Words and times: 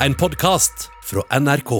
En 0.00 0.14
podkast 0.14 0.90
fra 1.02 1.22
NRK. 1.40 1.70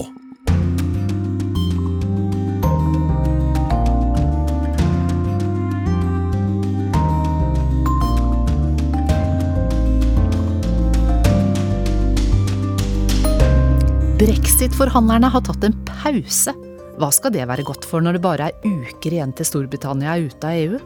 Brexit-forhandlerne 14.16 15.28
har 15.28 15.40
tatt 15.44 15.64
en 15.64 15.74
pause. 15.84 16.54
Hva 16.96 17.10
skal 17.12 17.34
det 17.34 17.44
være 17.44 17.66
godt 17.68 17.84
for 17.84 18.00
når 18.00 18.16
det 18.16 18.22
bare 18.24 18.48
er 18.48 18.64
uker 18.64 19.18
igjen 19.18 19.36
til 19.36 19.50
Storbritannia 19.50 20.14
er 20.16 20.30
ute 20.30 20.54
av 20.54 20.62
EU? 20.62 20.80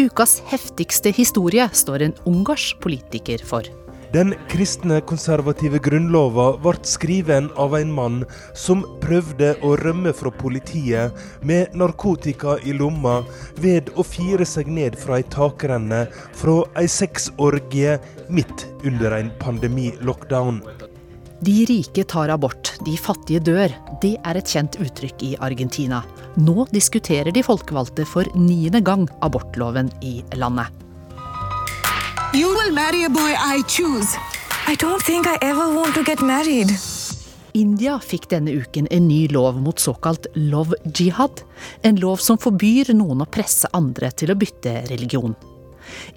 Ukas 0.00 0.38
heftigste 0.48 1.12
historie 1.12 1.68
står 1.76 2.06
en 2.08 2.16
ungarsk 2.24 2.80
politiker 2.80 3.44
for. 3.44 3.68
Den 4.12 4.32
kristne 4.48 5.02
konservative 5.04 5.76
grunnlova 5.84 6.46
ble 6.64 6.72
skriven 6.88 7.50
av 7.60 7.74
en 7.76 7.90
mann 7.92 8.22
som 8.56 8.80
prøvde 9.02 9.50
å 9.60 9.74
rømme 9.82 10.14
fra 10.16 10.32
politiet 10.32 11.18
med 11.44 11.76
narkotika 11.76 12.56
i 12.64 12.72
lomma 12.72 13.18
ved 13.60 13.92
å 14.00 14.06
fire 14.06 14.48
seg 14.48 14.72
ned 14.72 14.96
fra 14.96 15.18
ei 15.20 15.28
takrenne 15.28 16.06
fra 16.40 16.56
ei 16.80 16.88
sexorgie 16.88 17.98
midt 18.32 18.64
under 18.88 19.18
en 19.18 19.30
pandemi-lockdown. 19.44 20.64
De 21.44 21.60
rike 21.68 22.02
tar 22.08 22.32
abort, 22.32 22.72
de 22.88 22.96
fattige 22.98 23.44
dør. 23.44 23.76
Det 24.02 24.16
er 24.24 24.40
et 24.40 24.56
kjent 24.56 24.80
uttrykk 24.80 25.22
i 25.22 25.36
Argentina. 25.44 26.00
Nå 26.40 26.64
diskuterer 26.72 27.30
de 27.30 27.44
folkevalgte 27.44 28.08
for 28.08 28.26
niende 28.34 28.80
gang 28.82 29.04
abortloven 29.20 29.92
i 30.00 30.22
landet. 30.40 30.87
You 32.34 32.48
will 32.48 32.74
marry 32.74 33.04
a 33.04 33.08
boy 33.08 33.34
I 33.38 33.62
choose. 33.66 34.16
I 34.66 34.74
don't 34.74 35.02
think 35.02 35.26
I 35.26 35.38
ever 35.40 35.74
want 35.74 35.94
to 35.94 36.04
get 36.04 36.20
married. 36.20 36.68
India 37.54 37.94
fikk 38.04 38.28
denne 38.28 38.52
uken 38.52 38.86
en 38.92 39.06
ny 39.08 39.22
lov 39.32 39.56
mot 39.64 39.80
såkalt 39.80 40.26
love 40.34 40.76
jihad. 40.84 41.40
En 41.82 41.96
lov 41.96 42.20
som 42.20 42.36
forbyr 42.38 42.92
noen 42.92 43.24
å 43.24 43.28
presse 43.32 43.70
andre 43.72 44.12
til 44.12 44.34
å 44.34 44.36
bytte 44.36 44.74
religion. 44.90 45.32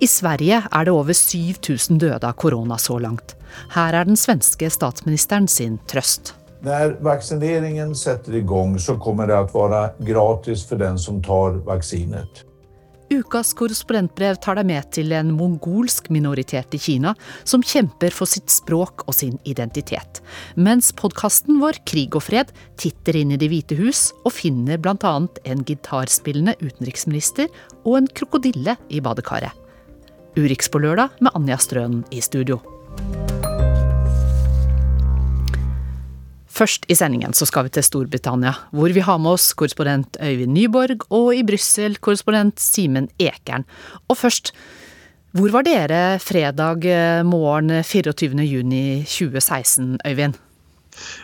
I 0.04 0.08
Sverige 0.12 0.59
er 0.67 0.86
det 0.86 0.92
over 0.92 1.16
7000 1.16 2.04
døde 2.04 2.28
av 2.28 2.36
korona 2.36 2.76
så 2.76 3.00
langt. 3.00 3.38
Her 3.72 3.95
er 3.95 4.12
den 4.12 4.20
svenske 4.20 4.67
statsministeren 4.67 5.48
sin 5.48 5.80
trøst. 5.88 6.36
Når 6.62 7.00
vaksineringen 7.08 7.95
setter 7.95 8.36
i 8.36 8.44
gang, 8.44 8.76
så 8.76 9.00
kommer 9.00 9.32
det 9.32 9.39
å 9.39 9.48
være 9.48 9.94
gratis 10.12 10.67
for 10.67 10.78
den 10.84 11.00
som 11.00 11.23
tar 11.23 11.64
vaksinet. 11.64 12.44
Ukas 13.12 13.52
korrespondentbrev 13.59 14.38
tar 14.40 14.56
deg 14.56 14.70
med 14.70 14.88
til 14.95 15.12
en 15.12 15.34
mongolsk 15.36 16.08
minoritet 16.14 16.78
i 16.78 16.80
Kina 16.80 17.12
som 17.44 17.64
kjemper 17.66 18.14
for 18.16 18.30
sitt 18.30 18.48
språk 18.54 19.04
og 19.04 19.17
sin 19.17 19.36
identitet. 19.44 20.22
Mens 20.56 20.94
podkasten 20.95 21.59
vår 21.59 21.82
Krig 21.88 22.16
og 22.16 22.23
fred 22.30 22.54
titter 22.80 23.20
inn 23.20 23.36
i 23.36 23.39
Det 23.42 23.52
hvite 23.52 23.76
hus 23.82 24.09
og 24.23 24.32
finner 24.38 24.80
bl.a. 24.80 25.16
en 25.44 25.66
gitarspillende 25.67 26.56
utenriksminister 26.64 27.52
og 27.84 28.00
en 28.00 28.12
krokodille 28.16 28.78
i 28.88 29.04
badekaret. 29.04 29.52
Urix 30.39 30.72
på 30.72 30.80
lørdag 30.80 31.20
med 31.20 31.36
Anja 31.36 31.59
Strønen 31.59 32.06
i 32.16 32.23
studio. 32.23 32.62
Først 36.62 36.84
i 36.94 36.95
sendingen 36.98 37.34
så 37.34 37.48
skal 37.50 37.66
vi 37.66 37.72
til 37.73 37.81
Storbritannia, 37.81 38.52
hvor 38.70 38.94
vi 38.94 39.02
har 39.02 39.17
med 39.17 39.34
oss 39.34 39.50
korrespondent 39.58 40.14
Øyvind 40.22 40.54
Nyborg 40.54 41.02
og 41.09 41.34
i 41.34 41.42
Brussel 41.42 41.98
korrespondent 41.98 42.62
Simen 42.62 43.09
Ekern. 43.17 43.66
Og 44.06 44.14
først, 44.20 44.54
hvor 45.34 45.50
var 45.56 45.66
dere 45.66 46.20
fredag 46.22 46.86
morgen 47.26 47.82
24.6.2016, 47.82 50.06
Øyvind? 50.06 50.38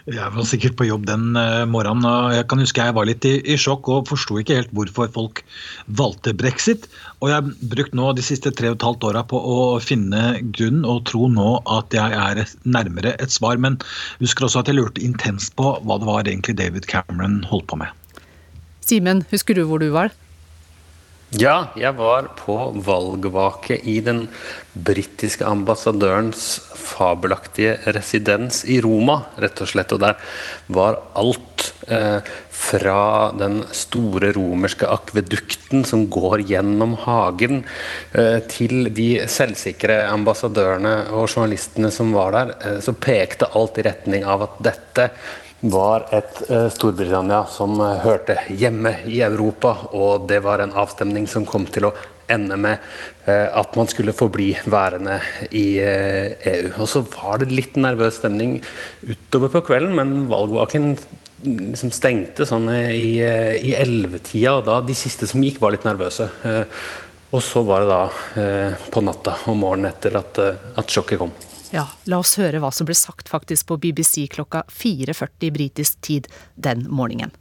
Jeg 0.09 0.33
var 0.35 0.47
sikkert 0.47 0.77
på 0.79 0.87
jobb 0.87 1.07
den 1.09 1.35
uh, 1.37 1.65
morgenen. 1.69 2.05
og 2.07 2.35
Jeg 2.35 2.47
kan 2.49 2.61
huske 2.63 2.85
jeg 2.85 2.95
var 2.97 3.09
litt 3.09 3.27
i, 3.27 3.35
i 3.43 3.57
sjokk 3.59 3.89
og 3.93 4.09
forsto 4.11 4.39
ikke 4.41 4.59
helt 4.59 4.73
hvorfor 4.75 5.11
folk 5.13 5.43
valgte 5.99 6.35
brexit. 6.37 6.87
Og 7.21 7.31
jeg 7.31 7.39
har 7.39 7.71
brukt 7.73 7.97
nå 7.97 8.11
de 8.17 8.25
siste 8.25 8.53
tre 8.55 8.71
og 8.71 8.79
et 8.79 8.87
halvt 8.87 9.07
åra 9.11 9.23
på 9.27 9.39
å 9.39 9.57
finne 9.83 10.37
grunn 10.55 10.83
og 10.85 11.05
tro 11.09 11.31
nå 11.31 11.49
at 11.77 11.95
jeg 11.95 12.19
er 12.19 12.43
nærmere 12.67 13.15
et 13.21 13.33
svar. 13.33 13.59
Men 13.61 13.79
husker 14.21 14.47
også 14.47 14.63
at 14.63 14.71
jeg 14.71 14.79
lurte 14.79 15.03
intenst 15.03 15.55
på 15.59 15.77
hva 15.83 15.99
det 16.01 16.09
var 16.09 16.23
egentlig 16.27 16.57
David 16.61 16.89
Cameron 16.91 17.41
holdt 17.49 17.69
på 17.71 17.81
med. 17.81 17.91
Simen, 18.87 19.25
husker 19.33 19.57
du 19.57 19.65
hvor 19.67 19.83
du 19.83 19.89
var? 19.91 20.13
Ja, 21.35 21.73
jeg 21.75 21.91
var 21.97 22.29
på 22.39 22.53
valgvake 22.87 23.75
i 23.83 23.97
den 23.99 24.29
britiske 24.71 25.43
ambassadørens 25.43 26.45
fabelaktige 26.71 27.73
residens 27.91 28.61
i 28.63 28.77
Roma, 28.79 29.17
rett 29.35 29.59
og 29.59 29.67
slett. 29.67 29.91
Og 29.91 29.99
der 30.05 30.15
var 30.71 31.01
alt 31.19 31.65
eh, 31.91 32.23
fra 32.47 33.01
den 33.35 33.59
store 33.75 34.31
romerske 34.37 34.87
akvedukten 34.87 35.83
som 35.89 36.05
går 36.07 36.45
gjennom 36.47 36.95
hagen, 37.03 37.65
eh, 38.15 38.39
til 38.47 38.87
de 38.95 39.09
selvsikre 39.27 40.05
ambassadørene 40.07 40.95
og 41.11 41.27
journalistene 41.27 41.91
som 41.91 42.15
var 42.15 42.37
der, 42.37 42.55
eh, 42.61 42.79
så 42.79 42.95
pekte 42.95 43.51
alt 43.51 43.81
i 43.81 43.85
retning 43.89 44.23
av 44.23 44.47
at 44.47 44.63
dette 44.71 45.09
var 45.65 46.05
et 46.13 46.41
uh, 46.51 46.67
Storbritannia 46.69 47.45
som 47.49 47.79
uh, 47.81 47.97
hørte 48.03 48.37
hjemme 48.53 48.93
i 49.09 49.21
Europa, 49.25 49.73
og 49.97 50.27
det 50.29 50.41
var 50.45 50.61
en 50.61 50.75
avstemning 50.77 51.25
som 51.29 51.47
kom 51.49 51.65
til 51.73 51.89
å 51.89 51.93
ende 52.29 52.57
med 52.59 52.83
uh, 53.25 53.49
at 53.57 53.77
man 53.79 53.89
skulle 53.89 54.15
forbli 54.15 54.51
værende 54.69 55.17
i 55.49 55.79
EU. 55.81 56.69
Og 56.77 56.91
så 56.91 57.01
var 57.15 57.41
det 57.41 57.55
litt 57.55 57.79
nervøs 57.79 58.19
stemning 58.21 58.59
utover 59.07 59.55
på 59.55 59.63
kvelden, 59.71 59.97
men 59.97 60.29
valgvaken 60.29 60.93
liksom 61.47 61.93
stengte 61.93 62.47
sånn 62.49 62.69
i 62.73 63.19
ellevetida, 63.21 64.55
og 64.57 64.63
da 64.65 64.79
de 64.81 64.95
siste 64.97 65.29
som 65.29 65.43
gikk, 65.45 65.59
var 65.61 65.75
litt 65.75 65.85
nervøse. 65.85 66.25
og 67.29 67.43
så 67.45 67.61
var 67.61 67.85
det 67.85 67.91
da 67.91 68.79
på 68.89 69.03
natta 69.05 69.35
og 69.45 69.59
morgenen 69.61 69.91
etter 69.91 70.17
at, 70.17 70.41
at 70.81 70.89
sjokket 70.89 71.21
kom. 71.21 71.35
Ja, 71.71 71.83
la 72.07 72.21
oss 72.21 72.37
høre 72.39 72.61
hva 72.63 72.69
som 72.71 72.87
ble 72.87 72.95
sagt 72.95 73.27
faktisk 73.27 73.67
på 73.67 73.77
BBC 73.83 74.27
klokka 74.31 74.63
4.40 74.71 75.51
britisk 75.51 75.99
tid 76.01 76.29
den 76.55 76.85
morgenen. 76.87 77.33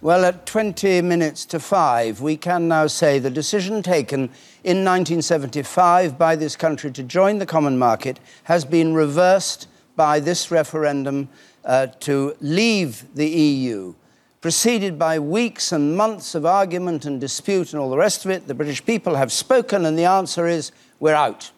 Well, 0.00 0.24
at 0.24 0.46
20 0.46 1.02
minutes 1.02 1.46
to 1.46 1.58
five, 1.58 2.20
we 2.20 2.36
can 2.36 2.68
now 2.68 2.86
say 2.86 3.18
the 3.18 3.30
decision 3.30 3.82
taken 3.82 4.30
in 4.62 4.84
1975 4.84 6.18
by 6.18 6.36
this 6.36 6.56
country 6.56 6.92
to 6.92 7.02
join 7.02 7.38
the 7.38 7.46
common 7.46 7.78
market 7.78 8.20
has 8.44 8.64
been 8.64 8.94
reversed 8.94 9.68
by 9.96 10.20
this 10.20 10.50
referendum 10.50 11.28
uh, 11.64 11.86
to 12.00 12.34
leave 12.40 13.04
the 13.14 13.26
EU. 13.26 13.94
Preceded 14.42 14.98
by 14.98 15.18
weeks 15.18 15.72
and 15.72 15.96
months 15.96 16.34
of 16.34 16.46
argument 16.46 17.04
and 17.04 17.20
dispute 17.20 17.72
and 17.72 17.80
all 17.80 17.90
the 17.90 17.96
rest 17.96 18.24
of 18.24 18.30
it, 18.30 18.46
the 18.46 18.54
British 18.54 18.84
people 18.84 19.16
have 19.16 19.32
spoken, 19.32 19.84
and 19.86 19.98
the 19.98 20.04
answer 20.04 20.46
is 20.46 20.72
we're 21.00 21.14
out. 21.14 21.50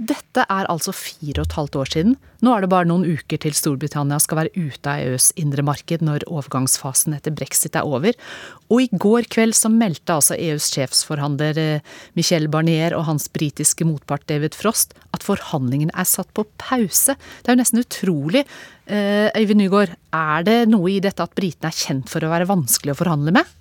Dette 0.00 0.46
er 0.48 0.64
altså 0.72 0.94
fire 0.96 1.42
og 1.42 1.48
et 1.50 1.54
halvt 1.58 1.76
år 1.76 1.88
siden. 1.92 2.14
Nå 2.40 2.54
er 2.54 2.64
det 2.64 2.70
bare 2.72 2.88
noen 2.88 3.02
uker 3.04 3.36
til 3.42 3.52
Storbritannia 3.52 4.16
skal 4.22 4.38
være 4.38 4.54
ute 4.56 4.88
av 4.88 5.02
EUs 5.04 5.26
indre 5.36 5.60
marked 5.66 6.00
når 6.06 6.24
overgangsfasen 6.24 7.18
etter 7.18 7.34
brexit 7.36 7.76
er 7.76 7.84
over. 7.84 8.16
Og 8.72 8.86
i 8.86 8.88
går 9.04 9.28
kveld 9.28 9.52
så 9.58 9.68
meldte 9.68 10.16
altså 10.16 10.38
EUs 10.40 10.70
sjefsforhandler 10.72 11.60
eh, 11.60 11.84
Michel 12.16 12.48
Barnier 12.48 12.96
og 12.96 13.04
hans 13.10 13.28
britiske 13.28 13.84
motpart 13.84 14.24
David 14.30 14.56
Frost 14.56 14.96
at 15.12 15.26
forhandlingene 15.26 15.92
er 15.92 16.08
satt 16.08 16.32
på 16.32 16.46
pause. 16.62 17.18
Det 17.42 17.52
er 17.52 17.58
jo 17.58 17.60
nesten 17.60 17.84
utrolig. 17.84 18.46
Eh, 18.88 19.28
Øyvind 19.36 19.60
Nygaard, 19.60 19.98
er 20.16 20.48
det 20.48 20.60
noe 20.72 20.94
i 20.94 21.00
dette 21.04 21.28
at 21.28 21.36
britene 21.36 21.68
er 21.68 21.76
kjent 21.76 22.08
for 22.08 22.24
å 22.24 22.32
være 22.32 22.48
vanskelig 22.48 22.96
å 22.96 23.02
forhandle 23.04 23.36
med? 23.36 23.56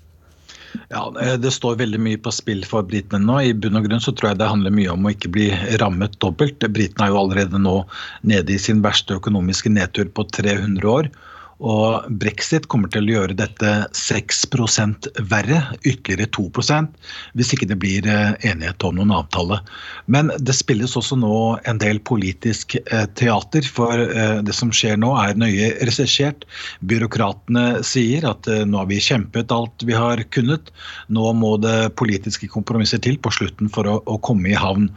Ja, 0.90 1.14
eh, 1.22 1.34
Det 1.42 1.52
står 1.52 1.80
veldig 1.80 2.00
mye 2.02 2.20
på 2.22 2.34
spill 2.34 2.64
for 2.68 2.86
britene 2.88 3.22
nå. 3.26 3.40
I 3.46 3.54
bunn 3.54 3.80
og 3.80 3.88
grunn 3.88 4.04
så 4.04 4.14
tror 4.16 4.32
jeg 4.32 4.42
det 4.42 4.52
handler 4.52 4.76
mye 4.76 4.92
om 4.94 5.08
å 5.08 5.14
ikke 5.14 5.32
bli 5.34 5.50
rammet 5.82 6.18
dobbelt. 6.24 6.66
Britene 6.76 7.08
er 7.08 7.14
jo 7.14 7.22
allerede 7.24 7.62
nå 7.62 7.78
nede 8.22 8.56
i 8.56 8.62
sin 8.62 8.84
verste 8.86 9.18
økonomiske 9.20 9.72
nedtur 9.74 10.12
på 10.14 10.28
300 10.40 10.94
år. 10.94 11.12
Og 11.60 12.06
brexit 12.22 12.70
kommer 12.72 12.88
til 12.92 13.10
å 13.10 13.16
gjøre 13.18 13.36
dette 13.36 13.72
6% 13.98 15.10
verre, 15.28 15.60
ytterligere 15.84 16.30
2% 16.32 16.94
hvis 17.36 17.52
ikke 17.56 17.68
det 17.68 17.78
blir 17.82 18.08
eh, 18.08 18.32
enighet 18.48 18.84
om 18.88 18.96
noen 18.96 19.12
avtale. 19.12 19.60
Men 20.08 20.32
det 20.40 20.56
spilles 20.56 20.96
også 20.96 21.18
nå 21.20 21.60
en 21.68 21.82
del 21.82 22.00
politisk 22.08 22.78
eh, 22.80 23.06
teater, 23.20 23.68
for 23.68 23.92
eh, 23.92 24.40
det 24.46 24.56
som 24.56 24.72
skjer 24.72 24.96
nå 25.02 25.12
er 25.20 25.36
nøye 25.40 25.74
regissert. 25.84 26.48
Byråkratene 26.88 27.84
sier 27.84 28.30
at 28.30 28.48
nå 28.48 28.80
har 28.80 28.88
vi 28.88 29.02
kjempet 29.04 29.52
alt 29.52 29.84
vi 29.84 29.98
har 29.98 30.24
kunnet, 30.32 30.72
nå 31.12 31.34
må 31.36 31.58
det 31.60 31.92
politiske 32.00 32.48
kompromisser 32.52 33.04
til 33.04 33.20
på 33.20 33.34
slutten 33.36 33.68
for 33.74 33.90
å, 33.90 33.98
å 34.08 34.16
komme 34.24 34.54
i 34.54 34.58
havn. 34.58 34.88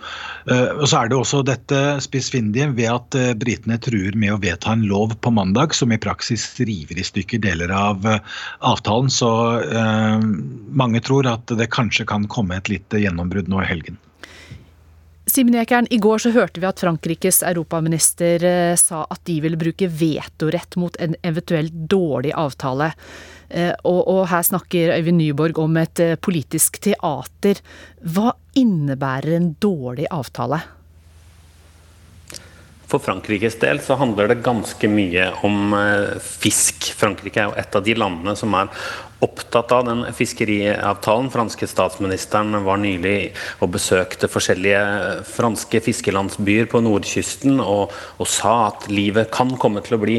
Og 0.47 0.87
Så 0.87 0.99
er 1.00 1.11
det 1.11 1.19
også 1.19 1.43
dette 1.47 1.81
spissfindige 2.05 2.70
ved 2.76 2.91
at 2.93 3.17
britene 3.41 3.79
truer 3.82 4.15
med 4.19 4.35
å 4.35 4.41
vedta 4.43 4.76
en 4.76 4.87
lov 4.87 5.17
på 5.23 5.32
mandag 5.35 5.75
som 5.76 5.93
i 5.94 6.00
praksis 6.00 6.52
river 6.61 6.99
i 6.99 7.05
stykker 7.07 7.43
deler 7.43 7.73
av 7.75 8.07
eh, 8.07 8.21
avtalen. 8.59 9.11
Så 9.11 9.31
eh, 9.61 10.25
mange 10.83 11.03
tror 11.05 11.29
at 11.31 11.53
det 11.59 11.71
kanskje 11.73 12.07
kan 12.09 12.29
komme 12.31 12.59
et 12.59 12.73
lite 12.73 13.03
gjennombrudd 13.03 13.51
nå 13.53 13.63
i 13.63 13.69
helgen. 13.69 14.01
Simen 15.33 15.55
Ekern, 15.55 15.87
i 15.91 16.01
går 16.03 16.19
så 16.19 16.33
hørte 16.35 16.61
vi 16.61 16.67
at 16.69 16.81
Frankrikes 16.83 17.41
europaminister 17.47 18.43
eh, 18.45 18.75
sa 18.81 19.05
at 19.09 19.23
de 19.29 19.39
ville 19.45 19.61
bruke 19.61 19.89
vetorett 19.89 20.77
mot 20.77 20.97
en 21.01 21.17
eventuelt 21.23 21.73
dårlig 21.73 22.35
avtale. 22.37 22.91
Eh, 23.49 23.73
og, 23.87 24.03
og 24.03 24.27
her 24.33 24.45
snakker 24.45 24.97
Øyvind 24.99 25.23
Nyborg 25.23 25.63
om 25.63 25.79
et 25.81 26.05
politisk 26.21 26.83
teater. 26.85 27.63
Hva 28.03 28.35
innebærer 28.59 29.39
en 29.39 29.53
dårlig 29.63 30.11
avtale? 30.11 30.61
For 32.93 33.00
Frankrikes 33.00 33.56
del 33.62 33.81
så 33.81 33.97
handler 33.97 34.29
det 34.29 34.43
ganske 34.44 34.89
mye 34.93 35.31
om 35.47 35.73
fisk. 36.21 36.93
Frankrike 36.99 37.41
er 37.41 37.49
jo 37.49 37.56
et 37.62 37.79
av 37.79 37.87
de 37.87 37.97
landene 37.97 38.37
som 38.37 38.53
er 38.59 38.69
opptatt 39.23 39.73
av 39.73 39.87
den 39.87 40.03
fiskeriavtalen. 40.17 41.31
Franske 41.33 41.69
statsministeren 41.71 42.56
var 42.67 42.81
nylig 42.83 43.33
og 43.62 43.73
besøkte 43.77 44.31
forskjellige 44.31 45.23
franske 45.31 45.83
fiskelandsbyer 45.85 46.69
på 46.73 46.83
nordkysten 46.83 47.62
og, 47.62 47.94
og 48.19 48.29
sa 48.31 48.56
at 48.73 48.89
livet 48.91 49.31
kan 49.35 49.55
komme 49.62 49.85
til 49.87 49.97
å 49.97 50.03
bli 50.03 50.19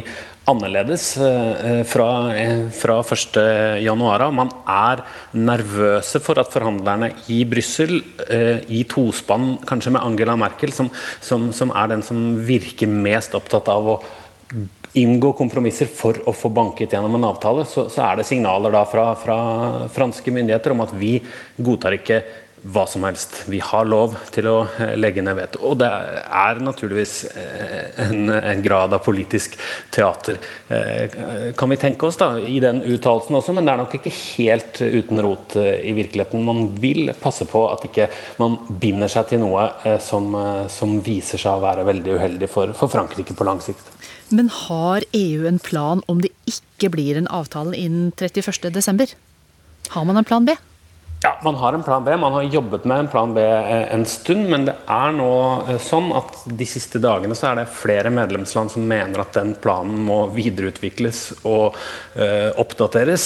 annerledes 0.49 1.05
eh, 1.17 1.83
fra, 1.87 2.35
eh, 2.35 2.65
fra 2.75 2.99
1.1. 3.03 4.31
Man 4.35 4.51
er 4.67 5.03
nervøse 5.33 6.19
for 6.23 6.41
at 6.41 6.51
forhandlerne 6.51 7.13
i 7.31 7.43
Brussel, 7.47 8.01
eh, 8.27 8.59
i 8.67 8.83
tospann 8.89 9.57
kanskje 9.67 9.95
med 9.95 10.03
Angela 10.03 10.35
Merkel, 10.39 10.73
som, 10.75 10.91
som, 11.23 11.51
som 11.55 11.71
er 11.71 11.93
den 11.93 12.03
som 12.03 12.19
virker 12.43 12.91
mest 12.91 13.35
opptatt 13.39 13.71
av 13.71 13.91
å 13.95 13.97
inngå 14.99 15.31
kompromisser 15.37 15.89
for 15.89 16.19
å 16.29 16.33
få 16.37 16.51
banket 16.53 16.93
gjennom 16.93 17.15
en 17.17 17.25
avtale, 17.31 17.65
så, 17.65 17.87
så 17.89 18.03
er 18.05 18.19
det 18.19 18.27
signaler 18.29 18.73
da 18.73 18.83
fra, 18.85 19.07
fra, 19.17 19.37
franske 19.93 20.33
myndigheter 20.33 20.75
om 20.75 20.83
at 20.85 20.93
vi 20.97 21.15
godtar 21.57 21.97
ikke 21.97 22.19
hva 22.63 22.85
som 22.87 23.03
helst. 23.03 23.43
Vi 23.51 23.59
har 23.59 23.85
lov 23.85 24.15
til 24.31 24.47
å 24.47 24.55
eh, 24.79 24.93
legge 24.95 25.23
ned 25.25 25.35
veto. 25.35 25.59
Og 25.67 25.77
det 25.81 25.89
er 25.89 26.61
naturligvis 26.63 27.15
eh, 27.35 27.99
en, 28.05 28.31
en, 28.31 28.63
grad 28.63 28.95
av 28.95 29.03
politisk 29.03 29.57
teater, 29.91 30.39
eh, 30.71 31.51
kan 31.59 31.73
vi 31.73 31.79
tenke 31.81 32.07
oss, 32.07 32.19
da, 32.21 32.31
i 32.39 32.61
den 32.63 32.79
uttalelsen 32.87 33.39
også, 33.39 33.55
men 33.57 33.67
det 33.67 33.73
er 33.73 33.81
nok 33.83 33.97
ikke 33.99 34.13
helt 34.13 34.79
uten 34.79 35.21
rot 35.25 35.57
i 35.59 35.91
virkeligheten. 35.97 36.45
Man 36.47 36.69
vil 36.79 37.11
passe 37.19 37.47
på 37.49 37.65
at 37.67 37.83
ikke 37.89 38.07
man 38.39 38.57
binder 38.79 39.11
seg 39.11 39.33
til 39.33 39.43
noe 39.43 39.67
som, 40.03 40.31
som 40.71 40.97
viser 41.03 41.41
seg 41.41 41.57
å 41.57 41.63
være 41.63 41.85
veldig 41.87 42.17
uheldig 42.17 42.49
for, 42.51 42.73
for 42.77 42.91
Frankrike 42.91 43.35
på 43.35 43.47
lang 43.47 43.61
sikt. 43.63 43.91
Men 44.33 44.49
har 44.49 45.03
EU 45.13 45.47
en 45.49 45.59
plan 45.61 46.01
om 46.09 46.23
det 46.23 46.31
ikke 46.49 46.93
blir 46.95 47.19
en 47.19 47.29
avtale 47.29 47.75
innen 47.77 48.13
31.12? 48.17 49.17
Har 49.93 50.07
man 50.07 50.17
en 50.17 50.27
plan 50.27 50.47
B? 50.47 50.55
Ja, 51.23 51.39
man 51.43 51.55
har 51.55 51.73
en 51.73 51.83
plan 51.83 52.03
B. 52.03 52.17
Man 52.17 52.33
har 52.33 52.43
jobbet 52.43 52.85
med 52.85 52.99
en 52.99 53.07
plan 53.07 53.33
B 53.33 53.41
eh, 53.41 53.93
en 53.93 54.05
stund. 54.05 54.49
Men 54.49 54.65
det 54.67 54.73
er 54.91 55.13
nå 55.15 55.29
eh, 55.71 55.77
sånn 55.79 56.09
at 56.19 56.41
de 56.59 56.65
siste 56.67 56.99
dagene 56.99 57.37
så 57.39 57.53
er 57.53 57.61
det 57.61 57.69
flere 57.71 58.11
medlemsland 58.11 58.73
som 58.73 58.83
mener 58.89 59.23
at 59.23 59.31
den 59.37 59.53
planen 59.63 60.01
må 60.03 60.25
videreutvikles 60.35 61.21
og 61.47 61.77
uh, 62.17 62.49
oppdateres. 62.59 63.25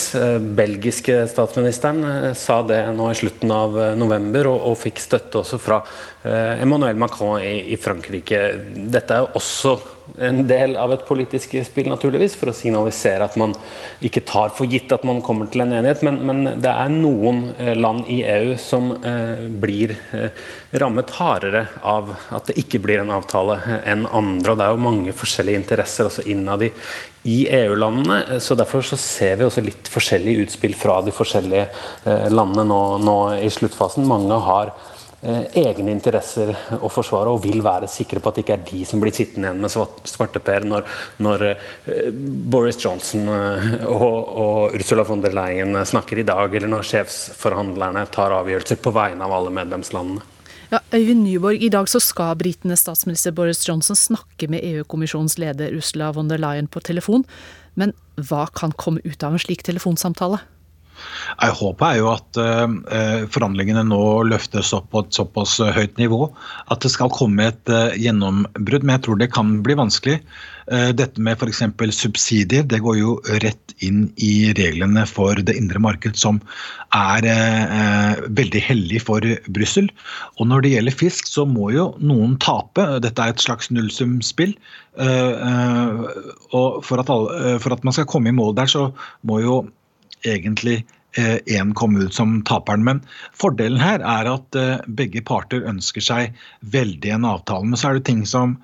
belgiske 0.58 1.24
statsministeren 1.32 2.36
sa 2.38 2.60
det 2.68 2.84
nå 2.94 3.10
i 3.12 3.18
slutten 3.18 3.52
av 3.54 3.80
november, 3.98 4.52
og, 4.52 4.62
og 4.70 4.78
fikk 4.84 5.02
støtte 5.02 5.42
også 5.42 5.60
fra 5.62 5.82
Emmanuel 6.62 6.98
Macron 7.00 7.42
i, 7.42 7.74
i 7.74 7.78
Frankrike. 7.80 8.42
Dette 8.92 9.22
er 9.22 9.38
også 9.38 9.78
en 10.18 10.40
del 10.48 10.76
av 10.80 10.92
et 10.94 11.04
politisk 11.08 11.56
spill, 11.68 11.90
naturligvis, 11.92 12.36
for 12.40 12.52
å 12.52 12.56
signalisere 12.56 13.26
at 13.26 13.36
man 13.40 13.54
ikke 14.06 14.24
tar 14.28 14.54
for 14.56 14.70
gitt 14.70 14.92
at 14.96 15.04
man 15.08 15.20
kommer 15.26 15.50
til 15.52 15.66
en 15.66 15.74
enighet. 15.76 16.04
Men, 16.06 16.20
men 16.28 16.62
det 16.64 16.72
er 16.72 16.94
noen 16.94 17.44
eh, 17.58 17.74
land 17.78 18.08
i 18.12 18.22
EU 18.24 18.56
som 18.62 18.94
eh, 18.98 19.46
blir 19.62 19.96
eh, 20.16 20.48
rammet 20.80 21.14
hardere 21.18 21.68
av 21.86 22.14
at 22.36 22.50
det 22.50 22.58
ikke 22.64 22.82
blir 22.84 23.04
en 23.04 23.14
avtale 23.18 23.60
eh, 23.60 23.84
enn 23.94 24.08
andre. 24.08 24.54
og 24.54 24.60
Det 24.60 24.68
er 24.68 24.76
jo 24.76 24.88
mange 24.88 25.16
forskjellige 25.18 25.64
interesser 25.64 26.10
også 26.10 26.28
innad 26.32 26.66
i, 26.70 26.72
i 27.28 27.40
EU-landene. 27.62 28.40
så 28.44 28.58
Derfor 28.58 28.86
så 28.88 29.00
ser 29.02 29.38
vi 29.40 29.48
også 29.48 29.66
litt 29.66 29.92
forskjellige 29.92 30.48
utspill 30.48 30.78
fra 30.78 31.02
de 31.06 31.16
forskjellige 31.16 31.68
eh, 31.68 32.30
landene 32.32 32.68
nå, 32.72 32.84
nå 33.04 33.18
i 33.44 33.52
sluttfasen. 33.54 34.08
Mange 34.08 34.40
har 34.48 34.76
Eh, 34.76 34.97
egne 35.22 35.90
interesser 35.92 36.52
å 36.78 36.90
forsvare 36.94 37.32
og 37.34 37.42
vil 37.42 37.64
være 37.66 37.90
sikre 37.90 38.22
på 38.22 38.30
at 38.30 38.38
det 38.38 38.44
ikke 38.46 38.56
er 38.58 38.66
de 38.68 38.84
som 38.86 39.02
blir 39.02 39.16
sittende 39.16 39.50
igjen 39.50 39.64
med 39.64 39.74
svarteper 40.12 40.68
når, 40.68 40.86
når 41.26 41.46
eh, 41.50 42.10
Boris 42.14 42.78
Johnson 42.84 43.26
eh, 43.34 43.86
og, 43.90 44.18
og, 44.38 44.78
Ursula 44.78 45.06
von 45.08 45.24
der 45.24 45.34
Leyen 45.34 45.74
snakker 45.86 46.22
i 46.22 46.26
dag, 46.28 46.54
eller 46.54 46.70
når 46.70 46.86
sjefsforhandlerne 46.92 48.06
tar 48.14 48.36
avgjørelser 48.38 48.82
på 48.84 48.94
vegne 48.94 49.26
av 49.26 49.34
alle 49.34 49.54
medlemslandene. 49.58 50.26
Ja, 50.70 50.82
Øyvind 50.94 51.24
Nyborg, 51.24 51.64
I 51.64 51.72
dag 51.72 51.88
så 51.88 52.02
skal 52.04 52.36
britenes 52.38 52.84
statsminister 52.84 53.32
Boris 53.32 53.64
Johnson 53.64 53.96
snakke 53.96 54.50
med 54.52 54.66
EU-kommisjonens 54.68 55.38
leder 55.40 55.72
Ursula 55.74 56.12
von 56.14 56.30
der 56.30 56.42
Leyen 56.44 56.68
på 56.68 56.84
telefon. 56.84 57.24
Men 57.80 57.96
hva 58.20 58.46
kan 58.54 58.76
komme 58.76 59.02
ut 59.06 59.24
av 59.24 59.38
en 59.38 59.42
slik 59.42 59.64
telefonsamtale? 59.64 60.42
Jeg 61.38 61.56
håper 61.60 61.88
er 61.88 62.00
jo 62.00 62.10
at 62.14 62.40
uh, 62.42 63.26
forhandlingene 63.34 63.84
nå 63.88 64.02
løftes 64.28 64.74
opp 64.76 64.90
på 64.94 65.04
et 65.04 65.18
såpass 65.18 65.58
eh, 65.64 65.74
høyt 65.76 65.98
nivå 66.02 66.28
at 66.74 66.84
det 66.84 66.92
skal 66.94 67.12
komme 67.14 67.50
et 67.52 67.72
gjennombrudd. 68.00 68.84
Men 68.84 68.98
jeg 68.98 69.06
tror 69.08 69.20
det 69.22 69.34
kan 69.36 69.60
bli 69.66 69.78
vanskelig. 69.78 70.20
Dette 70.68 71.22
med 71.24 71.40
f.eks. 71.40 71.62
subsidier 71.96 72.66
det 72.68 72.82
går 72.84 72.98
jo 73.00 73.14
rett 73.40 73.72
inn 73.86 74.10
i 74.20 74.52
reglene 74.58 75.06
for 75.08 75.40
det 75.48 75.56
indre 75.56 75.80
marked, 75.80 76.18
som 76.20 76.42
er 76.92 77.24
veldig 78.36 78.62
hellig 78.66 79.00
for 79.08 79.24
Brussel. 79.56 79.88
Og 80.36 80.50
når 80.52 80.66
det 80.66 80.74
gjelder 80.74 80.98
fisk, 81.00 81.32
så 81.32 81.46
må 81.48 81.70
jo 81.72 81.94
noen 82.04 82.36
tape. 82.44 82.84
Dette 83.06 83.24
er 83.24 83.32
et 83.32 83.46
slags 83.46 83.72
nullsumspill. 83.72 84.58
og 86.60 86.84
for 86.84 87.00
at, 87.00 87.16
alle, 87.16 87.56
for 87.64 87.78
at 87.78 87.88
man 87.88 87.96
skal 87.96 88.10
komme 88.12 88.34
i 88.34 88.36
mål 88.36 88.58
der, 88.60 88.68
så 88.68 88.90
må 89.24 89.40
jo 89.46 89.62
egentlig 90.26 90.86
én 91.18 91.68
eh, 91.68 91.74
kom 91.74 91.98
ut 91.98 92.14
som 92.14 92.42
taperen. 92.44 92.84
Men 92.84 93.02
fordelen 93.34 93.80
her 93.82 94.00
er 94.00 94.30
at 94.30 94.56
eh, 94.56 94.78
begge 94.88 95.22
parter 95.26 95.66
ønsker 95.68 96.04
seg 96.04 96.36
veldig 96.62 97.16
en 97.18 97.26
avtale. 97.26 97.66
Men 97.66 97.80
så 97.80 97.90
er 97.92 98.00
det 98.00 98.08
ting 98.10 98.26
som 98.26 98.58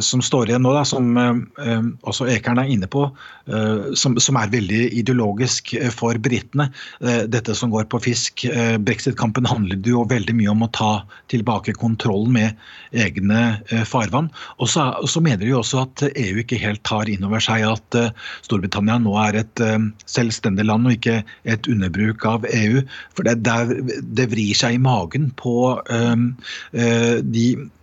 som 0.00 0.22
står 0.24 0.48
igjen 0.48 0.62
nå, 0.64 0.72
da, 0.72 0.82
som 0.88 1.10
eh, 1.20 1.88
også 2.08 2.28
Ekern 2.32 2.60
er 2.62 2.70
inne 2.72 2.88
på, 2.88 3.02
eh, 3.50 3.92
som, 3.98 4.16
som 4.22 4.38
er 4.40 4.52
veldig 4.52 4.80
ideologisk 4.96 5.74
for 5.92 6.16
britene. 6.22 6.70
Dette 7.00 7.54
som 7.56 7.70
går 7.72 7.88
på 7.92 8.00
fisk. 8.02 8.46
Brexit-kampen 8.86 9.46
handlet 9.48 9.86
jo 9.86 10.06
veldig 10.08 10.34
mye 10.38 10.52
om 10.52 10.64
å 10.64 10.70
ta 10.74 10.90
tilbake 11.32 11.74
kontrollen 11.76 12.32
med 12.36 12.96
egne 12.96 13.84
farvann. 13.88 14.30
Og 14.62 14.70
så, 14.72 15.20
mener 15.20 15.44
de 15.44 15.52
jo 15.52 15.60
også 15.60 15.84
at 15.84 16.06
EU 16.08 16.40
ikke 16.42 16.60
helt 16.62 16.82
tar 16.88 17.10
inn 17.10 17.24
over 17.26 17.42
seg 17.42 17.66
at 17.68 17.98
Storbritannia 18.46 18.98
nå 19.02 19.14
er 19.20 19.40
et 19.42 19.64
selvstendig 20.08 20.66
land 20.68 20.88
og 20.88 20.96
ikke 20.96 21.20
et 21.44 21.70
underbruk 21.70 22.24
av 22.28 22.48
EU. 22.48 22.82
For 23.16 23.28
det, 23.28 23.38
det, 23.46 23.96
det 24.16 24.30
vrir 24.32 24.56
seg 24.56 24.78
i 24.78 24.82
magen 24.82 25.30
på 25.36 25.76
um, 25.90 26.28
de 26.72 27.46
Eh, 27.56 27.75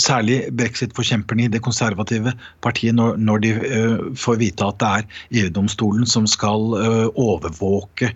særlig 0.00 0.42
brexit-forkjemperne 0.56 1.46
i 1.46 1.52
det 1.52 1.62
konservative 1.64 2.34
partiet, 2.64 2.96
når, 2.96 3.40
de 3.44 3.54
uh, 3.56 4.02
får 4.18 4.40
vite 4.42 4.66
at 4.66 4.80
det 4.80 4.90
er 4.90 5.44
EU-domstolen 5.44 6.08
som 6.08 6.28
skal 6.30 6.76
uh, 6.76 7.08
overvåke 7.14 8.12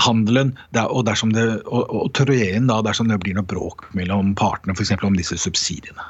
handelen 0.00 0.54
og, 0.80 1.02
dersom 1.04 1.34
det, 1.34 1.44
og, 1.68 1.90
og 1.92 2.14
da, 2.16 2.78
dersom 2.86 3.10
det 3.10 3.18
blir 3.20 3.36
noe 3.36 3.44
bråk 3.44 3.90
mellom 3.96 4.32
partene, 4.38 4.72
f.eks. 4.72 4.94
om 5.04 5.18
disse 5.18 5.36
subsidiene. 5.36 6.06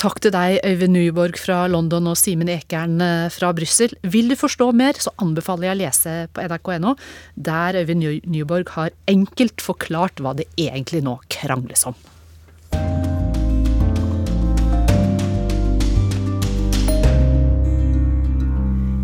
Takk 0.00 0.16
til 0.24 0.32
deg, 0.32 0.62
Øyvind 0.64 0.96
Nyborg 0.96 1.36
fra 1.36 1.66
London 1.68 2.08
og 2.08 2.16
Simen 2.16 2.48
Ekern 2.48 3.02
fra 3.34 3.50
Brussel. 3.52 3.92
Vil 4.00 4.32
du 4.32 4.36
forstå 4.40 4.70
mer, 4.72 4.96
så 4.96 5.12
anbefaler 5.20 5.68
jeg 5.68 5.76
å 5.76 5.80
lese 5.82 6.14
på 6.32 6.46
nrk.no, 6.46 6.94
der 7.36 7.82
Øyvind 7.82 8.06
Nyborg 8.32 8.72
har 8.78 8.96
enkelt 9.12 9.60
forklart 9.60 10.24
hva 10.24 10.32
det 10.40 10.48
egentlig 10.56 11.04
nå 11.04 11.18
krangles 11.28 11.84
om. 11.90 11.98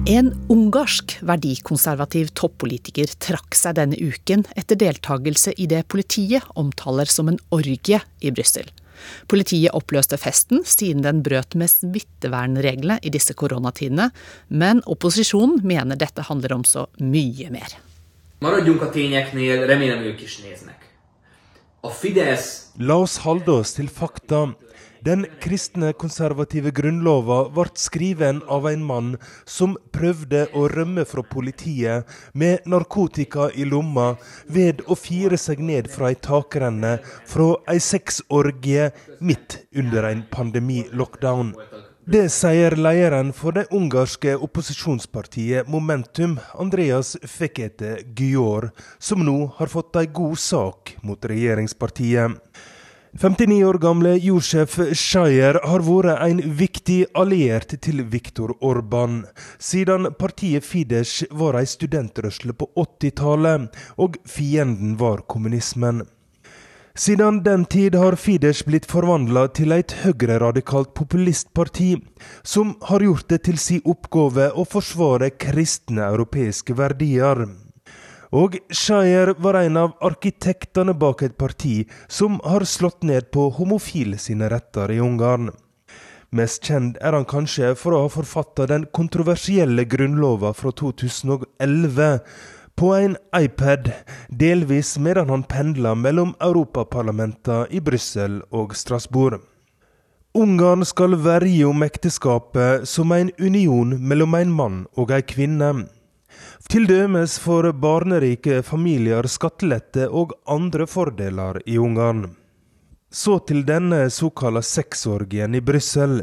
En 0.06 0.28
ungarsk 0.48 1.16
verdikonservativ 1.26 2.28
toppolitiker 2.38 3.10
trakk 3.18 3.56
seg 3.58 3.74
denne 3.74 3.98
uken 3.98 4.44
etter 4.54 4.78
deltakelse 4.78 5.50
i 5.58 5.66
det 5.66 5.82
politiet 5.90 6.46
omtaler 6.54 7.10
som 7.10 7.26
en 7.32 7.40
orgie 7.50 7.98
i 8.22 8.30
Brussel. 8.30 8.70
Politiet 9.26 9.74
oppløste 9.74 10.14
festen 10.20 10.62
siden 10.64 11.02
den 11.02 11.24
brøt 11.26 11.58
med 11.58 11.72
smittevernreglene 11.72 13.00
i 13.02 13.12
disse 13.12 13.34
koronatidene, 13.34 14.12
men 14.48 14.84
opposisjonen 14.86 15.60
mener 15.66 15.98
dette 15.98 16.22
handler 16.30 16.54
om 16.54 16.64
så 16.64 16.86
mye 17.02 17.50
mer. 17.50 17.74
La 22.78 22.96
oss 22.96 23.18
holde 23.24 23.52
oss 23.60 23.74
til 23.76 23.88
fakta. 23.92 24.46
Den 25.06 25.22
kristne 25.42 25.92
konservative 25.94 26.72
grunnlova 26.74 27.44
ble 27.54 27.66
skriven 27.78 28.40
av 28.50 28.66
en 28.66 28.82
mann 28.82 29.12
som 29.44 29.76
prøvde 29.94 30.46
å 30.56 30.64
rømme 30.72 31.04
fra 31.06 31.22
politiet 31.22 32.08
med 32.34 32.66
narkotika 32.66 33.50
i 33.54 33.68
lomma 33.68 34.08
ved 34.50 34.82
å 34.90 34.96
fire 34.98 35.38
seg 35.38 35.62
ned 35.62 35.86
fra 35.92 36.10
ei 36.10 36.18
takrenne 36.28 36.96
fra 37.28 37.52
ei 37.70 37.78
sexorgie 37.78 38.90
midt 39.20 39.60
under 39.76 40.10
en 40.10 40.24
pandemilockdown. 40.32 41.54
Det 42.06 42.28
sier 42.30 42.76
lederen 42.78 43.32
for 43.34 43.50
det 43.56 43.64
ungarske 43.74 44.36
opposisjonspartiet 44.38 45.66
Momentum, 45.66 46.36
Andreas 46.54 47.16
Fekete 47.26 47.96
Gyår, 48.14 48.68
som 49.02 49.24
nå 49.26 49.34
har 49.56 49.72
fått 49.72 49.98
ei 49.98 50.06
god 50.14 50.38
sak 50.38 50.92
mot 51.02 51.26
regjeringspartiet. 51.26 52.38
59 53.18 53.58
år 53.66 53.80
gamle 53.82 54.14
Josef 54.22 54.78
Schayer 54.94 55.58
har 55.66 55.82
vært 55.82 56.22
en 56.28 56.44
viktig 56.60 57.00
alliert 57.18 57.74
til 57.82 58.04
Viktor 58.14 58.54
Orban, 58.60 59.24
siden 59.58 60.12
partiet 60.14 60.62
Fidesz 60.62 61.24
var 61.34 61.58
ei 61.58 61.66
studentrørsle 61.66 62.54
på 62.54 62.70
80-tallet, 62.86 63.66
og 63.98 64.20
fienden 64.30 64.94
var 65.02 65.26
kommunismen. 65.26 66.06
Siden 66.96 67.42
den 67.42 67.64
tid 67.64 67.94
har 67.94 68.14
Fidesz 68.16 68.62
blitt 68.64 68.86
forvandla 68.88 69.42
til 69.52 69.74
et 69.76 69.92
høyreradikalt 70.00 70.94
populistparti, 70.96 71.90
som 72.40 72.70
har 72.88 73.04
gjort 73.04 73.28
det 73.28 73.42
til 73.44 73.58
sin 73.60 73.82
oppgave 73.84 74.46
å 74.56 74.64
forsvare 74.64 75.28
kristne 75.36 76.06
europeiske 76.06 76.72
verdier. 76.78 77.44
Og 78.32 78.56
Scheier 78.72 79.34
var 79.36 79.60
en 79.60 79.76
av 79.82 79.92
arkitektene 80.08 80.96
bak 80.96 81.26
et 81.28 81.36
parti 81.36 81.84
som 82.08 82.40
har 82.48 82.64
slått 82.64 83.04
ned 83.04 83.28
på 83.28 83.50
homofile 83.60 84.16
sine 84.16 84.48
retter 84.48 84.96
i 84.96 85.00
Ungarn. 85.04 85.52
Mest 86.32 86.64
kjent 86.64 86.96
er 87.04 87.12
han 87.12 87.28
kanskje 87.28 87.74
for 87.76 87.92
å 87.92 88.06
ha 88.06 88.12
forfatta 88.12 88.64
den 88.72 88.88
kontroversielle 88.88 89.84
grunnlova 89.84 90.56
fra 90.56 90.72
2011 90.72 92.22
på 92.76 92.94
en 92.94 93.16
iPad, 93.36 93.92
delvis 94.28 94.98
medan 94.98 95.28
han 95.28 95.42
pendla 95.42 95.94
mellom 95.94 96.34
europaparlamentene 96.40 97.66
i 97.70 97.80
Brussel 97.80 98.42
og 98.52 98.76
Strasbourg. 98.76 99.40
Ungarn 100.36 100.84
skal 100.84 101.16
verje 101.24 101.64
om 101.64 101.84
ekteskapet 101.86 102.84
som 102.88 103.12
en 103.16 103.30
union 103.40 103.94
mellom 103.96 104.34
en 104.36 104.52
mann 104.52 104.82
og 105.00 105.14
ei 105.16 105.22
kvinne. 105.24 105.70
Til 106.68 106.84
dømes 106.90 107.38
får 107.40 107.70
barnerike 107.80 108.60
familier 108.66 109.24
skattelette 109.32 110.10
og 110.12 110.36
andre 110.44 110.84
fordeler 110.84 111.62
i 111.64 111.78
Ungarn. 111.80 112.26
Så 113.08 113.38
til 113.48 113.64
denne 113.64 114.10
såkalla 114.12 114.60
sexorgien 114.60 115.56
i 115.56 115.64
Brussel. 115.64 116.20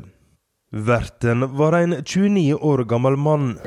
Verten 0.75 1.57
var 1.57 1.73
en 1.73 1.95
29 2.05 2.55
år 2.55 2.83
gammel 2.83 3.15
mann. 3.15 3.59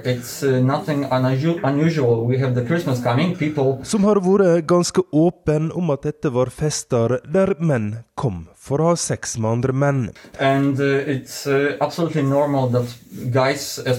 Som 3.83 4.05
har 4.05 4.21
vært 4.25 4.67
ganske 4.67 5.05
åpen 5.13 5.71
om 5.73 5.95
at 5.95 6.03
dette 6.03 6.33
var 6.35 6.51
fester 6.51 7.21
der 7.31 7.55
menn 7.63 7.93
kom 8.19 8.49
for 8.59 8.83
å 8.83 8.89
ha 8.91 8.97
sex 8.99 9.37
med 9.39 9.61
andre 9.61 9.73
menn. 9.73 10.01
And 10.43 10.81
uh, 10.83 11.07
it's 11.07 11.47
uh, 11.47 11.79
guys, 13.31 13.77
the 13.77 13.95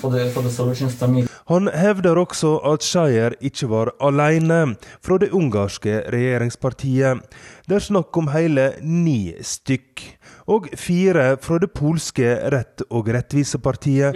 for 0.00 0.10
the, 0.10 0.30
for. 0.30 1.28
Han 1.46 1.68
hevder 1.68 2.16
også 2.16 2.56
at 2.72 2.82
Shayer 2.82 3.36
ikke 3.44 3.68
var 3.68 3.92
alene 4.00 4.76
fra 5.04 5.18
det 5.20 5.28
ungarske 5.36 6.06
regjeringspartiet. 6.08 7.20
Det 7.68 7.76
er 7.76 7.84
snakk 7.84 8.16
om 8.16 8.32
hele 8.32 8.72
ni 8.80 9.34
stykk 9.42 10.15
og 10.46 10.68
fire 10.78 11.36
fra 11.42 11.58
det 11.58 11.72
polske 11.74 12.28
Rett- 12.52 12.84
og 12.90 13.08
rettvisepartiet. 13.08 14.14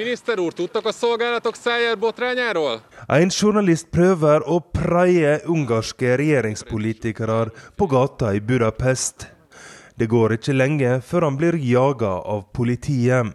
En 3.08 3.30
journalist 3.30 3.90
prøver 3.90 4.46
å 4.46 4.60
preie 4.60 5.36
ungarske 5.46 6.16
regjeringspolitikere 6.20 7.42
på 7.76 7.90
gata 7.90 8.34
i 8.34 8.40
Budapest. 8.40 9.26
Det 9.98 10.08
går 10.08 10.38
ikke 10.38 10.56
lenge 10.56 11.00
før 11.04 11.28
han 11.28 11.36
blir 11.36 11.58
jaga 11.60 12.14
av 12.24 12.46
politiet. 12.56 13.34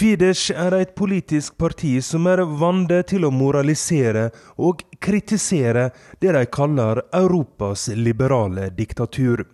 Fidesz 0.00 0.46
er 0.54 0.72
et 0.78 0.94
politisk 0.96 1.58
parti 1.60 1.98
som 2.00 2.24
er 2.30 2.40
vant 2.40 2.88
til 3.10 3.26
å 3.28 3.32
moralisere 3.34 4.30
og 4.56 4.80
kritisere 4.96 5.90
det 6.22 6.32
de 6.32 6.44
kaller 6.48 7.02
Europas 7.12 7.90
liberale 7.92 8.70
diktatur. 8.72 9.44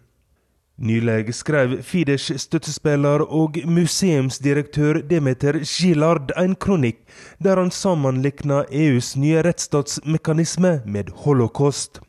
Nylig 0.76 1.32
skrev 1.32 1.78
Fidesz 1.80 2.28
støttespiller 2.36 3.22
og 3.32 3.54
museumsdirektør 3.64 4.98
Demeter 5.08 5.56
Gillard 5.64 6.34
en 6.36 6.52
kronikk 6.52 6.98
der 7.40 7.56
han 7.56 7.72
sammenlikna 7.72 8.66
EUs 8.68 9.14
nye 9.16 9.40
rettsstatsmekanisme 9.46 10.82
med 10.84 11.14
holocaust. 11.24 12.02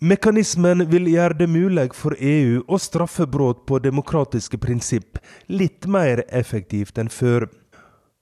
Mekanismen 0.00 0.86
vil 0.88 1.10
gjøre 1.12 1.36
det 1.42 1.50
mulig 1.52 1.90
for 1.92 2.16
EU 2.16 2.62
å 2.64 2.80
straffe 2.80 3.26
brudd 3.28 3.66
på 3.68 3.82
demokratiske 3.84 4.56
prinsipp 4.56 5.20
litt 5.52 5.84
mer 5.84 6.24
effektivt 6.32 6.96
enn 6.96 7.12
før 7.12 7.50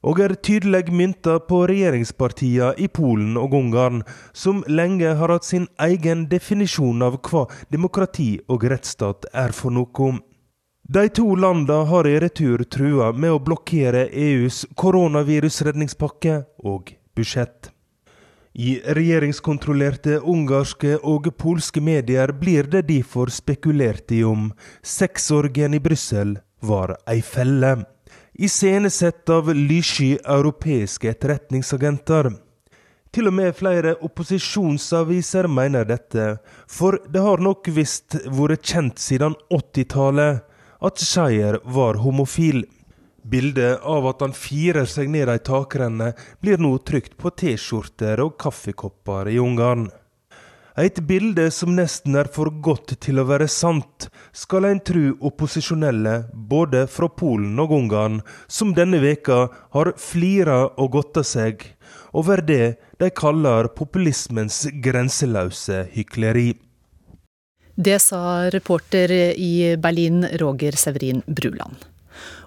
og 0.06 0.20
er 0.22 0.36
tydelig 0.38 0.92
mynta 0.94 1.40
på 1.48 1.64
regjeringspartiene 1.66 2.76
i 2.78 2.86
Polen 2.86 3.34
og 3.40 3.54
Ungarn, 3.58 4.04
som 4.32 4.62
lenge 4.70 5.16
har 5.18 5.32
hatt 5.34 5.48
sin 5.48 5.66
egen 5.82 6.28
definisjon 6.30 7.02
av 7.02 7.18
hva 7.26 7.46
demokrati 7.74 8.36
og 8.46 8.68
rettsstat 8.70 9.26
er 9.34 9.54
for 9.56 9.74
noe. 9.74 10.12
De 10.86 11.08
to 11.10 11.32
landene 11.34 11.88
har 11.90 12.06
i 12.06 12.18
retur 12.22 12.62
trua 12.70 13.10
med 13.12 13.34
å 13.34 13.40
blokkere 13.42 14.04
EUs 14.06 14.62
koronavirusredningspakke 14.78 16.44
og 16.62 16.94
budsjett. 17.18 17.72
I 18.56 18.78
regjeringskontrollerte 18.96 20.20
ungarske 20.22 20.94
og 21.02 21.26
polske 21.36 21.82
medier 21.82 22.30
blir 22.32 22.70
det 22.70 22.86
derfor 22.88 23.28
spekulert 23.34 24.14
i 24.14 24.22
om 24.24 24.48
sexorgien 24.80 25.74
i 25.76 25.82
Brussel 25.82 26.38
var 26.62 26.94
ei 27.10 27.18
felle 27.20 27.74
iscenesett 28.38 29.28
av 29.28 29.48
lyssky 29.54 30.16
europeiske 30.24 31.10
etterretningsagenter. 31.10 32.30
Til 33.16 33.30
og 33.30 33.36
med 33.38 33.56
flere 33.56 33.94
opposisjonsaviser 34.04 35.48
mener 35.48 35.86
dette, 35.88 36.36
for 36.68 36.98
det 37.08 37.22
har 37.24 37.40
nok 37.40 37.70
visst 37.72 38.18
vært 38.28 38.66
kjent 38.68 39.00
siden 39.00 39.36
80-tallet 39.48 40.42
at 40.84 41.00
Scheyer 41.00 41.60
var 41.64 42.02
homofil. 42.02 42.66
Bildet 43.26 43.80
av 43.82 44.06
at 44.10 44.20
han 44.22 44.36
firer 44.36 44.86
seg 44.86 45.08
ned 45.10 45.32
ei 45.32 45.40
takrenne, 45.42 46.12
blir 46.44 46.60
nå 46.62 46.76
trykt 46.86 47.16
på 47.18 47.32
T-skjorter 47.32 48.20
og 48.22 48.36
kaffekopper 48.42 49.32
i 49.32 49.40
Ungarn. 49.42 49.88
Et 50.76 50.98
bilde 51.08 51.46
som 51.56 51.70
nesten 51.72 52.18
er 52.20 52.28
for 52.28 52.50
godt 52.60 52.98
til 53.00 53.16
å 53.16 53.24
være 53.24 53.46
sant, 53.48 54.10
skal 54.36 54.66
en 54.68 54.80
tru 54.84 55.14
opposisjonelle 55.24 56.26
både 56.36 56.82
fra 56.92 57.08
Polen 57.08 57.56
og 57.62 57.72
Ungarn, 57.72 58.18
som 58.44 58.74
denne 58.76 59.00
veka 59.00 59.46
har 59.72 59.92
flira 59.96 60.66
og 60.76 60.92
godta 60.98 61.24
seg 61.24 61.64
over 62.12 62.44
det 62.44 62.76
de 63.00 63.08
kaller 63.08 63.70
populismens 63.72 64.66
grenseløse 64.84 65.86
hykleri. 65.96 66.50
Det 67.76 67.96
sa 68.00 68.48
reporter 68.52 69.12
i 69.32 69.76
Berlin 69.80 70.26
Roger 70.40 70.76
Severin 70.76 71.22
Bruland. 71.24 71.76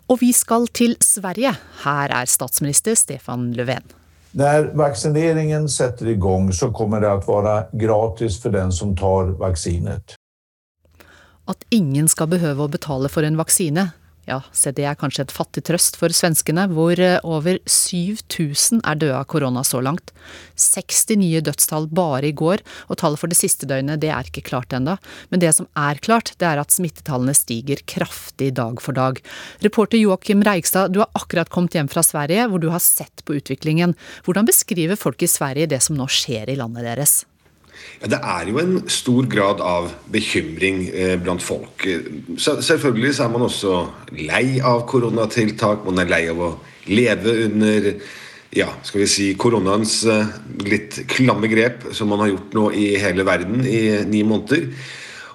Og 0.09 0.21
vi 0.21 0.29
skal 0.33 0.69
til 0.73 0.97
Sverige. 1.01 1.55
Her 1.83 2.13
er 2.21 2.29
statsminister 2.29 2.97
Stefan 2.97 3.55
Löfven. 3.57 3.98
När 4.31 4.63
vaccineringen 4.73 5.69
sätter 5.69 6.07
igång 6.07 6.53
så 6.53 6.71
kommer 6.71 7.01
det 7.01 7.11
att 7.11 7.27
vara 7.27 7.63
gratis 7.71 8.41
för 8.41 8.49
den 8.49 8.71
som 8.71 8.97
tar 8.97 9.25
vaccinet. 9.25 10.15
At 11.45 11.63
ingen 11.69 12.07
skal 12.09 12.27
behøve 12.29 12.63
å 12.63 12.69
betale 12.69 13.09
for 13.09 13.25
en 13.25 13.37
vaksine, 13.37 13.89
ja, 14.29 14.39
se 14.55 14.71
det 14.75 14.85
er 14.87 14.97
kanskje 14.99 15.25
et 15.25 15.33
fattig 15.33 15.63
trøst 15.67 15.97
for 15.99 16.13
svenskene, 16.13 16.67
hvor 16.73 16.99
eh, 17.01 17.17
over 17.25 17.59
7000 17.65 18.83
er 18.87 18.99
døde 19.01 19.17
av 19.17 19.27
korona 19.31 19.63
så 19.67 19.81
langt. 19.83 20.13
60 20.59 21.19
nye 21.21 21.41
dødstall 21.45 21.89
bare 21.95 22.29
i 22.29 22.35
går, 22.37 22.63
og 22.87 22.99
tallet 23.01 23.21
for 23.21 23.31
det 23.31 23.39
siste 23.39 23.69
døgnet 23.69 24.01
det 24.03 24.11
er 24.13 24.29
ikke 24.29 24.45
klart 24.51 24.75
ennå. 24.75 24.97
Men 25.33 25.43
det 25.43 25.55
som 25.57 25.69
er 25.79 26.01
klart, 26.03 26.33
det 26.37 26.47
er 26.49 26.61
at 26.61 26.75
smittetallene 26.75 27.35
stiger 27.37 27.81
kraftig 27.89 28.51
dag 28.59 28.83
for 28.83 28.97
dag. 28.97 29.21
Reporter 29.65 30.01
Joakim 30.01 30.45
Reigstad, 30.45 30.93
du 30.93 31.01
har 31.03 31.11
akkurat 31.17 31.51
kommet 31.53 31.77
hjem 31.77 31.89
fra 31.91 32.05
Sverige, 32.05 32.47
hvor 32.49 32.61
du 32.61 32.69
har 32.73 32.83
sett 32.83 33.25
på 33.25 33.39
utviklingen. 33.39 33.97
Hvordan 34.27 34.49
beskriver 34.49 34.99
folk 34.99 35.25
i 35.25 35.31
Sverige 35.31 35.69
det 35.73 35.83
som 35.85 35.97
nå 35.99 36.09
skjer 36.09 36.53
i 36.53 36.59
landet 36.59 36.87
deres? 36.87 37.23
Ja, 37.99 38.11
det 38.13 38.19
er 38.21 38.47
jo 38.51 38.61
en 38.61 38.77
stor 38.91 39.27
grad 39.31 39.63
av 39.63 39.89
bekymring 40.11 40.85
eh, 40.87 41.17
blant 41.19 41.43
folk. 41.43 41.83
Selvfølgelig 42.39 43.15
så 43.17 43.25
er 43.25 43.33
man 43.33 43.47
også 43.49 43.81
lei 44.15 44.61
av 44.63 44.85
koronatiltak. 44.89 45.83
Man 45.87 45.99
er 45.99 46.11
lei 46.11 46.23
av 46.31 46.39
å 46.39 46.53
leve 46.89 47.35
under 47.47 47.91
ja, 48.55 48.69
skal 48.81 49.03
vi 49.03 49.09
si 49.09 49.27
koronaens 49.37 49.99
eh, 50.09 50.31
litt 50.65 51.03
klamme 51.11 51.49
grep 51.51 51.91
som 51.93 52.09
man 52.09 52.23
har 52.23 52.31
gjort 52.31 52.55
nå 52.57 52.65
i 52.73 52.87
hele 53.01 53.25
verden 53.27 53.61
i 53.67 53.83
ni 54.09 54.23
måneder. 54.25 54.71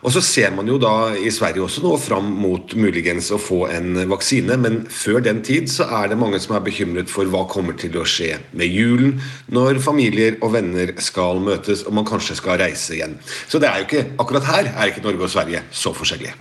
Og 0.04 0.12
så 0.12 0.20
ser 0.20 0.52
man 0.52 0.68
jo 0.68 0.76
da 0.76 1.14
i 1.16 1.30
Sverige 1.32 1.64
også 1.64 1.80
nå 1.80 1.94
fram 1.96 2.26
mot 2.36 2.74
muligens 2.76 3.30
å 3.32 3.38
få 3.40 3.62
en 3.72 4.02
vaksine, 4.10 4.58
men 4.60 4.82
før 4.92 5.22
den 5.24 5.40
tid 5.46 5.70
så 5.72 5.86
er 6.02 6.10
det 6.12 6.18
mange 6.20 6.40
som 6.44 6.52
er 6.58 6.64
bekymret 6.66 7.08
for 7.08 7.28
hva 7.32 7.46
kommer 7.48 7.76
til 7.80 7.96
å 7.96 8.04
skje 8.04 8.34
med 8.52 8.68
julen, 8.68 9.16
når 9.48 9.80
familier 9.84 10.36
og 10.44 10.52
venner 10.58 10.92
skal 11.00 11.40
møtes 11.44 11.86
og 11.88 11.96
man 11.96 12.08
kanskje 12.08 12.36
skal 12.36 12.60
reise 12.60 12.98
igjen. 12.98 13.16
Så 13.48 13.62
det 13.62 13.70
er 13.70 13.80
jo 13.80 13.88
ikke, 13.88 14.04
akkurat 14.20 14.50
her 14.50 14.68
er 14.74 14.92
ikke 14.92 15.06
Norge 15.06 15.24
og 15.24 15.32
Sverige 15.32 15.64
så 15.72 15.94
forskjellige. 15.96 16.36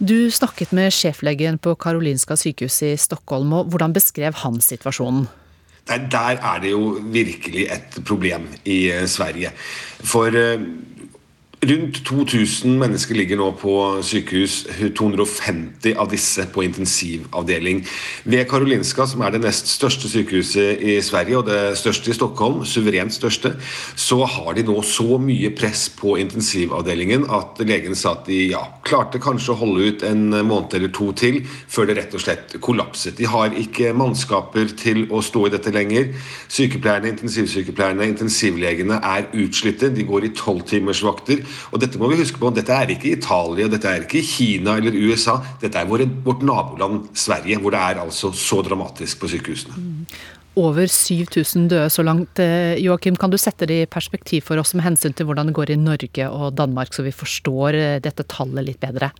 Du 0.00 0.30
snakket 0.32 0.76
med 0.76 0.92
sjeflegen 0.96 1.58
på 1.60 1.74
Karolinska 1.80 2.36
sykehus 2.40 2.78
i 2.84 2.94
Stockholm, 3.00 3.56
og 3.56 3.72
hvordan 3.72 3.96
beskrev 3.96 4.36
han 4.44 4.60
situasjonen? 4.64 5.26
Der, 5.88 6.04
der 6.12 6.38
er 6.44 6.60
det 6.60 6.70
jo 6.74 7.00
virkelig 7.12 7.66
et 7.72 7.98
problem 8.06 8.46
i 8.68 8.82
eh, 8.92 9.06
Sverige. 9.08 9.50
For 10.04 10.32
eh, 10.36 10.60
Rundt 11.60 11.98
2000 12.08 12.78
mennesker 12.80 13.18
ligger 13.18 13.36
nå 13.36 13.50
på 13.60 13.72
sykehus, 14.00 14.62
250 14.96 15.92
av 16.00 16.06
disse 16.08 16.46
på 16.54 16.62
intensivavdeling. 16.64 17.82
Ved 18.24 18.46
Karolinska, 18.48 19.04
som 19.04 19.20
er 19.20 19.34
det 19.34 19.42
nest 19.44 19.68
største 19.68 20.08
sykehuset 20.08 20.80
i 20.80 20.94
Sverige, 21.04 21.36
og 21.36 21.50
det 21.50 21.76
største 21.76 22.08
i 22.08 22.16
Stockholm, 22.16 22.62
suverent 22.64 23.12
største, 23.12 23.52
så 23.92 24.22
har 24.24 24.56
de 24.56 24.64
nå 24.70 24.78
så 24.88 25.18
mye 25.20 25.50
press 25.52 25.82
på 25.98 26.14
intensivavdelingen 26.22 27.26
at 27.28 27.60
legen 27.68 27.92
sa 27.92 28.14
at 28.16 28.24
de 28.30 28.40
ja, 28.54 28.62
klarte 28.88 29.20
kanskje 29.20 29.52
å 29.52 29.58
holde 29.60 29.90
ut 29.90 30.06
en 30.08 30.32
måned 30.32 30.78
eller 30.80 30.94
to 30.96 31.10
til, 31.12 31.42
før 31.44 31.90
det 31.90 31.98
rett 32.00 32.16
og 32.16 32.24
slett 32.24 32.56
kollapset. 32.64 33.18
De 33.20 33.28
har 33.28 33.52
ikke 33.52 33.92
mannskaper 33.92 34.72
til 34.80 35.04
å 35.12 35.20
stå 35.20 35.44
i 35.50 35.52
dette 35.58 35.76
lenger. 35.76 36.08
Sykepleierne, 36.48 37.12
intensivsykepleierne, 37.12 38.08
intensivlegene 38.14 39.02
er 39.12 39.28
utslitte. 39.44 39.92
De 39.92 40.08
går 40.08 40.30
i 40.30 40.34
tolvtimersvakter. 40.40 41.44
Og 41.70 41.82
dette 41.82 42.00
må 42.00 42.10
vi 42.10 42.20
huske 42.20 42.40
på, 42.40 42.50
dette 42.56 42.74
er 42.74 42.92
ikke 42.94 43.14
Italia, 43.14 43.70
dette 43.70 43.88
er 43.90 44.04
ikke 44.06 44.24
Kina 44.26 44.76
eller 44.80 44.96
USA. 44.96 45.38
Dette 45.62 45.80
er 45.80 45.88
våre, 45.90 46.08
vårt 46.26 46.44
naboland 46.46 47.08
Sverige, 47.18 47.60
hvor 47.62 47.74
det 47.74 47.80
er 47.80 48.02
altså 48.04 48.32
så 48.36 48.60
dramatisk 48.66 49.22
på 49.22 49.30
sykehusene. 49.32 49.76
Mm. 49.76 50.04
Over 50.60 50.90
7000 50.90 51.68
døde 51.70 51.90
så 51.94 52.02
langt. 52.02 52.40
Eh, 52.42 52.74
Joakim, 52.82 53.16
kan 53.16 53.30
du 53.30 53.38
sette 53.38 53.68
det 53.70 53.82
i 53.84 53.90
perspektiv 53.90 54.42
for 54.48 54.58
oss 54.58 54.74
med 54.74 54.84
hensyn 54.84 55.14
til 55.14 55.28
hvordan 55.28 55.50
det 55.50 55.56
går 55.56 55.70
i 55.70 55.78
Norge 55.78 56.26
og 56.26 56.56
Danmark, 56.58 56.92
så 56.92 57.06
vi 57.06 57.14
forstår 57.14 57.78
eh, 57.78 57.98
dette 58.02 58.26
tallet 58.28 58.66
litt 58.66 58.80
bedre? 58.82 59.12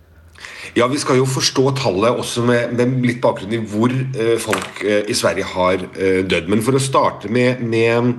Ja, 0.76 0.86
Vi 0.86 1.00
skal 1.02 1.18
jo 1.18 1.26
forstå 1.26 1.70
tallet 1.80 2.20
også 2.22 2.44
med, 2.46 2.74
med 2.78 3.00
litt 3.06 3.20
bakgrunn 3.22 3.56
i 3.56 3.62
hvor 3.72 3.92
eh, 3.92 4.36
folk 4.40 4.82
eh, 4.84 5.04
i 5.10 5.16
Sverige 5.18 5.48
har 5.56 5.82
eh, 5.96 6.22
dødd. 6.26 6.50
Men 6.52 6.62
for 6.64 6.78
å 6.78 6.82
starte 6.82 7.30
med, 7.32 7.62
med 7.62 8.14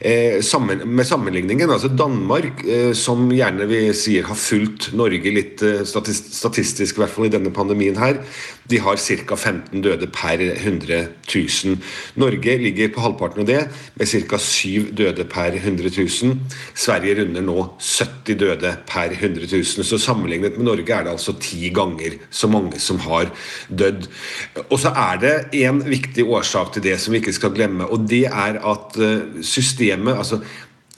Eh, 0.00 0.40
sammen, 0.40 0.78
med 0.96 1.06
sammenligningen. 1.06 1.70
altså 1.70 1.88
Danmark, 1.88 2.64
eh, 2.64 2.92
som 2.96 3.28
gjerne 3.28 3.66
vi 3.68 3.92
sier 3.92 4.24
har 4.24 4.34
fulgt 4.34 4.94
Norge 4.96 5.28
litt 5.28 5.60
eh, 5.60 5.82
statistisk, 5.84 6.96
i 6.96 7.02
hvert 7.02 7.12
fall 7.12 7.26
i 7.28 7.32
denne 7.34 7.52
pandemien 7.52 7.98
her, 8.00 8.22
de 8.70 8.80
har 8.82 9.00
ca. 9.00 9.36
15 9.36 9.82
døde 9.84 10.06
per 10.14 10.40
100 10.40 11.00
000. 11.34 11.78
Norge 12.20 12.56
ligger 12.58 12.92
på 12.94 13.04
halvparten 13.04 13.44
av 13.44 13.48
det, 13.50 13.60
med 13.98 14.08
ca. 14.30 14.38
7 14.38 14.90
døde 14.96 15.26
per 15.30 15.56
100 15.58 15.92
000. 15.96 16.36
Sverige 16.74 17.20
runder 17.20 17.44
nå 17.46 17.58
70 17.78 18.40
døde 18.40 18.74
per 18.88 19.16
100 19.16 19.46
000. 19.50 19.84
Så 19.86 19.98
sammenlignet 19.98 20.58
med 20.58 20.68
Norge 20.70 20.94
er 20.94 21.06
det 21.06 21.14
altså 21.16 21.36
ti 21.40 21.70
ganger 21.74 22.18
så 22.30 22.48
mange 22.50 22.80
som 22.80 23.00
har 23.06 23.30
dødd. 23.68 24.08
Og 24.68 24.78
så 24.80 24.94
er 24.94 25.20
det 25.22 25.34
en 25.64 25.82
viktig 25.86 26.24
årsak 26.26 26.74
til 26.74 26.86
det 26.88 26.96
som 27.00 27.14
vi 27.14 27.20
ikke 27.22 27.36
skal 27.36 27.54
glemme, 27.54 27.86
og 27.86 28.06
det 28.10 28.24
er 28.30 28.60
at 28.60 28.98
systemet 29.42 29.80
systemet, 29.80 30.16
altså 30.16 30.36
eh, 30.36 30.48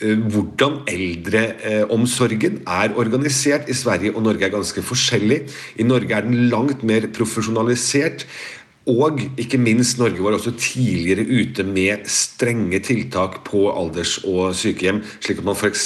hvordan 0.03 0.81
eldreomsorgen 0.91 2.63
er 2.67 2.97
organisert 2.99 3.71
i 3.71 3.77
Sverige 3.77 4.15
og 4.17 4.27
Norge 4.27 4.49
er 4.49 4.55
ganske 4.55 4.83
forskjellig. 4.85 5.45
I 5.79 5.87
Norge 5.87 6.17
er 6.17 6.27
den 6.27 6.49
langt 6.53 6.83
mer 6.87 7.07
profesjonalisert. 7.15 8.27
Og 8.91 9.21
ikke 9.39 9.61
minst, 9.63 10.01
Norge 10.01 10.19
var 10.25 10.35
også 10.35 10.51
tidligere 10.59 11.23
ute 11.23 11.63
med 11.63 12.03
strenge 12.11 12.81
tiltak 12.83 13.37
på 13.47 13.69
alders- 13.71 14.19
og 14.27 14.57
sykehjem, 14.59 14.99
slik 15.23 15.39
at 15.39 15.47
man 15.47 15.55
f.eks. 15.55 15.85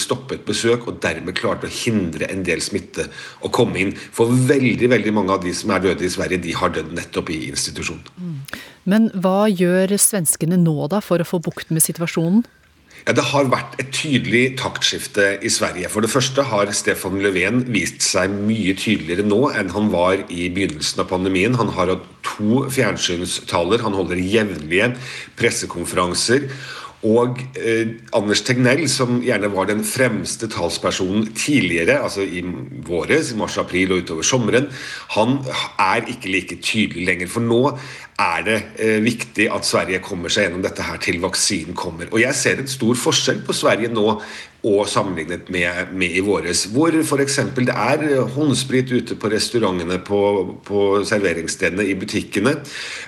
stoppet 0.00 0.46
besøk 0.48 0.86
og 0.88 1.02
dermed 1.04 1.36
klarte 1.36 1.68
å 1.68 1.74
hindre 1.74 2.30
en 2.32 2.40
del 2.46 2.62
smitte 2.64 3.10
å 3.44 3.52
komme 3.52 3.82
inn. 3.82 3.92
For 3.92 4.32
veldig 4.32 4.88
veldig 4.88 5.12
mange 5.12 5.36
av 5.36 5.44
de 5.44 5.52
som 5.52 5.74
er 5.74 5.84
døde 5.84 6.06
i 6.06 6.12
Sverige, 6.12 6.40
de 6.40 6.56
har 6.56 6.72
dødd 6.72 6.94
nettopp 6.96 7.28
i 7.28 7.42
institusjon. 7.50 8.00
Mm. 8.16 8.38
Men 8.88 9.10
hva 9.20 9.44
gjør 9.52 9.92
svenskene 10.00 10.56
nå 10.56 10.88
da 10.88 11.02
for 11.04 11.20
å 11.20 11.28
få 11.28 11.42
bukt 11.44 11.68
med 11.68 11.84
situasjonen? 11.84 12.46
Ja, 13.06 13.14
Det 13.16 13.24
har 13.32 13.48
vært 13.48 13.78
et 13.80 13.92
tydelig 13.96 14.58
taktskifte 14.60 15.38
i 15.42 15.48
Sverige. 15.48 15.88
For 15.88 16.04
det 16.04 16.10
første 16.12 16.42
har 16.42 16.70
Stefan 16.76 17.20
Löfven 17.24 17.62
vist 17.72 18.02
seg 18.04 18.30
mye 18.30 18.74
tydeligere 18.76 19.24
nå 19.24 19.48
enn 19.56 19.72
han 19.72 19.88
var 19.92 20.20
i 20.28 20.50
begynnelsen 20.52 21.00
av 21.00 21.08
pandemien. 21.08 21.56
Han 21.56 21.72
har 21.76 21.94
hatt 21.94 22.04
to 22.26 22.66
fjernsynstaler, 22.68 23.80
han 23.80 23.96
holder 23.96 24.20
jevnlige 24.20 24.92
pressekonferanser. 25.40 26.50
Og 27.08 27.38
eh, 27.56 27.94
Anders 28.12 28.42
Tegnell, 28.44 28.82
som 28.92 29.22
gjerne 29.24 29.48
var 29.54 29.70
den 29.70 29.80
fremste 29.88 30.50
talspersonen 30.52 31.30
tidligere, 31.32 31.96
altså 32.04 32.26
i 32.26 32.42
våres, 32.84 33.32
i 33.32 33.38
mars-april 33.40 33.94
og 33.94 34.02
utover 34.04 34.26
sommeren, 34.26 34.68
han 35.16 35.38
er 35.80 36.04
ikke 36.12 36.32
like 36.34 36.60
tydelig 36.60 37.06
lenger. 37.08 37.30
For 37.32 37.46
nå 37.46 37.62
er 38.20 38.44
det 38.44 38.58
eh, 38.76 38.98
viktig 39.00 39.48
at 39.48 39.64
Sverige 39.64 40.02
kommer 40.04 40.32
seg 40.32 40.48
gjennom 40.48 40.66
dette 40.66 40.84
her 40.84 41.00
til 41.00 41.22
vaksinen 41.24 41.78
kommer. 41.78 42.10
Og 42.12 42.20
Jeg 42.20 42.36
ser 42.36 42.60
en 42.60 42.68
stor 42.68 43.00
forskjell 43.00 43.40
på 43.48 43.56
Sverige 43.56 43.88
nå 43.92 44.18
og 44.66 44.88
sammenlignet 44.90 45.48
med, 45.52 45.92
med 45.96 46.16
i 46.16 46.22
våres. 46.24 46.66
Hvor 46.74 46.94
f.eks. 47.00 47.38
det 47.56 47.72
er 47.72 48.04
håndsprit 48.34 48.92
ute 48.92 49.16
på 49.16 49.30
restaurantene, 49.32 50.00
på, 50.04 50.20
på, 50.66 50.82
serveringsstedene, 51.08 51.86
i 51.88 51.96
butikkene. 51.98 52.56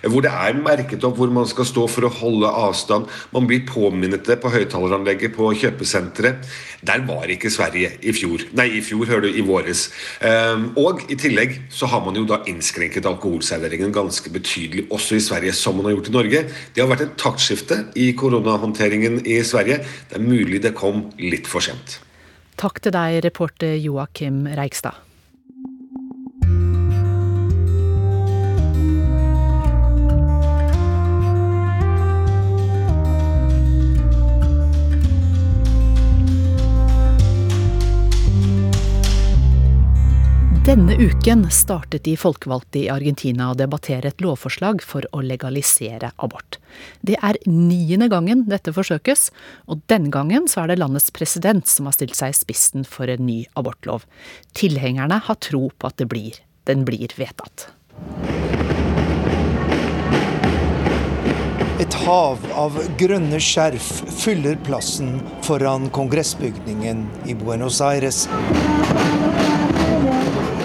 Hvor 0.08 0.24
det 0.24 0.32
er 0.32 0.60
merket 0.62 1.04
opp 1.04 1.18
hvor 1.20 1.32
man 1.32 1.48
skal 1.50 1.68
stå 1.68 1.86
for 1.90 2.08
å 2.08 2.12
holde 2.22 2.48
avstand. 2.48 3.10
Man 3.34 3.48
blir 3.50 3.66
påminnet 3.68 4.24
det 4.28 4.38
på 4.42 4.52
høyttaleranlegget 4.52 5.36
på 5.36 5.52
kjøpesenteret. 5.62 6.48
Der 6.82 7.04
var 7.06 7.30
ikke 7.30 7.50
Sverige 7.52 7.92
i 8.02 8.14
fjor. 8.16 8.42
Nei, 8.58 8.66
i 8.78 8.82
fjor, 8.82 9.04
hører 9.06 9.28
du, 9.28 9.36
i 9.38 9.44
våres. 9.46 9.84
Ehm, 10.24 10.70
og 10.80 11.04
i 11.12 11.18
tillegg 11.20 11.54
så 11.70 11.86
har 11.92 12.02
man 12.02 12.16
jo 12.18 12.24
da 12.26 12.40
innskrenket 12.50 13.06
alkoholserveringen 13.06 13.92
ganske 13.94 14.32
betydelig 14.34 14.88
også 14.90 15.18
i 15.18 15.22
Sverige, 15.22 15.54
som 15.54 15.78
man 15.78 15.90
har 15.90 15.96
gjort 15.98 16.10
i 16.10 16.16
Norge. 16.16 16.42
Det 16.74 16.82
har 16.82 16.90
vært 16.90 17.04
et 17.06 17.14
taktskifte 17.20 17.78
i 17.94 18.08
koronahåndteringen 18.18 19.20
i 19.22 19.38
Sverige. 19.46 19.82
Det 20.10 20.18
er 20.18 20.26
mulig 20.26 20.62
det 20.64 20.74
kom 20.78 21.04
litt 21.22 21.41
litt 21.42 21.50
for 21.50 21.64
sent. 21.64 21.98
Takk 22.60 22.78
til 22.84 22.94
deg, 22.94 23.22
reporter 23.26 23.74
Joakim 23.80 24.46
Reigstad. 24.46 24.94
Denne 40.62 40.94
uken 40.94 41.48
startet 41.50 42.04
de 42.06 42.12
folkevalgte 42.14 42.84
i 42.84 42.90
Argentina 42.92 43.48
å 43.50 43.54
debattere 43.58 44.12
et 44.12 44.22
lovforslag 44.22 44.84
for 44.86 45.02
å 45.10 45.18
legalisere 45.26 46.12
abort. 46.22 46.60
Det 47.02 47.16
er 47.18 47.34
niende 47.50 48.06
gangen 48.12 48.44
dette 48.46 48.70
forsøkes, 48.70 49.32
og 49.66 49.82
denne 49.90 50.12
gangen 50.14 50.46
så 50.46 50.62
er 50.62 50.70
det 50.70 50.78
landets 50.78 51.10
president 51.10 51.66
som 51.66 51.90
har 51.90 51.96
stilt 51.96 52.14
seg 52.14 52.30
i 52.30 52.38
spissen 52.44 52.86
for 52.86 53.10
en 53.10 53.26
ny 53.26 53.40
abortlov. 53.58 54.06
Tilhengerne 54.54 55.18
har 55.26 55.40
tro 55.42 55.64
på 55.74 55.90
at 55.90 55.98
det 55.98 56.06
blir, 56.14 56.38
den 56.70 56.86
blir 56.86 57.10
vedtatt. 57.18 57.66
Et 61.82 61.98
hav 62.04 62.38
av 62.54 62.78
grønne 63.02 63.42
skjerf 63.42 63.90
fyller 64.22 64.62
plassen 64.62 65.16
foran 65.42 65.90
kongressbygningen 65.90 67.08
i 67.26 67.34
Buenos 67.34 67.82
Aires. 67.82 68.28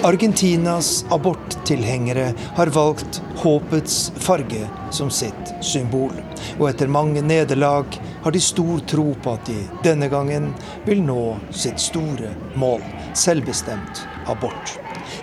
Argentinas 0.02 1.04
aborttilhengere 1.10 2.34
har 2.54 2.66
valgt 2.66 3.22
håpets 3.36 4.12
farge 4.16 4.68
som 4.90 5.10
sitt 5.10 5.50
symbol. 5.60 6.12
Og 6.58 6.68
etter 6.70 6.86
mange 6.86 7.22
nederlag 7.22 7.98
har 8.22 8.34
de 8.34 8.42
stor 8.42 8.78
tro 8.86 9.10
på 9.22 9.34
at 9.34 9.50
de 9.50 9.58
denne 9.82 10.06
gangen 10.12 10.52
vil 10.86 11.02
nå 11.02 11.24
sitt 11.50 11.82
store 11.82 12.30
mål 12.54 12.84
selvbestemt 13.18 14.04
abort. 14.30 14.76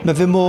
Men 0.03 0.19
vi 0.19 0.27
må 0.27 0.45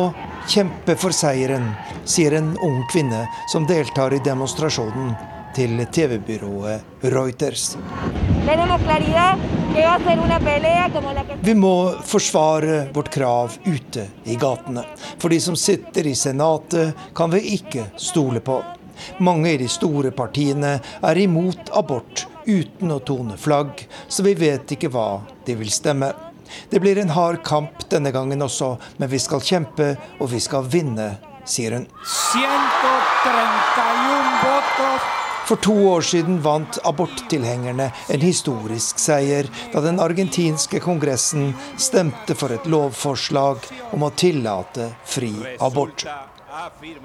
kjempe 0.50 0.98
for 0.98 1.14
seieren, 1.14 1.70
sier 2.04 2.34
en 2.34 2.56
ung 2.62 2.82
kvinne 2.90 3.28
som 3.46 3.66
deltar 3.70 4.14
i 4.14 4.22
demonstrasjonen 4.26 5.14
til 5.56 5.86
TV-byrået 5.92 6.80
Reuters. 7.00 7.76
Vi 11.40 11.54
må 11.54 11.92
forsvare 12.04 12.88
vårt 12.92 13.10
krav 13.14 13.52
ute 13.64 14.06
i 14.24 14.36
gatene. 14.36 14.84
For 15.18 15.28
de 15.32 15.40
som 15.40 15.56
sitter 15.56 16.06
i 16.06 16.14
Senatet, 16.14 16.94
kan 17.16 17.30
vi 17.32 17.40
ikke 17.56 17.84
stole 17.96 18.40
på. 18.44 18.62
Mange 19.24 19.54
i 19.54 19.58
de 19.60 19.68
store 19.68 20.10
partiene 20.16 20.80
er 21.04 21.16
imot 21.24 21.70
abort 21.76 22.26
uten 22.46 22.92
å 22.92 23.00
tone 23.00 23.36
flagg, 23.40 23.88
så 24.08 24.22
vi 24.28 24.34
vet 24.38 24.72
ikke 24.76 24.92
hva 24.92 25.22
de 25.48 25.54
vil 25.56 25.70
stemme. 25.72 26.12
Det 26.70 26.80
blir 26.84 26.98
en 27.00 27.16
hard 27.16 27.42
kamp 27.44 27.88
denne 27.90 28.12
gangen 28.14 28.42
også, 28.44 28.76
men 29.00 29.08
vi 29.10 29.18
skal 29.20 29.44
kjempe, 29.44 29.96
og 30.20 30.30
vi 30.32 30.40
skal 30.40 30.64
vinne, 30.68 31.16
sier 31.48 31.72
hun. 31.80 31.86
131 32.04 34.42
votos. 34.44 35.25
For 35.46 35.56
to 35.62 35.74
år 35.88 36.02
siden 36.02 36.40
vant 36.42 36.78
aborttilhengerne 36.82 37.90
en 38.10 38.22
historisk 38.24 38.98
seier 38.98 39.46
da 39.70 39.82
den 39.84 40.00
argentinske 40.02 40.80
kongressen 40.82 41.52
stemte 41.78 42.34
for 42.34 42.50
et 42.50 42.66
lovforslag 42.66 43.62
om 43.94 44.02
å 44.02 44.10
tillate 44.18 44.88
fri 45.06 45.30
abort. 45.62 46.02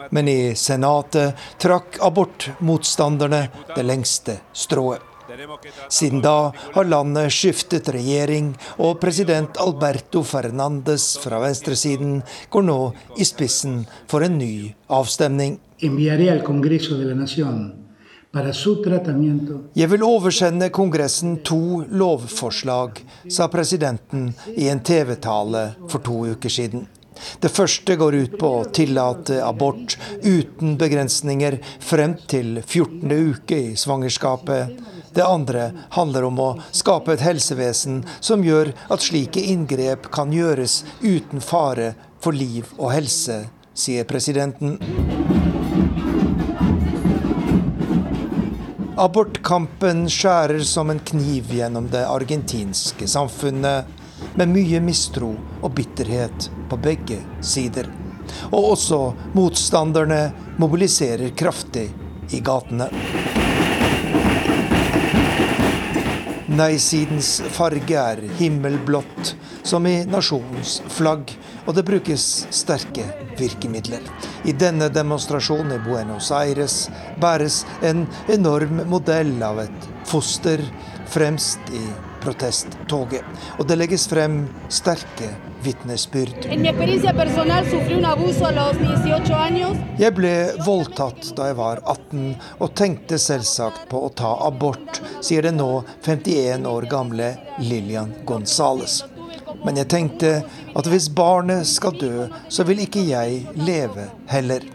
Men 0.09 0.31
i 0.31 0.55
Senatet 0.57 1.37
trakk 1.61 1.99
abortmotstanderne 2.01 3.43
det 3.75 3.85
lengste 3.85 4.39
strået. 4.53 5.05
Siden 5.87 6.23
da 6.25 6.51
har 6.73 6.89
landet 6.89 7.31
skiftet 7.31 7.87
regjering, 7.93 8.49
og 8.83 8.97
president 8.99 9.59
Alberto 9.63 10.25
Fernandes 10.27 11.13
fra 11.23 11.39
venstresiden 11.45 12.17
går 12.51 12.65
nå 12.67 12.79
i 13.15 13.27
spissen 13.27 13.85
for 14.11 14.25
en 14.25 14.35
ny 14.41 14.73
avstemning. 14.91 15.59
Jeg 18.31 19.87
vil 19.91 20.03
oversende 20.07 20.69
Kongressen 20.71 21.33
to 21.43 21.81
lovforslag, 21.91 23.01
sa 23.27 23.49
presidenten 23.51 24.29
i 24.55 24.69
en 24.71 24.79
TV-tale 24.79 25.65
for 25.91 25.99
to 25.99 26.21
uker 26.31 26.53
siden. 26.53 26.85
Det 27.43 27.51
første 27.51 27.97
går 27.99 28.15
ut 28.15 28.37
på 28.39 28.53
å 28.61 28.63
tillate 28.71 29.41
abort 29.43 29.97
uten 30.23 30.77
begrensninger 30.79 31.59
frem 31.83 32.15
til 32.31 32.61
14. 32.63 33.11
uke 33.11 33.59
i 33.59 33.75
svangerskapet. 33.75 34.79
Det 35.11 35.27
andre 35.27 35.67
handler 35.99 36.31
om 36.31 36.39
å 36.39 36.49
skape 36.71 37.17
et 37.17 37.27
helsevesen 37.27 38.05
som 38.23 38.47
gjør 38.47 38.71
at 38.87 39.03
slike 39.03 39.43
inngrep 39.43 40.07
kan 40.15 40.31
gjøres 40.31 40.85
uten 41.03 41.43
fare 41.43 41.97
for 42.23 42.31
liv 42.31 42.71
og 42.77 42.93
helse, 42.95 43.41
sier 43.75 44.07
presidenten. 44.07 44.79
Abortkampen 48.99 50.03
skjærer 50.11 50.59
som 50.67 50.89
en 50.91 50.99
kniv 50.99 51.53
gjennom 51.55 51.85
det 51.93 52.01
argentinske 52.03 53.07
samfunnet, 53.07 53.87
med 54.35 54.51
mye 54.51 54.81
mistro 54.83 55.29
og 55.61 55.71
bitterhet 55.77 56.49
på 56.69 56.77
begge 56.77 57.21
sider. 57.39 57.87
Og 58.51 58.73
også 58.73 58.99
motstanderne 59.33 60.19
mobiliserer 60.59 61.31
kraftig 61.39 61.87
i 62.35 62.41
gatene. 62.43 62.89
Nei-sidens 66.51 67.37
farge 67.55 67.95
er 67.95 68.19
himmelblått, 68.41 69.35
som 69.63 69.87
i 69.87 70.01
nasjonens 70.03 70.81
flagg, 70.91 71.31
og 71.63 71.79
det 71.79 71.87
brukes 71.87 72.27
sterke 72.51 73.07
virkemidler. 73.39 74.03
I 74.43 74.53
denne 74.57 74.89
demonstrasjonen 74.89 75.75
i 75.75 75.81
Buenos 75.85 76.31
Aires 76.33 76.89
bæres 77.21 77.61
en 77.85 78.07
enorm 78.31 78.81
modell 78.89 79.35
av 79.45 79.59
et 79.61 79.89
foster 80.09 80.63
fremst 81.11 81.69
i 81.75 81.83
protesttoget. 82.21 83.25
Og 83.59 83.67
det 83.69 83.77
legges 83.77 84.07
frem 84.09 84.43
sterke 84.69 85.29
vitnesbyrd. 85.61 86.47
Jeg 90.01 90.13
ble 90.17 90.33
voldtatt 90.65 91.31
da 91.37 91.49
jeg 91.51 91.59
var 91.61 91.83
18, 91.85 92.27
og 92.57 92.75
tenkte 92.77 93.21
selvsagt 93.21 93.87
på 93.91 94.05
å 94.07 94.11
ta 94.23 94.35
abort, 94.47 95.01
sier 95.21 95.45
den 95.45 95.61
nå 95.61 95.71
51 96.01 96.69
år 96.69 96.89
gamle 96.91 97.33
Lilian 97.61 98.13
Gonzales. 98.25 99.03
Men 99.65 99.77
jeg 99.77 99.89
tenkte 99.93 100.35
at 100.75 100.87
hvis 100.89 101.09
barnet 101.13 101.67
skal 101.69 101.97
dø, 101.99 102.27
så 102.49 102.65
vil 102.67 102.81
ikke 102.85 103.03
jeg 103.05 103.43
leve 103.59 104.07
heller. 104.31 104.65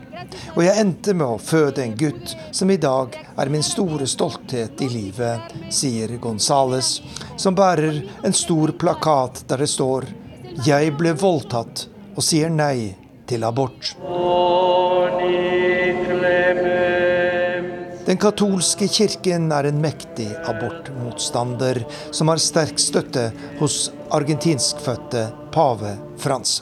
Og 0.56 0.62
jeg 0.64 0.80
endte 0.80 1.14
med 1.14 1.26
å 1.26 1.40
føde 1.42 1.82
en 1.84 1.96
gutt 1.98 2.34
som 2.54 2.70
i 2.72 2.78
dag 2.80 3.14
er 3.36 3.50
min 3.52 3.64
store 3.66 4.08
stolthet 4.10 4.80
i 4.82 4.88
livet, 4.90 5.54
sier 5.70 6.16
Gonzales, 6.22 7.00
som 7.36 7.56
bærer 7.56 8.02
en 8.24 8.36
stor 8.36 8.72
plakat 8.78 9.44
der 9.48 9.64
det 9.64 9.70
står 9.70 10.08
'Jeg 10.64 10.96
ble 10.96 11.12
voldtatt 11.12 11.86
og 12.16 12.22
sier 12.22 12.48
nei 12.48 12.96
til 13.26 13.44
abort'. 13.44 13.92
Den 18.06 18.20
katolske 18.22 18.86
kirken 18.86 19.48
er 19.50 19.66
en 19.66 19.80
mektig 19.82 20.28
abortmotstander, 20.46 21.80
som 22.14 22.30
har 22.30 22.38
sterk 22.38 22.78
støtte 22.78 23.32
hos 23.58 23.88
argentinskfødte 24.14 25.24
pave 25.50 25.96
Frans. 26.22 26.60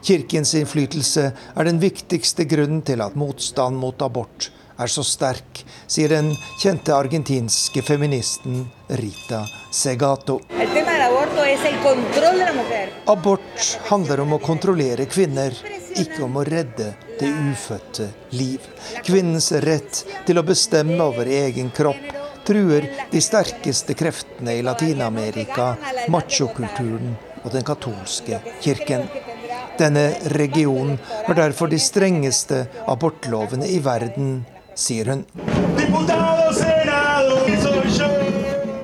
Kirkens 0.00 0.54
innflytelse 0.56 1.26
er 1.28 1.68
den 1.68 1.80
viktigste 1.82 2.46
grunnen 2.48 2.80
til 2.88 3.04
at 3.04 3.18
motstand 3.20 3.76
mot 3.76 4.00
abort 4.02 4.48
er 4.78 4.88
så 4.88 5.04
sterk, 5.04 5.60
sier 5.90 6.08
den 6.14 6.30
kjente 6.62 6.94
argentinske 6.96 7.82
feministen 7.84 8.62
Rita 8.88 9.42
Segato. 9.74 10.38
Abort 13.12 13.68
handler 13.90 14.24
om 14.24 14.38
å 14.38 14.40
kontrollere 14.40 15.04
kvinner, 15.10 15.52
ikke 15.98 16.24
om 16.24 16.40
å 16.40 16.46
redde 16.48 16.94
det 17.20 17.30
ufødte 17.52 18.08
liv. 18.30 18.64
Kvinnens 19.06 19.52
rett 19.52 20.04
til 20.26 20.38
å 20.38 20.46
bestemme 20.46 20.98
over 21.02 21.26
egen 21.26 21.70
kropp 21.74 22.14
truer 22.48 22.86
de 23.10 23.20
sterkeste 23.20 23.94
kreftene 23.98 24.54
i 24.56 24.62
Latin-Amerika, 24.64 25.74
machokulturen 26.08 27.16
og 27.42 27.50
den 27.52 27.66
katolske 27.66 28.40
kirken. 28.64 29.04
Denne 29.78 30.10
regionen 30.34 30.96
har 31.26 31.36
derfor 31.38 31.70
de 31.70 31.78
strengeste 31.78 32.64
abortlovene 32.88 33.68
i 33.68 33.78
verden, 33.84 34.40
sier 34.74 35.12
hun. 35.12 35.24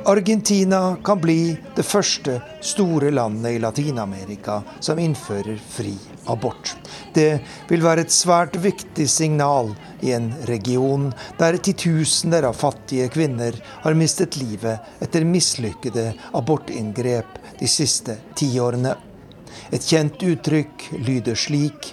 Argentina 0.04 0.96
kan 1.04 1.20
bli 1.20 1.56
det 1.76 1.86
første 1.88 2.40
store 2.60 3.10
landet 3.10 3.56
i 3.56 3.62
Latin-Amerika 3.64 4.60
som 4.80 5.00
innfører 5.00 5.56
fri 5.56 5.96
abort. 5.96 6.13
Det 7.14 7.40
vil 7.68 7.82
være 7.84 8.04
et 8.04 8.12
svært 8.12 8.56
viktig 8.56 9.06
signal 9.10 9.72
i 10.02 10.12
en 10.16 10.30
region 10.48 11.10
der 11.38 11.58
titusener 11.58 12.46
av 12.48 12.56
fattige 12.58 13.08
kvinner 13.12 13.56
har 13.84 13.96
mistet 13.98 14.38
livet 14.40 15.04
etter 15.04 15.26
mislykkede 15.28 16.12
abortinngrep 16.32 17.38
de 17.60 17.68
siste 17.68 18.16
tiårene. 18.34 18.94
Et 19.72 19.82
kjent 19.82 20.22
uttrykk 20.22 20.88
lyder 21.04 21.38
slik 21.38 21.92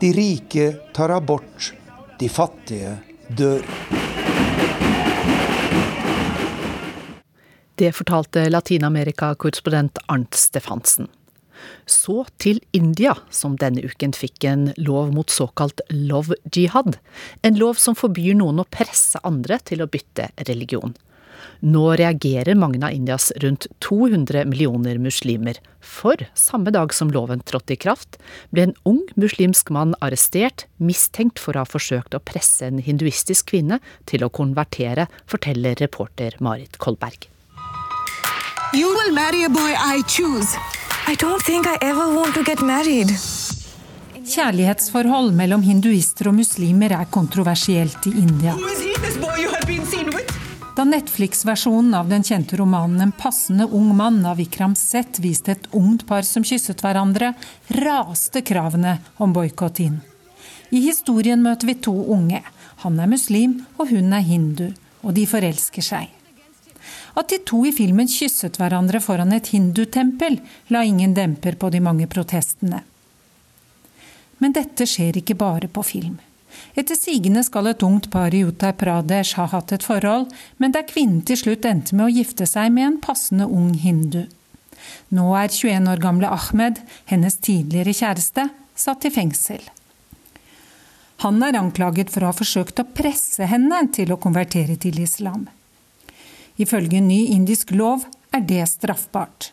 De 0.00 0.10
rike 0.12 0.72
tar 0.92 1.14
abort, 1.14 1.72
de 2.20 2.28
fattige 2.28 2.98
dør. 3.28 3.62
Det 7.76 7.92
fortalte 7.92 8.48
Latin-Amerika-korrespondent 8.48 9.98
Arnt 10.06 10.34
Stefansen. 10.34 11.08
Så 11.86 12.24
til 12.42 12.60
India, 12.76 13.14
som 13.30 13.56
denne 13.60 13.84
uken 13.86 14.14
fikk 14.16 14.44
en 14.48 14.68
lov 14.76 15.12
mot 15.14 15.30
såkalt 15.30 15.80
love 15.90 16.36
jihad. 16.52 16.98
En 17.42 17.58
lov 17.58 17.80
som 17.82 17.98
forbyr 17.98 18.36
noen 18.38 18.62
å 18.62 18.68
presse 18.70 19.20
andre 19.26 19.60
til 19.64 19.84
å 19.84 19.90
bytte 19.90 20.30
religion. 20.48 20.96
Nå 21.60 21.94
reagerer 21.96 22.56
mange 22.58 22.80
av 22.84 22.92
Indias 22.92 23.30
rundt 23.42 23.66
200 23.84 24.44
millioner 24.48 24.98
muslimer. 25.00 25.58
For 25.80 26.20
samme 26.36 26.72
dag 26.74 26.92
som 26.94 27.10
loven 27.12 27.40
trådte 27.48 27.76
i 27.76 27.80
kraft, 27.80 28.18
ble 28.52 28.68
en 28.68 28.74
ung 28.88 29.02
muslimsk 29.16 29.70
mann 29.74 29.94
arrestert, 30.04 30.66
mistenkt 30.76 31.40
for 31.42 31.56
å 31.56 31.64
ha 31.64 31.70
forsøkt 31.70 32.16
å 32.16 32.22
presse 32.22 32.66
en 32.66 32.82
hinduistisk 32.82 33.52
kvinne 33.54 33.80
til 34.10 34.26
å 34.26 34.32
konvertere, 34.32 35.08
forteller 35.30 35.78
reporter 35.80 36.36
Marit 36.40 36.78
Kolberg. 36.82 37.30
You 38.74 38.88
will 38.92 39.14
marry 39.14 39.44
a 39.44 39.48
boy 39.48 39.72
I 39.72 40.02
choose. 40.08 40.56
I 41.08 41.14
don't 41.14 41.42
think 41.42 41.66
I 41.66 41.76
ever 41.80 42.16
want 42.16 42.34
to 42.34 42.42
get 42.42 42.60
married. 42.60 43.06
Kjærlighetsforhold 44.26 45.36
mellom 45.38 45.62
hinduister 45.62 46.26
og 46.32 46.34
muslimer 46.34 46.90
er 46.96 47.06
kontroversielt 47.14 48.08
i 48.10 48.12
India. 48.24 48.56
Da 50.76 50.84
Netflix-versjonen 50.84 51.94
av 51.94 52.10
den 52.10 52.26
kjente 52.26 52.58
romanen 52.58 53.00
'En 53.00 53.12
passende 53.12 53.68
ung 53.70 53.94
mann' 53.94 54.26
av 54.26 54.36
Vikram 54.36 54.74
Seth 54.74 55.22
viste 55.22 55.52
et 55.52 55.68
ungt 55.70 56.06
par 56.06 56.22
som 56.22 56.42
kysset 56.42 56.82
hverandre, 56.82 57.34
raste 57.68 58.42
kravene 58.42 58.98
om 59.16 59.32
boikott 59.32 59.80
inn. 59.80 60.00
I 60.72 60.80
historien 60.80 61.42
møter 61.42 61.66
vi 61.66 61.74
to 61.74 61.94
unge. 61.94 62.42
Han 62.82 62.98
er 63.00 63.06
muslim, 63.06 63.64
og 63.78 63.88
hun 63.88 64.12
er 64.12 64.26
hindu. 64.26 64.74
Og 65.04 65.14
de 65.14 65.26
forelsker 65.26 65.82
seg. 65.82 66.15
At 67.16 67.32
de 67.32 67.38
to 67.48 67.62
i 67.64 67.72
filmen 67.72 68.08
kysset 68.10 68.58
hverandre 68.60 69.00
foran 69.00 69.32
et 69.32 69.48
hindutempel, 69.54 70.38
la 70.68 70.84
ingen 70.84 71.14
demper 71.16 71.56
på 71.56 71.70
de 71.72 71.80
mange 71.80 72.08
protestene. 72.12 72.82
Men 74.38 74.52
dette 74.52 74.84
skjer 74.84 75.16
ikke 75.22 75.38
bare 75.40 75.70
på 75.72 75.84
film. 75.86 76.18
Etter 76.76 76.96
sigende 76.96 77.42
skal 77.44 77.70
et 77.70 77.82
ungt 77.84 78.10
par 78.12 78.34
i 78.36 78.42
Uttar 78.44 78.76
Pradesh 78.76 79.40
ha 79.40 79.46
hatt 79.52 79.72
et 79.72 79.84
forhold, 79.84 80.28
men 80.60 80.72
der 80.76 80.84
kvinnen 80.88 81.22
til 81.24 81.40
slutt 81.40 81.64
endte 81.68 81.96
med 81.96 82.08
å 82.08 82.12
gifte 82.12 82.48
seg 82.48 82.72
med 82.72 82.90
en 82.90 83.00
passende 83.00 83.48
ung 83.48 83.72
hindu. 83.80 84.26
Nå 85.08 85.30
er 85.40 85.48
21 85.48 85.88
år 85.92 86.02
gamle 86.04 86.30
Ahmed, 86.32 86.82
hennes 87.08 87.40
tidligere 87.40 87.96
kjæreste, 87.96 88.48
satt 88.76 89.08
i 89.08 89.12
fengsel. 89.12 89.64
Han 91.24 91.40
er 91.42 91.56
anklaget 91.56 92.12
for 92.12 92.24
å 92.24 92.30
ha 92.30 92.36
forsøkt 92.36 92.82
å 92.82 92.88
presse 92.92 93.48
henne 93.48 93.86
til 93.96 94.12
å 94.12 94.20
konvertere 94.20 94.76
til 94.80 95.00
islam. 95.00 95.46
Ifølge 96.56 97.00
ny 97.04 97.26
indisk 97.34 97.70
lov 97.76 98.06
er 98.32 98.40
det 98.40 98.64
straffbart. 98.70 99.52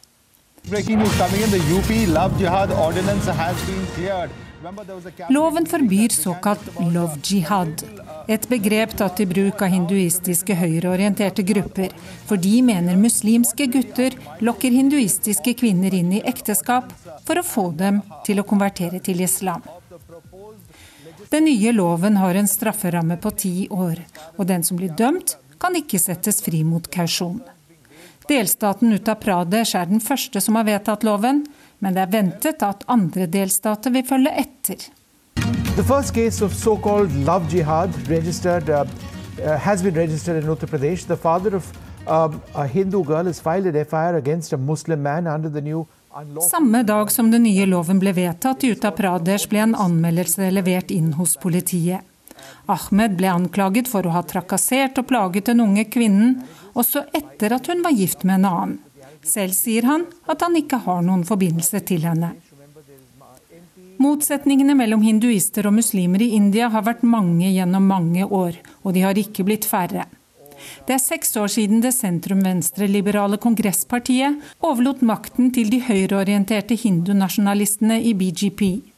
Loven 5.29 5.65
forbyr 5.67 6.13
såkalt 6.15 6.69
love 6.79 7.17
jihad, 7.19 7.83
et 8.31 8.47
begrep 8.47 8.93
tatt 8.95 9.19
i 9.19 9.25
bruk 9.27 9.59
av 9.65 9.73
hinduistiske 9.73 10.55
høyreorienterte 10.55 11.43
grupper, 11.43 11.91
for 12.23 12.39
de 12.39 12.61
mener 12.63 12.95
muslimske 12.95 13.67
gutter 13.73 14.15
lokker 14.39 14.71
hinduistiske 14.71 15.57
kvinner 15.59 15.91
inn 15.99 16.15
i 16.15 16.23
ekteskap 16.23 16.95
for 17.27 17.41
å 17.41 17.43
få 17.43 17.69
dem 17.75 17.99
til 18.23 18.39
å 18.39 18.47
konvertere 18.47 19.03
til 19.03 19.19
islam. 19.27 19.67
Den 21.33 21.49
nye 21.49 21.75
loven 21.75 22.15
har 22.23 22.39
en 22.39 22.47
strafferamme 22.47 23.19
på 23.19 23.35
ti 23.35 23.55
år, 23.67 23.99
og 24.37 24.47
den 24.47 24.63
som 24.63 24.79
blir 24.79 24.95
dømt, 24.95 25.35
kan 25.63 25.77
ikke 25.79 25.99
settes 26.01 26.41
fri 26.43 26.63
mot 26.67 26.89
kausjon. 26.91 27.39
Delstaten 28.27 28.91
Uttar 28.95 29.15
Pradesh 29.19 29.75
er 29.79 29.87
den 29.87 30.03
første 30.03 30.41
som 30.43 30.59
har 30.59 30.67
vedtatt 30.67 31.03
loven, 31.07 31.43
men 31.83 31.95
det 31.95 32.03
er 32.05 32.11
ventet 32.11 32.63
at 32.63 32.83
andre 32.91 33.27
delstater 33.27 33.91
vil 33.95 34.05
følge 34.07 34.31
etter. 34.43 34.85
The 35.75 35.83
first 35.83 36.13
case 36.13 36.43
of 36.45 36.53
so-called 36.53 37.15
love 37.25 37.49
jihad 37.51 37.95
registered 38.07 38.69
uh, 38.69 38.85
uh, 39.41 39.57
has 39.57 39.81
been 39.81 39.95
registered 39.95 40.43
in 40.43 40.49
Uttar 40.49 40.69
Pradesh. 40.71 41.07
The 41.07 41.17
father 41.17 41.55
of 41.55 41.71
um, 42.07 42.41
a 42.55 42.67
Hindu 42.67 43.03
girl 43.03 43.25
has 43.25 43.39
filed 43.39 43.65
an 43.65 43.85
FIR 43.85 44.15
against 44.19 44.53
a 44.53 44.57
Muslim 44.57 45.01
man 45.03 45.27
under 45.27 45.49
the 45.49 45.61
new 45.61 45.87
samme 46.49 46.83
dag 46.83 47.11
som 47.11 47.31
den 47.31 47.43
nye 47.43 47.65
loven 47.65 47.99
ble 47.99 48.11
vedtatt 48.13 48.63
i 48.63 48.69
Uttar 48.75 48.93
Pradesh, 48.93 49.47
ble 49.49 49.63
en 49.63 49.73
anmeldelse 49.75 50.51
levert 50.53 50.91
inn 50.93 51.15
hos 51.17 51.33
politiet. 51.41 52.05
Ahmed 52.71 53.17
ble 53.19 53.27
anklaget 53.27 53.89
for 53.91 54.07
å 54.07 54.13
ha 54.15 54.23
trakassert 54.23 54.99
og 55.01 55.09
plaget 55.09 55.49
den 55.51 55.63
unge 55.63 55.83
kvinnen, 55.91 56.37
også 56.73 57.03
etter 57.11 57.57
at 57.57 57.67
hun 57.67 57.83
var 57.83 57.95
gift 57.97 58.23
med 58.23 58.39
en 58.39 58.49
annen. 58.49 58.79
Selv 59.23 59.55
sier 59.55 59.87
han 59.87 60.07
at 60.31 60.41
han 60.43 60.55
ikke 60.59 60.81
har 60.85 61.03
noen 61.03 61.23
forbindelse 61.27 61.83
til 61.87 62.07
henne. 62.07 62.33
Motsetningene 64.03 64.73
mellom 64.75 65.03
hinduister 65.05 65.67
og 65.69 65.77
muslimer 65.77 66.23
i 66.23 66.33
India 66.35 66.67
har 66.73 66.83
vært 66.87 67.05
mange 67.07 67.51
gjennom 67.51 67.85
mange 67.87 68.25
år, 68.25 68.57
og 68.83 68.95
de 68.95 69.03
har 69.05 69.19
ikke 69.19 69.45
blitt 69.47 69.67
færre. 69.69 70.07
Det 70.87 70.95
er 70.95 71.03
seks 71.03 71.35
år 71.39 71.51
siden 71.51 71.83
det 71.83 71.93
sentrum-venstre-liberale 71.95 73.39
kongresspartiet 73.43 74.39
overlot 74.63 75.03
makten 75.05 75.51
til 75.55 75.69
de 75.71 75.81
høyreorienterte 75.83 76.77
hindunasjonalistene 76.79 77.99
i 78.03 78.15
BGP. 78.17 78.92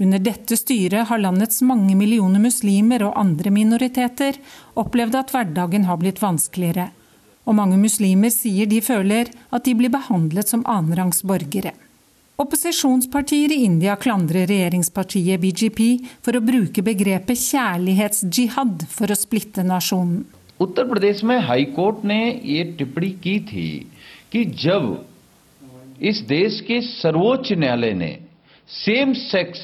Under 0.00 0.18
dette 0.18 0.56
styret 0.56 1.08
har 1.08 1.22
landets 1.22 1.62
mange 1.62 1.94
millioner 1.98 2.42
muslimer 2.42 3.06
og 3.06 3.16
andre 3.20 3.50
minoriteter 3.54 4.40
opplevd 4.74 5.16
at 5.20 5.32
hverdagen 5.34 5.88
har 5.88 6.00
blitt 6.02 6.22
vanskeligere. 6.22 6.90
Og 7.44 7.54
mange 7.54 7.76
muslimer 7.76 8.32
sier 8.32 8.66
de 8.66 8.80
føler 8.80 9.30
at 9.52 9.64
de 9.64 9.74
blir 9.76 9.92
behandlet 9.92 10.48
som 10.48 10.64
annenrangs 10.66 11.22
borgere. 11.22 11.74
Opposisjonspartier 12.40 13.52
i 13.54 13.62
India 13.62 13.94
klandrer 13.96 14.48
regjeringspartiet 14.50 15.38
BGP 15.38 15.80
for 16.24 16.34
å 16.34 16.42
bruke 16.42 16.82
begrepet 16.82 17.38
kjærlighetsjihad 17.38 18.88
for 18.90 19.12
å 19.12 19.18
splitte 19.18 19.62
nasjonen. 19.62 20.24
Uttar 20.60 20.84
प्रदेश 20.88 21.22
में 21.24 21.38
high 21.40 21.64
court 21.76 22.04
ने 22.04 22.18
ये 22.44 22.64
टिप्पणी 22.78 23.10
की 23.22 23.38
थी 23.50 23.68
कि 24.32 24.44
जब 24.44 24.84
इस 26.02 26.20
देश 26.28 26.60
के 26.60 26.80
सर्वोच्च 26.80 27.52
न्यायालय 27.52 27.92
ने 27.94 28.10
same 28.68 29.12
sex 29.12 29.60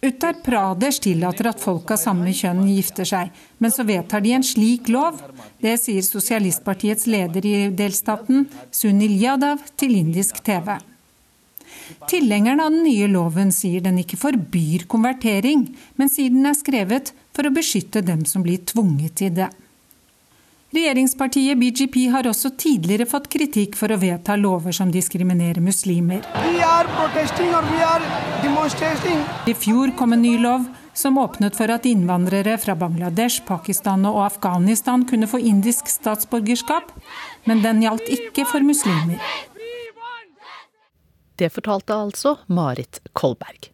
Uttar 0.00 0.36
Pradesh 0.44 1.00
tillater 1.02 1.48
at 1.50 1.58
folk 1.58 1.90
av 1.90 1.98
samme 1.98 2.30
kjønn 2.30 2.60
gifter 2.70 3.08
seg, 3.08 3.32
men 3.58 3.72
så 3.74 3.82
vedtar 3.82 4.22
de 4.22 4.36
en 4.36 4.44
slik 4.46 4.86
lov. 4.94 5.18
Det 5.58 5.72
sier 5.82 6.04
sosialistpartiets 6.06 7.08
leder 7.10 7.48
i 7.48 7.56
delstaten, 7.74 8.46
Sunil 8.70 9.16
Yadav, 9.18 9.64
til 9.74 9.96
indisk 9.98 10.38
TV. 10.46 10.76
Tilhengerne 12.06 12.62
av 12.62 12.76
den 12.76 12.86
nye 12.86 13.08
loven 13.10 13.50
sier 13.54 13.82
den 13.82 13.98
ikke 13.98 14.20
forbyr 14.20 14.86
konvertering, 14.86 15.66
men 15.98 16.12
sier 16.12 16.30
den 16.30 16.46
er 16.46 16.54
skrevet 16.54 17.10
for 17.34 17.48
å 17.48 17.54
beskytte 17.54 18.04
dem 18.06 18.22
som 18.28 18.46
blir 18.46 18.62
tvunget 18.70 19.18
til 19.18 19.34
det. 19.34 19.50
Regjeringspartiet 20.68 21.56
BGP 21.56 22.10
har 22.12 22.26
også 22.28 22.50
tidligere 22.60 23.06
fått 23.08 23.30
kritikk 23.32 23.76
for 23.78 23.88
å 23.88 23.96
vedta 23.96 24.34
lover 24.36 24.74
som 24.76 24.90
diskriminerer 24.92 25.62
muslimer. 25.64 26.20
I 29.48 29.54
fjor 29.56 29.94
kom 29.96 30.12
en 30.12 30.22
ny 30.22 30.34
lov 30.42 30.66
som 30.92 31.16
åpnet 31.22 31.56
for 31.56 31.72
at 31.72 31.88
innvandrere 31.88 32.58
fra 32.60 32.76
Bangladesh, 32.76 33.46
Pakistan 33.48 34.04
og 34.10 34.20
Afghanistan 34.26 35.06
kunne 35.08 35.30
få 35.30 35.40
indisk 35.40 35.88
statsborgerskap, 35.88 36.92
men 37.48 37.64
den 37.64 37.80
gjaldt 37.86 38.12
ikke 38.18 38.44
for 38.52 38.60
muslimer. 38.60 39.16
Det 41.38 41.48
fortalte 41.54 41.96
altså 41.96 42.36
Marit 42.52 43.00
Kolberg. 43.16 43.70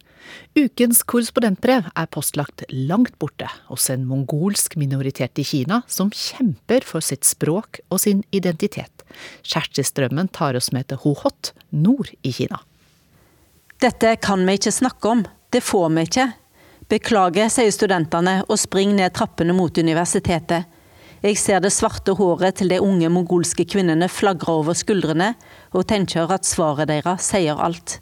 Ukens 0.54 1.02
korrespondentbrev 1.08 1.88
er 1.90 2.10
postlagt 2.14 2.64
langt 2.70 3.16
borte 3.18 3.48
hos 3.70 3.88
en 3.90 4.04
mongolsk 4.08 4.76
minoritet 4.80 5.40
i 5.42 5.46
Kina 5.46 5.82
som 5.90 6.12
kjemper 6.14 6.86
for 6.86 7.04
sitt 7.04 7.26
språk 7.26 7.80
og 7.88 8.02
sin 8.04 8.22
identitet. 8.30 9.04
Kjersti 9.42 9.84
Strømmen 9.86 10.30
tar 10.34 10.58
oss 10.58 10.70
med 10.74 10.88
til 10.90 11.02
Hohot 11.02 11.52
nord 11.70 12.12
i 12.22 12.32
Kina. 12.34 12.60
Dette 13.82 14.14
kan 14.22 14.46
vi 14.46 14.56
ikke 14.56 14.72
snakke 14.72 15.10
om. 15.10 15.24
Det 15.50 15.60
får 15.62 15.90
vi 15.92 16.06
ikke. 16.08 16.28
Beklager, 16.88 17.50
sier 17.52 17.72
studentene 17.72 18.38
og 18.44 18.58
springer 18.60 19.00
ned 19.02 19.14
trappene 19.16 19.56
mot 19.56 19.76
universitetet. 19.78 20.70
Jeg 21.24 21.38
ser 21.40 21.62
det 21.64 21.72
svarte 21.72 22.12
håret 22.18 22.58
til 22.60 22.68
de 22.68 22.82
unge 22.84 23.08
mongolske 23.08 23.64
kvinnene 23.64 24.10
flagre 24.12 24.58
over 24.60 24.76
skuldrene, 24.76 25.30
og 25.72 25.86
tenker 25.88 26.28
at 26.28 26.44
svaret 26.44 26.90
deres 26.90 27.30
sier 27.32 27.56
alt. 27.56 27.98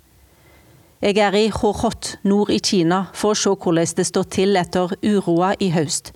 Jeg 1.03 1.17
er 1.19 1.35
i 1.35 1.49
Horhot 1.51 2.13
nord 2.23 2.53
i 2.55 2.61
Kina 2.63 3.09
for 3.19 3.35
å 3.35 3.39
se 3.41 3.51
hvordan 3.51 3.95
det 3.99 4.05
står 4.07 4.27
til 4.31 4.59
etter 4.61 4.93
uroa 5.03 5.49
i 5.59 5.73
høst. 5.75 6.13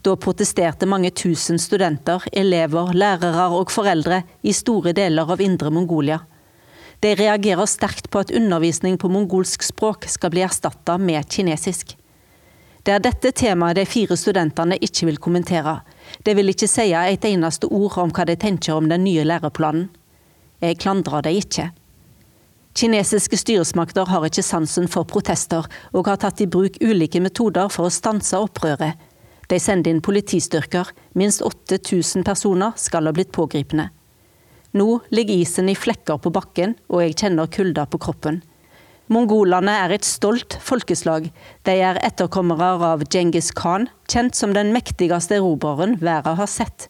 Da 0.00 0.14
protesterte 0.16 0.88
mange 0.88 1.10
tusen 1.12 1.60
studenter, 1.60 2.24
elever, 2.32 2.94
lærere 2.96 3.50
og 3.52 3.68
foreldre 3.68 4.22
i 4.40 4.54
store 4.56 4.94
deler 4.96 5.28
av 5.28 5.44
indre 5.44 5.68
Mongolia. 5.68 6.22
De 7.04 7.12
reagerer 7.20 7.68
sterkt 7.68 8.08
på 8.08 8.24
at 8.24 8.32
undervisning 8.32 8.96
på 8.96 9.12
mongolsk 9.12 9.68
språk 9.68 10.08
skal 10.08 10.32
bli 10.32 10.46
erstatta 10.48 10.96
med 10.96 11.28
kinesisk. 11.28 11.92
Det 12.80 12.96
er 12.96 13.04
dette 13.04 13.36
temaet 13.36 13.76
de 13.76 13.84
fire 13.84 14.16
studentene 14.16 14.80
ikke 14.80 15.12
vil 15.12 15.20
kommentere. 15.20 15.82
De 16.24 16.32
vil 16.32 16.48
ikke 16.48 16.72
si 16.72 16.94
et 16.96 17.28
eneste 17.28 17.68
ord 17.68 18.00
om 18.00 18.16
hva 18.16 18.24
de 18.24 18.40
tenker 18.40 18.72
om 18.72 18.88
den 18.88 19.04
nye 19.04 19.28
læreplanen. 19.28 19.90
Jeg 20.64 20.80
klandrer 20.80 21.28
dem 21.28 21.44
ikke. 21.44 21.74
Kinesiske 22.74 23.38
styresmakter 23.38 24.08
har 24.10 24.24
ikke 24.26 24.42
sansen 24.42 24.88
for 24.90 25.06
protester, 25.06 25.66
og 25.94 26.08
har 26.10 26.18
tatt 26.18 26.40
i 26.42 26.48
bruk 26.50 26.80
ulike 26.82 27.20
metoder 27.22 27.68
for 27.70 27.86
å 27.86 27.92
stanse 27.94 28.34
opprøret. 28.34 28.98
De 29.46 29.60
sender 29.62 29.92
inn 29.92 30.00
politistyrker, 30.02 30.88
minst 31.14 31.44
8000 31.46 32.24
personer 32.26 32.74
skal 32.80 33.06
ha 33.06 33.12
blitt 33.14 33.30
pågripne. 33.36 33.92
Nå 34.74 34.88
ligger 35.14 35.44
isen 35.44 35.70
i 35.70 35.76
flekker 35.78 36.18
på 36.18 36.32
bakken, 36.34 36.74
og 36.90 37.04
jeg 37.04 37.14
kjenner 37.20 37.52
kulda 37.54 37.84
på 37.86 38.00
kroppen. 38.08 38.40
Mongolene 39.12 39.76
er 39.84 39.94
et 39.94 40.08
stolt 40.08 40.56
folkeslag. 40.64 41.28
De 41.68 41.76
er 41.78 42.00
etterkommere 42.02 42.72
av 42.88 43.06
Djengis 43.06 43.52
Khan, 43.54 43.86
kjent 44.10 44.34
som 44.34 44.56
den 44.56 44.74
mektigste 44.74 45.38
erobreren 45.38 45.94
verden 46.02 46.40
har 46.40 46.50
sett. 46.50 46.88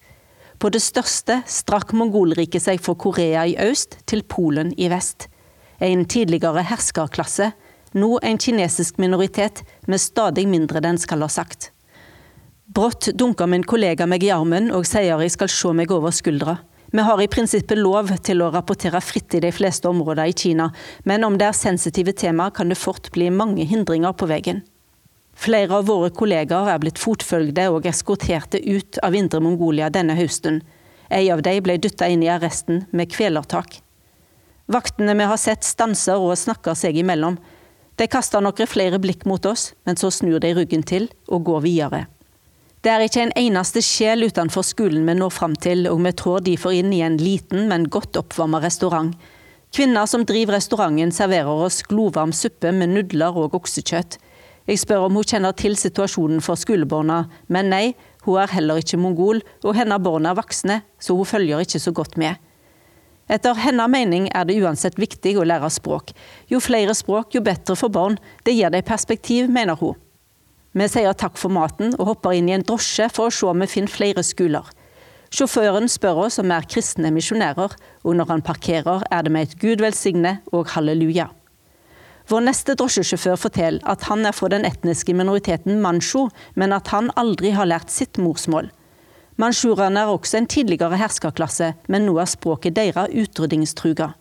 På 0.56 0.72
det 0.72 0.80
største 0.80 1.42
strakk 1.50 1.92
mongolriket 1.92 2.70
seg 2.70 2.80
fra 2.80 2.96
Korea 2.96 3.44
i 3.44 3.58
øst 3.68 3.98
til 4.08 4.24
Polen 4.24 4.72
i 4.80 4.88
vest 4.88 5.28
en 5.84 6.04
tidligere 6.08 6.64
herskerklasse, 6.64 7.52
nå 7.94 8.18
en 8.22 8.38
kinesisk 8.38 8.98
minoritet 8.98 9.62
med 9.86 10.00
stadig 10.00 10.48
mindre 10.48 10.82
den 10.82 10.98
skal 10.98 11.22
ha 11.22 11.30
sagt. 11.30 11.70
Brått 12.74 13.10
dunker 13.14 13.46
min 13.46 13.62
kollega 13.62 14.06
meg 14.08 14.24
i 14.24 14.32
armen 14.34 14.70
og 14.74 14.86
sier 14.88 15.20
jeg 15.20 15.34
skal 15.34 15.52
se 15.52 15.72
meg 15.76 15.92
over 15.94 16.14
skuldra. 16.14 16.56
Vi 16.94 17.02
har 17.02 17.20
i 17.20 17.28
prinsippet 17.28 17.78
lov 17.78 18.10
til 18.24 18.42
å 18.42 18.50
rapportere 18.54 19.00
fritt 19.02 19.34
i 19.34 19.42
de 19.42 19.50
fleste 19.52 19.90
områder 19.90 20.30
i 20.30 20.34
Kina, 20.34 20.70
men 21.04 21.26
om 21.26 21.36
det 21.38 21.48
er 21.48 21.58
sensitive 21.58 22.14
temaer 22.16 22.54
kan 22.54 22.70
det 22.70 22.78
fort 22.78 23.10
bli 23.14 23.28
mange 23.34 23.66
hindringer 23.68 24.14
på 24.14 24.28
veien. 24.30 24.62
Flere 25.34 25.80
av 25.80 25.88
våre 25.90 26.10
kollegaer 26.14 26.70
er 26.72 26.82
blitt 26.82 27.02
fotfølgde 27.02 27.68
og 27.74 27.86
eskorterte 27.90 28.62
ut 28.62 29.00
av 29.02 29.14
Indre 29.18 29.42
Mongolia 29.42 29.90
denne 29.90 30.14
høsten. 30.18 30.62
En 31.10 31.32
av 31.34 31.42
dem 31.44 31.62
ble 31.66 31.78
dytta 31.82 32.08
inn 32.08 32.22
i 32.22 32.30
arresten 32.30 32.86
med 32.94 33.10
kvelertak. 33.12 33.83
Vaktene 34.66 35.12
vi 35.14 35.26
har 35.28 35.36
sett 35.36 35.64
stanser 35.64 36.20
og 36.20 36.38
snakker 36.40 36.76
seg 36.78 36.96
imellom. 36.96 37.36
De 38.00 38.06
kaster 38.08 38.40
noen 38.40 38.66
flere 38.66 38.98
blikk 38.98 39.26
mot 39.28 39.44
oss, 39.46 39.74
men 39.84 39.98
så 40.00 40.08
snur 40.10 40.40
de 40.40 40.54
ryggen 40.56 40.82
til 40.82 41.10
og 41.28 41.44
går 41.44 41.60
videre. 41.66 42.06
Det 42.84 42.92
er 42.92 43.04
ikke 43.04 43.22
en 43.22 43.36
eneste 43.40 43.80
sjel 43.84 44.26
utenfor 44.26 44.64
skolen 44.64 45.06
vi 45.08 45.14
når 45.16 45.32
fram 45.32 45.54
til, 45.56 45.86
og 45.88 46.02
vi 46.04 46.12
trår 46.12 46.42
derfor 46.48 46.74
inn 46.76 46.92
i 46.92 47.04
en 47.04 47.16
liten, 47.20 47.68
men 47.68 47.86
godt 47.88 48.16
oppvarmet 48.20 48.64
restaurant. 48.64 49.14
Kvinner 49.74 50.08
som 50.08 50.24
driver 50.28 50.56
restauranten 50.58 51.12
serverer 51.12 51.64
oss 51.66 51.82
glovarm 51.88 52.32
suppe 52.36 52.72
med 52.72 52.92
nudler 52.92 53.36
og 53.36 53.56
oksekjøtt. 53.56 54.18
Jeg 54.68 54.80
spør 54.80 55.06
om 55.08 55.16
hun 55.18 55.28
kjenner 55.28 55.52
til 55.56 55.76
situasjonen 55.76 56.40
for 56.44 56.60
skolebarna, 56.60 57.24
men 57.52 57.72
nei, 57.72 57.86
hun 58.24 58.40
er 58.40 58.52
heller 58.52 58.80
ikke 58.80 59.00
mongol, 59.00 59.42
og 59.64 59.76
hennes 59.76 60.04
barn 60.04 60.28
er 60.28 60.36
voksne, 60.38 60.80
så 60.96 61.16
hun 61.16 61.28
følger 61.28 61.64
ikke 61.64 61.82
så 61.82 61.92
godt 61.92 62.16
med. 62.20 62.40
Etter 63.28 63.56
hennes 63.56 63.88
mening 63.88 64.28
er 64.36 64.44
det 64.44 64.58
uansett 64.60 64.98
viktig 65.00 65.36
å 65.40 65.46
lære 65.48 65.70
språk. 65.72 66.12
Jo 66.52 66.60
flere 66.60 66.94
språk, 66.96 67.32
jo 67.34 67.40
bedre 67.44 67.76
for 67.78 67.92
barn. 67.92 68.18
Det 68.44 68.52
gir 68.52 68.72
dem 68.72 68.84
perspektiv, 68.84 69.48
mener 69.48 69.78
hun. 69.80 69.96
Vi 70.74 70.88
sier 70.90 71.14
takk 71.14 71.38
for 71.38 71.54
maten 71.54 71.94
og 72.00 72.08
hopper 72.08 72.34
inn 72.34 72.48
i 72.50 72.56
en 72.56 72.64
drosje 72.66 73.06
for 73.14 73.30
å 73.30 73.34
se 73.34 73.46
om 73.46 73.62
vi 73.62 73.70
finner 73.70 73.92
flere 73.92 74.24
skoler. 74.26 74.66
Sjåføren 75.34 75.88
spør 75.90 76.26
oss 76.26 76.38
om 76.38 76.50
vi 76.50 76.54
er 76.54 76.66
kristne 76.70 77.10
misjonærer, 77.14 77.72
og 78.04 78.18
når 78.18 78.28
han 78.30 78.44
parkerer 78.44 79.06
er 79.10 79.24
det 79.24 79.32
med 79.34 79.48
et 79.48 79.56
Gud 79.62 79.82
velsigne 79.82 80.36
og 80.52 80.68
halleluja. 80.74 81.30
Vår 82.30 82.44
neste 82.46 82.76
drosjesjåfør 82.78 83.40
forteller 83.40 83.84
at 83.90 84.06
han 84.08 84.24
er 84.26 84.36
fra 84.36 84.48
den 84.52 84.64
etniske 84.68 85.14
minoriteten 85.16 85.80
mancho, 85.82 86.28
men 86.54 86.72
at 86.72 86.88
han 86.94 87.10
aldri 87.20 87.52
har 87.56 87.68
lært 87.68 87.92
sitt 87.92 88.20
morsmål. 88.20 88.70
Mansjurene 89.40 90.04
er 90.04 90.12
også 90.12 90.38
en 90.38 90.46
tidligere 90.46 90.98
herskerklasse, 91.00 91.72
men 91.90 92.06
nå 92.06 92.18
er 92.22 92.30
språket 92.30 92.76
deres 92.76 93.10
utryddingstruga. 93.10 94.12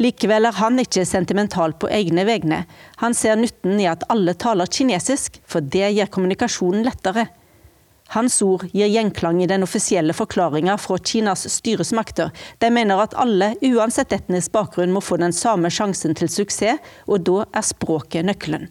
Likevel 0.00 0.48
er 0.48 0.56
han 0.56 0.80
ikke 0.80 1.04
sentimental 1.06 1.74
på 1.78 1.90
egne 1.92 2.24
vegne. 2.26 2.64
Han 3.02 3.14
ser 3.14 3.36
nytten 3.38 3.78
i 3.82 3.86
at 3.90 4.06
alle 4.10 4.34
taler 4.34 4.70
kinesisk, 4.70 5.38
for 5.44 5.60
det 5.60 5.92
gjør 5.92 6.10
kommunikasjonen 6.16 6.86
lettere. 6.86 7.26
Hans 8.10 8.40
ord 8.42 8.64
gir 8.74 8.90
gjenklang 8.90 9.38
i 9.44 9.46
den 9.46 9.62
offisielle 9.62 10.16
forklaringa 10.16 10.74
fra 10.82 10.96
Kinas 10.98 11.44
styresmakter. 11.52 12.32
De 12.58 12.72
mener 12.74 12.98
at 12.98 13.14
alle, 13.14 13.52
uansett 13.62 14.16
etnisk 14.16 14.50
bakgrunn, 14.56 14.90
må 14.90 15.04
få 15.04 15.20
den 15.22 15.36
samme 15.36 15.70
sjansen 15.70 16.16
til 16.18 16.32
suksess, 16.32 16.82
og 17.06 17.22
da 17.28 17.44
er 17.54 17.68
språket 17.70 18.26
nøkkelen. 18.26 18.66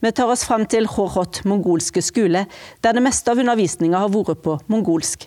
Vi 0.00 0.12
tar 0.12 0.28
oss 0.28 0.44
fram 0.44 0.66
til 0.68 0.84
Horhot 0.92 1.40
mongolske 1.48 2.02
skole, 2.04 2.44
der 2.84 2.92
det 2.92 3.02
meste 3.04 3.32
av 3.32 3.40
undervisninga 3.40 4.02
har 4.02 4.12
vært 4.12 4.42
på 4.44 4.58
mongolsk. 4.68 5.24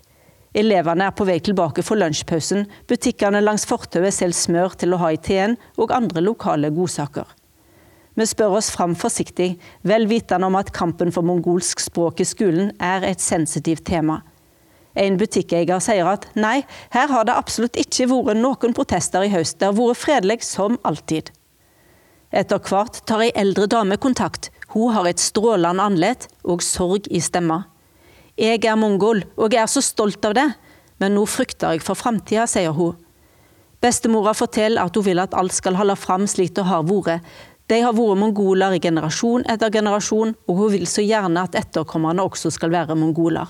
Elevene 0.53 1.07
er 1.09 1.15
på 1.17 1.25
vei 1.25 1.39
tilbake 1.41 1.81
for 1.85 1.97
lunsjpausen, 1.97 2.67
butikkene 2.89 3.41
langs 3.41 3.65
fortauet 3.69 4.13
selger 4.13 4.37
smør 4.37 4.77
til 4.81 4.93
å 4.93 4.99
ha 5.01 5.11
i 5.13 5.21
teen, 5.21 5.57
og 5.77 5.93
andre 5.93 6.21
lokale 6.21 6.69
godsaker. 6.73 7.25
Vi 8.17 8.25
spør 8.29 8.57
oss 8.59 8.69
fram 8.73 8.93
forsiktig, 8.99 9.55
vel 9.87 10.05
vitende 10.09 10.49
om 10.49 10.57
at 10.59 10.73
kampen 10.75 11.13
for 11.15 11.25
mongolsk 11.25 11.81
språk 11.81 12.21
i 12.21 12.27
skolen 12.27 12.73
er 12.83 13.05
et 13.07 13.21
sensitivt 13.23 13.85
tema. 13.89 14.21
En 14.97 15.17
butikkeier 15.17 15.81
sier 15.81 16.09
at 16.09 16.27
nei, 16.35 16.59
her 16.93 17.09
har 17.09 17.25
det 17.25 17.37
absolutt 17.37 17.77
ikke 17.79 18.09
vært 18.09 18.41
noen 18.41 18.77
protester 18.77 19.25
i 19.25 19.33
høst, 19.33 19.57
det 19.61 19.69
har 19.69 19.77
vært 19.77 20.01
fredelig 20.01 20.41
som 20.45 20.77
alltid. 20.83 21.29
Etter 22.29 22.61
hvert 22.61 23.01
tar 23.09 23.23
ei 23.25 23.31
eldre 23.37 23.65
dame 23.69 23.97
kontakt. 23.97 24.51
Hun 24.73 24.93
har 24.93 25.07
et 25.09 25.21
strålende 25.21 25.83
andlet 25.83 26.27
og 26.43 26.63
sorg 26.65 27.07
i 27.09 27.21
stemma. 27.23 27.63
Jeg 28.39 28.63
er 28.63 28.77
mongol, 28.79 29.23
og 29.35 29.53
jeg 29.53 29.63
er 29.63 29.71
så 29.71 29.81
stolt 29.83 30.23
av 30.29 30.35
det, 30.37 30.47
men 31.01 31.15
nå 31.17 31.25
frykter 31.27 31.75
jeg 31.75 31.83
for 31.83 31.97
framtida, 31.97 32.45
sier 32.47 32.75
hun. 32.75 32.97
Bestemora 33.81 34.35
forteller 34.35 34.83
at 34.83 34.95
hun 34.95 35.05
vil 35.07 35.21
at 35.23 35.33
alt 35.39 35.55
skal 35.55 35.77
holde 35.79 35.95
fram 35.99 36.27
slik 36.27 36.53
det 36.55 36.67
har 36.67 36.83
vært, 36.87 37.23
de 37.69 37.77
har 37.83 37.93
vært 37.93 38.17
mongoler 38.17 38.73
i 38.75 38.81
generasjon 38.81 39.43
etter 39.49 39.69
generasjon, 39.73 40.33
og 40.49 40.61
hun 40.61 40.71
vil 40.73 40.87
så 40.89 41.03
gjerne 41.05 41.43
at 41.45 41.57
etterkommerne 41.59 42.25
også 42.25 42.49
skal 42.55 42.73
være 42.73 42.97
mongoler. 42.97 43.49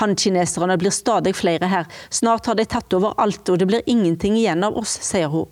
Han-kineserne 0.00 0.76
blir 0.80 0.94
stadig 0.94 1.34
flere 1.36 1.68
her, 1.68 1.88
snart 2.10 2.46
har 2.48 2.56
de 2.56 2.64
tatt 2.64 2.94
over 2.96 3.16
alt 3.20 3.48
og 3.50 3.58
det 3.60 3.68
blir 3.68 3.86
ingenting 3.90 4.38
igjen 4.38 4.64
av 4.64 4.78
oss, 4.80 4.96
sier 5.04 5.28
hun. 5.32 5.48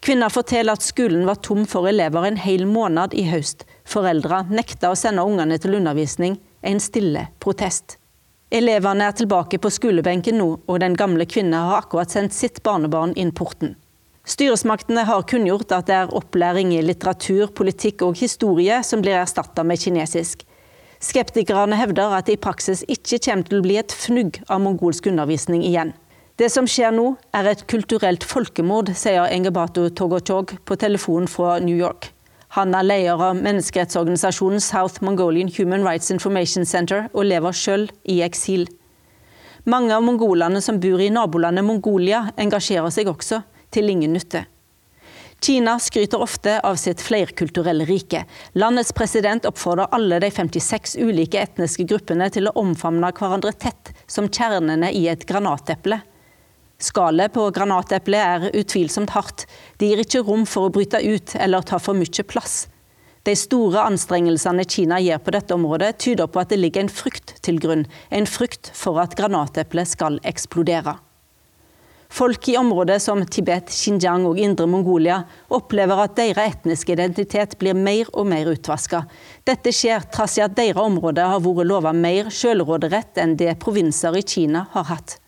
Kvinner 0.00 0.30
forteller 0.30 0.78
at 0.78 0.84
skolen 0.84 1.26
var 1.26 1.40
tom 1.42 1.64
for 1.66 1.88
elever 1.90 2.28
en 2.28 2.38
hel 2.38 2.66
måned 2.70 3.14
i 3.18 3.26
høst. 3.28 3.64
Foreldre 3.88 4.44
nekta 4.50 4.92
å 4.92 4.98
sende 4.98 5.24
ungene 5.26 5.58
til 5.58 5.74
undervisning, 5.80 6.38
en 6.62 6.80
stille 6.82 7.26
protest. 7.42 7.98
Elevene 8.54 9.10
er 9.10 9.16
tilbake 9.18 9.58
på 9.60 9.70
skolebenken 9.74 10.38
nå, 10.40 10.48
og 10.64 10.80
den 10.80 10.94
gamle 10.96 11.26
kvinnen 11.28 11.58
har 11.58 11.82
akkurat 11.82 12.14
sendt 12.14 12.32
sitt 12.32 12.62
barnebarn 12.64 13.12
inn 13.20 13.34
porten. 13.36 13.74
Styresmaktene 14.28 15.06
har 15.08 15.26
kunngjort 15.28 15.72
at 15.72 15.88
det 15.88 15.96
er 15.96 16.14
opplæring 16.16 16.74
i 16.76 16.82
litteratur, 16.84 17.48
politikk 17.56 18.04
og 18.04 18.16
historie 18.20 18.82
som 18.84 19.00
blir 19.04 19.16
erstatta 19.16 19.64
med 19.64 19.80
kinesisk. 19.80 20.44
Skeptikerne 21.00 21.76
hevder 21.78 22.16
at 22.16 22.26
det 22.28 22.36
i 22.36 22.42
praksis 22.42 22.82
ikke 22.90 23.20
kommer 23.24 23.48
til 23.48 23.60
å 23.60 23.64
bli 23.64 23.78
et 23.80 23.94
fnugg 23.94 24.40
av 24.48 24.60
mongolsk 24.64 25.08
undervisning 25.08 25.62
igjen. 25.64 25.94
Det 26.38 26.46
som 26.54 26.68
skjer 26.70 26.92
nå, 26.94 27.16
er 27.34 27.48
et 27.50 27.64
kulturelt 27.66 28.22
folkemord, 28.22 28.92
sier 28.94 29.24
Engebato 29.26 29.88
Togochog 29.90 30.52
på 30.62 30.76
telefonen 30.78 31.26
fra 31.26 31.56
New 31.58 31.74
York. 31.74 32.12
Han 32.54 32.76
er 32.78 32.84
leder 32.86 33.22
av 33.26 33.40
menneskerettsorganisasjonen 33.42 34.62
South 34.62 35.02
Mongolian 35.02 35.50
Human 35.56 35.82
Rights 35.82 36.12
Information 36.14 36.62
Center 36.62 37.08
og 37.10 37.26
lever 37.26 37.56
sjøl 37.58 37.88
i 38.06 38.20
eksil. 38.22 38.68
Mange 39.66 39.90
av 39.96 40.04
mongolene 40.06 40.62
som 40.62 40.78
bor 40.78 41.02
i 41.02 41.08
nabolandet 41.10 41.66
Mongolia, 41.66 42.28
engasjerer 42.38 42.94
seg 42.94 43.10
også 43.10 43.40
til 43.74 43.90
ingen 43.90 44.14
nytte. 44.14 44.44
Kina 45.42 45.74
skryter 45.82 46.22
ofte 46.22 46.54
av 46.62 46.78
sitt 46.78 47.02
flerkulturelle 47.02 47.86
rike. 47.90 48.20
Landets 48.54 48.94
president 48.94 49.46
oppfordrer 49.50 49.90
alle 49.98 50.20
de 50.22 50.30
56 50.30 50.94
ulike 51.02 51.42
etniske 51.42 51.88
gruppene 51.90 52.30
til 52.30 52.46
å 52.46 52.54
omfavne 52.62 53.10
hverandre 53.10 53.56
tett, 53.58 53.90
som 54.06 54.30
kjernene 54.30 54.92
i 54.94 55.08
et 55.10 55.26
granateple. 55.26 55.98
Skallet 56.78 57.32
på 57.34 57.42
granateplet 57.50 58.22
er 58.22 58.52
utvilsomt 58.54 59.10
hardt. 59.10 59.48
Det 59.82 59.88
gir 59.88 60.02
ikke 60.04 60.20
rom 60.22 60.44
for 60.46 60.68
å 60.68 60.74
bryte 60.76 61.00
ut 61.02 61.34
eller 61.34 61.66
ta 61.66 61.80
for 61.82 61.98
mye 61.98 62.22
plass. 62.22 62.68
De 63.26 63.34
store 63.34 63.82
anstrengelsene 63.82 64.62
Kina 64.62 65.00
gjør 65.02 65.18
på 65.24 65.34
dette 65.34 65.56
området, 65.58 65.96
tyder 65.98 66.30
på 66.30 66.38
at 66.38 66.54
det 66.54 66.60
ligger 66.60 66.86
en 66.86 66.92
frykt 67.00 67.34
til 67.42 67.58
grunn. 67.58 67.82
En 68.14 68.30
frykt 68.30 68.70
for 68.78 69.02
at 69.02 69.18
granateplet 69.18 69.90
skal 69.90 70.20
eksplodere. 70.22 70.94
Folk 72.14 72.46
i 72.48 72.56
områder 72.56 73.02
som 73.02 73.26
Tibet, 73.26 73.74
Xinjiang 73.74 74.24
og 74.30 74.38
Indre 74.40 74.70
Mongolia 74.70 75.18
opplever 75.50 76.06
at 76.06 76.14
deres 76.16 76.54
etniske 76.54 76.94
identitet 76.94 77.58
blir 77.60 77.74
mer 77.76 78.08
og 78.14 78.30
mer 78.30 78.54
utvaska. 78.54 79.02
Dette 79.44 79.74
skjer 79.74 80.06
trass 80.14 80.38
i 80.38 80.46
at 80.46 80.54
deres 80.56 80.78
områder 80.78 81.34
har 81.34 81.42
vært 81.42 81.68
lova 81.74 81.92
mer 81.92 82.30
selvråderett 82.30 83.18
enn 83.18 83.36
det 83.36 83.58
provinser 83.60 84.16
i 84.16 84.22
Kina 84.22 84.68
har 84.78 84.94
hatt. 84.94 85.18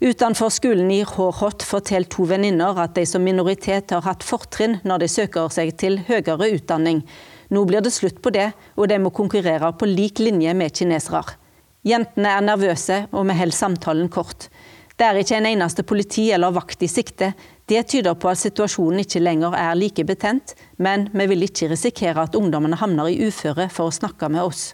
Utenfor 0.00 0.50
skolen 0.52 0.90
i 0.92 1.00
Horhot 1.08 1.62
forteller 1.64 2.10
to 2.12 2.26
venninner 2.28 2.76
at 2.82 2.92
de 2.98 3.06
som 3.08 3.22
minoritet 3.24 3.94
har 3.94 4.04
hatt 4.04 4.26
fortrinn 4.26 4.76
når 4.84 5.00
de 5.00 5.08
søker 5.08 5.48
seg 5.54 5.72
til 5.80 6.02
høyere 6.04 6.50
utdanning. 6.52 7.00
Nå 7.48 7.62
blir 7.64 7.80
det 7.80 7.94
slutt 7.96 8.20
på 8.20 8.32
det, 8.34 8.50
og 8.76 8.90
de 8.90 8.98
må 9.00 9.08
konkurrere 9.16 9.70
på 9.72 9.88
lik 9.88 10.20
linje 10.20 10.52
med 10.52 10.76
kinesere. 10.76 11.38
Jentene 11.86 12.34
er 12.34 12.44
nervøse, 12.44 13.06
og 13.14 13.24
vi 13.30 13.38
holder 13.38 13.56
samtalen 13.56 14.12
kort. 14.12 14.50
Det 15.00 15.06
er 15.06 15.20
ikke 15.20 15.38
en 15.38 15.48
eneste 15.48 15.84
politi 15.86 16.26
eller 16.32 16.52
vakt 16.52 16.84
i 16.84 16.92
sikte. 16.92 17.32
Det 17.64 17.86
tyder 17.88 18.16
på 18.20 18.28
at 18.28 18.40
situasjonen 18.40 19.00
ikke 19.00 19.24
lenger 19.24 19.56
er 19.56 19.76
like 19.80 20.04
betent, 20.04 20.52
men 20.76 21.08
vi 21.16 21.28
vil 21.32 21.48
ikke 21.48 21.70
risikere 21.72 22.28
at 22.28 22.36
ungdommene 22.36 22.76
havner 22.80 23.08
i 23.12 23.30
uføre 23.30 23.70
for 23.72 23.88
å 23.88 23.96
snakke 23.96 24.28
med 24.28 24.44
oss. 24.44 24.70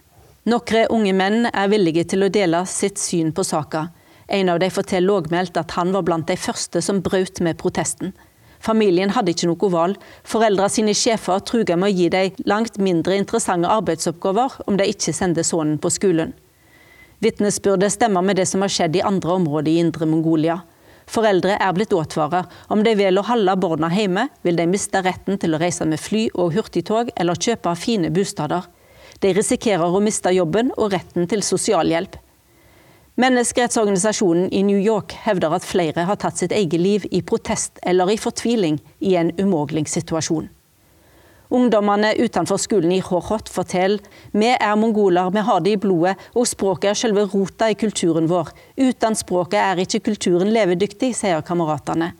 Noen 0.51 0.87
unge 0.91 1.15
menn 1.15 1.45
er 1.47 1.71
villige 1.71 2.09
til 2.11 2.25
å 2.25 2.33
dele 2.33 2.65
sitt 2.67 2.99
syn 2.99 3.31
på 3.31 3.45
saka. 3.47 3.87
En 4.27 4.49
av 4.49 4.59
dem 4.59 4.71
forteller 4.71 5.07
lågmælt 5.07 5.57
at 5.59 5.75
han 5.77 5.91
var 5.95 6.05
blant 6.07 6.27
de 6.27 6.37
første 6.39 6.81
som 6.81 7.01
brøt 7.03 7.41
med 7.43 7.57
protesten. 7.59 8.13
Familien 8.63 9.11
hadde 9.11 9.33
ikke 9.33 9.49
noe 9.49 9.71
valg. 9.71 9.97
Foreldra 10.23 10.69
sine 10.71 10.93
sjefer 10.95 11.41
truga 11.43 11.75
med 11.75 11.91
å 11.91 11.97
gi 11.97 12.09
dem 12.13 12.43
langt 12.47 12.79
mindre 12.79 13.17
interessante 13.19 13.67
arbeidsoppgaver 13.67 14.61
om 14.67 14.79
de 14.79 14.87
ikke 14.87 15.13
sendte 15.15 15.43
sønnen 15.43 15.81
på 15.83 15.91
skolen. 15.91 16.31
Vitnesbyrdet 17.23 17.91
stemmer 17.91 18.23
med 18.23 18.39
det 18.39 18.47
som 18.47 18.63
har 18.63 18.71
skjedd 18.71 18.95
i 18.95 19.03
andre 19.03 19.35
områder 19.39 19.71
i 19.71 19.81
Indre 19.83 20.07
Mongolia. 20.07 20.61
Foreldre 21.07 21.57
er 21.59 21.75
blitt 21.75 21.93
advart. 21.95 22.51
Om 22.71 22.83
de 22.83 22.95
velger 22.95 23.19
å 23.19 23.27
holde 23.27 23.55
barna 23.59 23.89
hjemme, 23.91 24.29
vil 24.43 24.59
de 24.59 24.67
miste 24.67 25.01
retten 25.03 25.39
til 25.39 25.55
å 25.55 25.59
reise 25.59 25.87
med 25.87 25.99
fly 25.99 26.29
og 26.33 26.55
hurtigtog 26.55 27.11
eller 27.19 27.39
kjøpe 27.39 27.75
fine 27.79 28.11
bosteder. 28.15 28.67
De 29.19 29.31
risikerer 29.35 29.83
å 29.83 30.03
miste 30.03 30.31
jobben 30.35 30.71
og 30.77 30.91
retten 30.95 31.27
til 31.31 31.43
sosialhjelp. 31.43 32.15
Menneskerettsorganisasjonen 33.15 34.49
i 34.49 34.63
New 34.63 34.79
York 34.79 35.11
hevder 35.11 35.53
at 35.53 35.65
flere 35.69 36.07
har 36.07 36.17
tatt 36.17 36.39
sitt 36.41 36.53
eget 36.55 36.81
liv 36.81 37.03
i 37.13 37.19
protest 37.21 37.77
eller 37.85 38.09
i 38.09 38.17
fortviling 38.17 38.79
i 39.05 39.13
en 39.19 39.29
umulig 39.37 39.85
situasjon. 39.91 40.47
Ungdommene 41.53 42.15
utenfor 42.17 42.57
skolen 42.57 42.95
i 42.95 43.03
Horhot 43.05 43.51
forteller 43.53 44.01
vi 44.33 44.49
er 44.55 44.73
mongoler, 44.81 45.29
vi 45.29 45.43
har 45.45 45.61
det 45.61 45.75
i 45.75 45.81
blodet, 45.83 46.15
og 46.33 46.49
språket 46.49 46.89
er 46.89 46.97
selve 46.97 47.27
rota 47.29 47.67
i 47.69 47.77
kulturen 47.77 48.25
vår. 48.31 48.49
Uten 48.81 49.17
språket 49.19 49.59
er 49.61 49.83
ikke 49.83 50.01
kulturen 50.09 50.49
levedyktig, 50.55 51.11
sier 51.13 51.45
kameratene. 51.45 52.15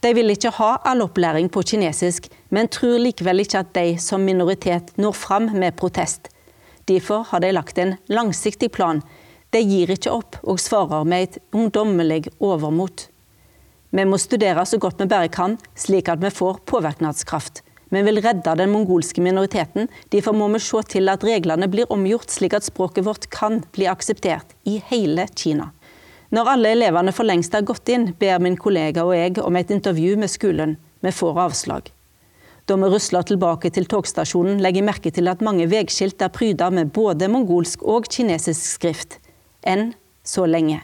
De 0.00 0.14
vil 0.16 0.32
ikke 0.32 0.54
ha 0.56 0.70
all 0.88 1.04
opplæring 1.04 1.52
på 1.52 1.60
kinesisk, 1.60 2.30
men 2.48 2.72
tror 2.72 2.96
likevel 3.04 3.44
ikke 3.44 3.60
at 3.60 3.76
de 3.76 4.00
som 4.00 4.24
minoritet 4.24 4.96
når 4.96 5.12
fram 5.12 5.52
med 5.52 5.76
protest. 5.76 6.30
Derfor 6.88 7.26
har 7.28 7.44
de 7.44 7.52
lagt 7.52 7.76
en 7.82 7.96
langsiktig 8.08 8.70
plan. 8.72 9.02
De 9.56 9.62
gir 9.64 9.88
ikke 9.88 10.12
opp 10.12 10.36
og 10.44 10.58
svarer 10.60 11.06
med 11.08 11.30
et 11.30 11.36
ungdommelig 11.56 12.26
overmot. 12.44 13.06
Vi 13.96 14.04
må 14.04 14.18
studere 14.20 14.66
så 14.68 14.76
godt 14.76 15.00
vi 15.00 15.06
bare 15.08 15.30
kan, 15.32 15.54
slik 15.72 16.10
at 16.12 16.20
vi 16.20 16.28
får 16.28 16.58
påvirkningskraft. 16.68 17.62
Vi 17.88 18.02
vil 18.04 18.20
redde 18.20 18.52
den 18.60 18.74
mongolske 18.74 19.24
minoriteten. 19.24 19.88
Derfor 20.12 20.36
må 20.36 20.50
vi 20.52 20.60
se 20.60 20.82
til 20.92 21.08
at 21.08 21.24
reglene 21.24 21.70
blir 21.72 21.88
omgjort, 21.94 22.28
slik 22.34 22.58
at 22.58 22.68
språket 22.68 23.06
vårt 23.08 23.30
kan 23.32 23.62
bli 23.72 23.88
akseptert 23.88 24.52
i 24.68 24.76
hele 24.90 25.24
Kina. 25.32 25.70
Når 26.36 26.52
alle 26.52 26.76
elevene 26.76 27.16
for 27.16 27.24
lengst 27.24 27.56
har 27.56 27.64
gått 27.64 27.88
inn, 27.88 28.10
ber 28.20 28.42
min 28.44 28.60
kollega 28.60 29.08
og 29.08 29.16
jeg 29.16 29.40
om 29.40 29.56
et 29.56 29.72
intervju 29.72 30.18
med 30.20 30.36
skolen. 30.36 30.76
Vi 31.00 31.16
får 31.16 31.44
avslag. 31.48 31.92
Da 32.68 32.76
vi 32.76 32.92
rusler 32.92 33.24
tilbake 33.24 33.72
til 33.72 33.88
togstasjonen, 33.88 34.60
legger 34.60 34.82
jeg 34.82 34.92
merke 34.92 35.14
til 35.14 35.32
at 35.32 35.40
mange 35.40 35.70
veiskilt 35.70 36.20
er 36.20 36.34
pryda 36.34 36.68
med 36.68 36.92
både 36.92 37.30
mongolsk 37.32 37.86
og 37.86 38.10
kinesisk 38.10 38.74
skrift. 38.74 39.22
Enn 39.66 39.90
så 40.26 40.46
lenge. 40.46 40.82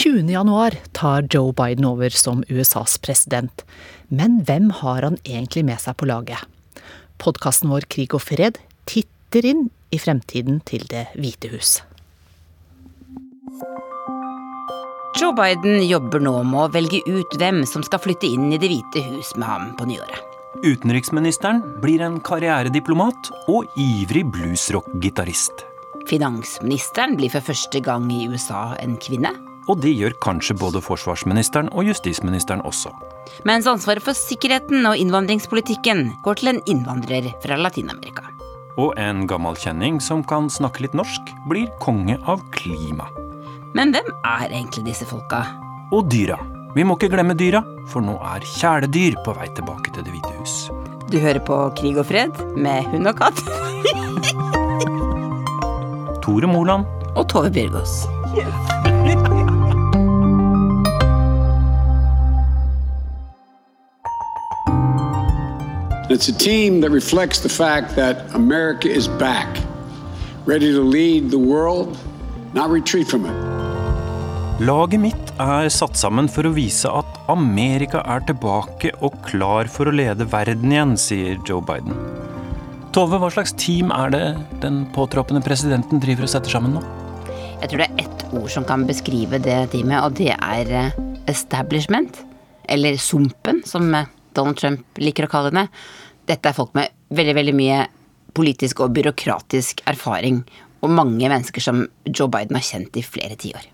20.1 0.00 0.76
tar 0.92 1.26
Joe 1.30 1.52
Biden 1.52 1.84
over 1.84 2.10
som 2.10 2.44
USAs 2.48 2.98
president. 2.98 3.64
Men 4.08 4.38
hvem 4.48 4.70
har 4.70 5.02
han 5.02 5.18
egentlig 5.24 5.64
med 5.68 5.76
seg 5.82 5.98
på 6.00 6.08
laget? 6.08 6.40
Podkasten 7.20 7.68
vår 7.68 7.84
Krig 7.92 8.16
og 8.16 8.24
fred 8.24 8.56
titter 8.88 9.44
inn 9.44 9.66
i 9.92 10.00
fremtiden 10.00 10.62
til 10.64 10.88
Det 10.88 11.04
hvite 11.20 11.52
hus. 11.52 11.82
Joe 15.20 15.34
Biden 15.36 15.82
jobber 15.84 16.22
nå 16.24 16.32
med 16.48 16.60
å 16.62 16.68
velge 16.72 17.02
ut 17.04 17.34
hvem 17.36 17.58
som 17.68 17.82
skal 17.84 18.00
flytte 18.00 18.24
inn 18.24 18.46
i 18.54 18.58
Det 18.60 18.70
hvite 18.70 19.02
hus 19.10 19.34
med 19.36 19.44
ham 19.50 19.66
på 19.76 19.84
nyåret. 19.90 20.22
Utenriksministeren 20.64 21.60
blir 21.82 22.00
en 22.06 22.16
karrierediplomat 22.24 23.28
og 23.52 23.68
ivrig 23.76 24.24
bluesrock-gitarist. 24.32 25.66
Finansministeren 26.08 27.18
blir 27.20 27.28
for 27.34 27.44
første 27.44 27.84
gang 27.84 28.08
i 28.08 28.22
USA 28.32 28.70
en 28.80 28.96
kvinne. 28.96 29.34
Og 29.68 29.84
det 29.84 29.92
gjør 29.92 30.16
kanskje 30.24 30.56
både 30.56 30.80
forsvarsministeren 30.80 31.68
og 31.68 31.92
justisministeren 31.92 32.64
også. 32.64 32.94
Mens 33.44 33.68
ansvaret 33.68 34.00
for 34.00 34.16
sikkerheten 34.16 34.88
og 34.88 34.96
innvandringspolitikken 34.96 36.14
går 36.24 36.40
til 36.40 36.54
en 36.54 36.64
innvandrer 36.64 37.34
fra 37.44 37.60
Latin-Amerika. 37.60 38.24
Og 38.80 38.96
en 38.96 39.26
gammel 39.28 39.58
kjenning 39.60 40.00
som 40.00 40.24
kan 40.24 40.48
snakke 40.48 40.86
litt 40.86 40.96
norsk, 40.96 41.34
blir 41.50 41.68
konge 41.84 42.16
av 42.24 42.40
klima. 42.56 43.12
Men 43.74 43.92
hvem 43.94 44.08
er 44.26 44.48
egentlig 44.50 44.82
disse 44.88 45.06
folka? 45.06 45.44
Og 45.94 46.08
dyra. 46.10 46.38
Vi 46.74 46.82
må 46.86 46.96
ikke 46.98 47.10
glemme 47.12 47.36
dyra, 47.38 47.60
for 47.90 48.02
nå 48.02 48.16
er 48.32 48.42
kjæledyr 48.46 49.18
på 49.24 49.34
vei 49.36 49.46
tilbake 49.54 49.92
til 49.94 50.06
Det 50.06 50.14
hvite 50.14 50.32
hus. 50.38 50.54
Du 51.10 51.18
hører 51.18 51.38
på 51.46 51.58
Krig 51.78 51.98
og 51.98 52.06
fred 52.06 52.34
med 52.56 52.90
hund 52.90 53.06
og 53.10 53.18
katt. 53.18 53.38
Tore 56.24 56.50
Moland. 56.50 56.86
Og 57.16 57.28
Tove 57.28 57.50
Bjørgaas. 57.50 58.06
It's 66.10 66.28
a 66.28 66.32
team 66.32 66.80
that 66.80 66.90
reflects 66.90 67.40
the 67.40 67.48
fact 67.48 67.94
that 67.96 68.34
America 68.34 68.88
is 68.88 69.06
back, 69.06 69.58
ready 70.44 70.72
to 70.72 70.82
lead 70.82 71.30
the 71.30 71.38
world, 71.38 71.96
not 72.52 72.70
retreat 72.70 73.06
from 73.06 73.26
it. 73.26 73.59
Laget 74.60 75.00
mitt 75.00 75.30
er 75.40 75.70
satt 75.72 75.96
sammen 75.96 76.26
for 76.28 76.44
å 76.44 76.50
vise 76.52 76.90
at 76.92 77.14
Amerika 77.32 78.02
er 78.12 78.20
tilbake 78.28 78.90
og 79.00 79.14
klar 79.24 79.70
for 79.72 79.88
å 79.88 79.94
lede 79.94 80.26
verden 80.28 80.74
igjen, 80.74 80.92
sier 81.00 81.38
Joe 81.48 81.62
Biden. 81.64 81.96
Tove, 82.92 83.16
hva 83.22 83.30
slags 83.32 83.54
team 83.56 83.88
er 83.96 84.12
det 84.12 84.26
den 84.60 84.82
påtroppende 84.92 85.40
presidenten 85.46 86.02
driver 86.04 86.28
og 86.28 86.32
setter 86.34 86.52
sammen 86.52 86.76
nå? 86.76 86.84
Jeg 87.62 87.72
tror 87.72 87.80
det 87.80 87.88
er 87.88 88.04
ett 88.04 88.26
ord 88.36 88.50
som 88.52 88.68
kan 88.68 88.84
beskrive 88.84 89.40
det 89.40 89.56
teamet, 89.72 90.04
og 90.04 90.20
det 90.20 90.36
er 90.36 90.74
eh, 90.82 91.00
establishment. 91.32 92.20
Eller 92.68 93.00
Sumpen, 93.00 93.64
som 93.64 93.88
eh, 93.96 94.12
Donald 94.36 94.60
Trump 94.60 95.00
liker 95.00 95.24
å 95.24 95.32
kalle 95.38 95.56
det. 95.56 95.68
Dette 96.34 96.52
er 96.52 96.60
folk 96.60 96.76
med 96.76 96.92
veldig, 97.16 97.38
veldig 97.40 97.58
mye 97.64 97.82
politisk 98.36 98.84
og 98.84 98.92
byråkratisk 99.00 99.86
erfaring. 99.88 100.44
Og 100.84 100.92
mange 100.92 101.24
mennesker 101.24 101.64
som 101.64 101.86
Joe 102.04 102.28
Biden 102.28 102.60
har 102.60 102.72
kjent 102.74 103.00
i 103.00 103.08
flere 103.08 103.40
tiår. 103.40 103.70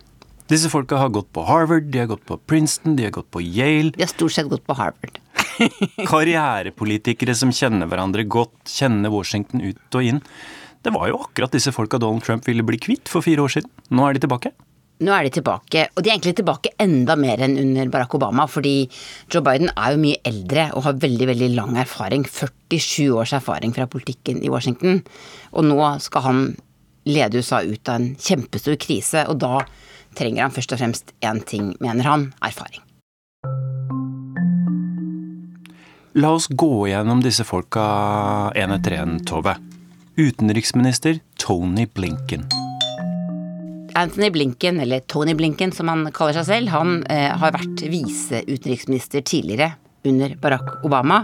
Disse 0.47 0.71
folka 0.71 1.01
har 1.01 1.09
gått 1.11 1.33
på 1.35 1.43
Harvard, 1.43 1.89
de 1.91 1.99
har 1.99 2.07
gått 2.07 2.23
på 2.27 2.37
Princeton, 2.39 2.95
de 2.95 3.09
har 3.09 3.15
gått 3.17 3.31
på 3.35 3.41
Yale. 3.43 3.91
De 3.97 4.05
har 4.05 4.13
stort 4.13 4.35
sett 4.37 4.47
gått 4.47 4.63
på 4.67 4.77
Harvard. 4.79 5.19
Karrierepolitikere 6.11 7.35
som 7.35 7.51
kjenner 7.51 7.91
hverandre 7.91 8.23
godt, 8.31 8.55
kjenner 8.71 9.11
Washington 9.11 9.65
ut 9.65 9.99
og 9.99 10.07
inn. 10.07 10.21
Det 10.87 10.93
var 10.95 11.11
jo 11.11 11.19
akkurat 11.25 11.51
disse 11.51 11.73
folka 11.75 11.99
Donald 11.99 12.23
Trump 12.23 12.47
ville 12.47 12.63
bli 12.63 12.79
kvitt 12.79 13.11
for 13.11 13.27
fire 13.27 13.43
år 13.43 13.57
siden. 13.57 13.73
Nå 13.91 14.05
er 14.07 14.15
de 14.15 14.23
tilbake. 14.23 14.53
Nå 15.03 15.11
er 15.13 15.27
de 15.27 15.33
tilbake, 15.35 15.83
og 15.93 15.99
de 16.05 16.09
er 16.09 16.15
egentlig 16.15 16.37
tilbake 16.39 16.71
enda 16.81 17.19
mer 17.21 17.43
enn 17.45 17.59
under 17.61 17.91
Barack 17.93 18.15
Obama, 18.17 18.47
fordi 18.49 18.87
Joe 19.33 19.43
Biden 19.45 19.69
er 19.75 19.93
jo 19.93 20.01
mye 20.01 20.21
eldre 20.31 20.69
og 20.77 20.87
har 20.87 21.03
veldig 21.03 21.27
veldig 21.33 21.49
lang 21.57 21.75
erfaring. 21.83 22.23
47 22.25 23.11
års 23.19 23.35
erfaring 23.37 23.75
fra 23.77 23.89
politikken 23.91 24.39
i 24.47 24.53
Washington. 24.53 25.03
Og 25.59 25.67
nå 25.67 25.91
skal 26.07 26.25
han 26.29 26.41
lede 27.07 27.43
USA 27.43 27.61
ut 27.67 27.91
av 27.91 27.99
en 27.99 28.09
kjempestor 28.15 28.79
krise, 28.81 29.27
og 29.27 29.43
da 29.43 29.67
trenger 30.17 30.47
han 30.47 30.55
først 30.55 30.75
og 30.75 30.83
fremst 30.83 31.15
én 31.25 31.43
ting, 31.47 31.73
mener 31.81 32.09
han 32.09 32.29
erfaring. 32.45 32.83
La 36.17 36.33
oss 36.33 36.49
gå 36.49 36.87
gjennom 36.89 37.21
disse 37.21 37.45
folka 37.45 37.83
én 38.57 38.73
etter 38.73 38.97
én, 39.03 39.19
Tove. 39.29 39.53
Utenriksminister 40.17 41.19
Tony 41.37 41.85
Blinken. 41.93 42.47
Anthony 43.97 44.31
Blinken, 44.33 44.81
eller 44.81 45.01
Tony 45.01 45.35
Blinken 45.37 45.73
som 45.73 45.89
han 45.93 46.07
kaller 46.17 46.39
seg 46.39 46.49
selv, 46.49 46.73
han 46.73 47.03
eh, 47.13 47.33
har 47.37 47.53
vært 47.53 47.85
viseutenriksminister 47.85 49.25
tidligere 49.29 49.75
under 50.09 50.33
Barack 50.41 50.85
Obama. 50.89 51.23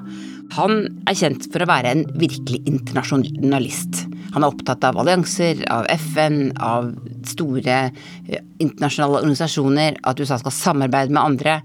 Han 0.59 0.85
er 1.09 1.17
kjent 1.17 1.49
for 1.53 1.65
å 1.65 1.69
være 1.69 1.93
en 1.93 2.05
virkelig 2.21 2.63
internasjonalist. 2.69 4.05
Han 4.33 4.45
er 4.45 4.53
opptatt 4.53 4.85
av 4.89 4.99
allianser, 5.03 5.63
av 5.73 5.87
FN, 5.93 6.53
av 6.63 6.93
store 7.29 7.79
eh, 7.93 8.45
internasjonale 8.63 9.23
organisasjoner, 9.23 10.01
at 10.09 10.21
USA 10.21 10.41
skal 10.41 10.55
samarbeide 10.57 11.13
med 11.13 11.23
andre. 11.23 11.57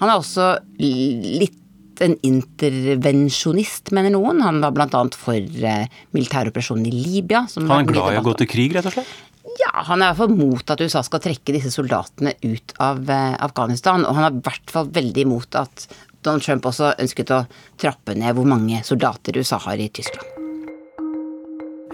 Han 0.00 0.10
er 0.10 0.18
også 0.18 0.48
litt 0.80 1.60
en 2.02 2.16
intervensjonist, 2.26 3.92
mener 3.94 4.14
noen. 4.14 4.42
Han 4.42 4.60
var 4.64 4.74
bl.a. 4.74 5.04
for 5.18 5.38
eh, 5.38 6.00
militæroperasjonen 6.16 6.88
i 6.90 6.94
Libya. 6.94 7.44
han 7.54 7.70
er 7.78 7.92
glad 7.92 8.16
i 8.16 8.20
å 8.20 8.26
gå 8.26 8.34
til 8.42 8.50
krig, 8.50 8.74
rett 8.76 8.90
og 8.90 8.98
slett? 8.98 9.14
Ja, 9.60 9.84
han 9.86 10.02
er 10.02 10.08
i 10.08 10.16
hvert 10.16 10.22
fall 10.24 10.34
mot 10.34 10.70
at 10.72 10.80
USA 10.82 11.04
skal 11.06 11.22
trekke 11.22 11.54
disse 11.54 11.70
soldatene 11.70 12.34
ut 12.42 12.74
av 12.82 13.04
eh, 13.06 13.36
Afghanistan. 13.46 14.06
Og 14.08 14.18
han 14.18 14.28
er 14.28 14.34
i 14.34 14.44
hvert 14.44 14.76
fall 14.76 14.90
veldig 14.94 15.26
imot 15.26 15.60
at 15.60 15.86
Donald 16.24 16.44
Trump 16.44 16.66
også 16.68 16.94
ønsket 16.98 17.34
å 17.36 17.44
trappe 17.80 18.16
ned 18.18 18.34
hvor 18.36 18.48
mange 18.48 18.82
soldater 18.86 19.36
USA 19.38 19.60
har 19.68 19.80
i 19.80 19.92
Tyskland. 19.94 20.43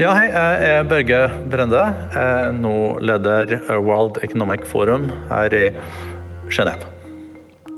Ja, 0.01 0.15
hei. 0.17 0.31
Jeg 0.33 0.61
er 0.65 0.87
Børge 0.89 1.17
Brende. 1.53 1.81
Jeg 2.15 2.45
er 2.47 2.55
nå 2.57 2.71
leder 3.05 3.51
World 3.85 4.23
Economic 4.25 4.63
Forum 4.65 5.11
her 5.29 5.53
i 5.53 5.67
Genéve. 6.49 6.89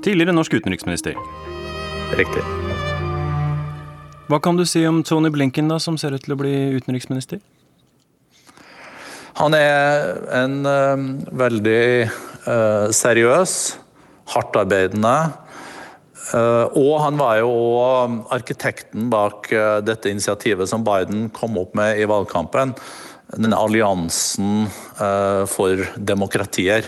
Tidligere 0.05 0.31
norsk 0.31 0.55
utenriksminister. 0.55 1.17
Riktig. 2.15 2.45
Hva 4.31 4.39
kan 4.39 4.55
du 4.55 4.63
si 4.63 4.85
om 4.87 5.01
Tony 5.03 5.33
Blinken, 5.35 5.67
da, 5.67 5.81
som 5.83 5.99
ser 5.99 6.15
ut 6.15 6.23
til 6.23 6.37
å 6.37 6.39
bli 6.39 6.53
utenriksminister? 6.77 7.43
Han 9.41 9.59
er 9.59 10.15
en 10.39 10.61
uh, 10.63 11.03
veldig 11.43 11.83
uh, 12.07 12.87
seriøs, 13.03 13.57
hardtarbeidende. 14.31 15.17
Uh, 16.31 16.71
og 16.79 16.93
han 17.03 17.17
var 17.19 17.39
jo 17.41 17.51
arkitekten 18.31 19.09
bak 19.11 19.49
dette 19.83 20.11
initiativet 20.11 20.69
som 20.71 20.85
Biden 20.85 21.27
kom 21.35 21.57
opp 21.59 21.75
med 21.77 21.99
i 21.99 22.07
valgkampen. 22.09 22.75
Denne 23.33 23.57
alliansen 23.57 24.67
for 25.49 25.79
demokratier. 25.97 26.85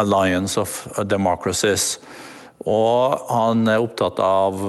Alliance 0.00 0.56
of 0.56 0.86
Democracies. 1.04 1.98
Og 2.64 3.18
han 3.28 3.66
er 3.68 3.82
opptatt 3.82 4.22
av 4.24 4.62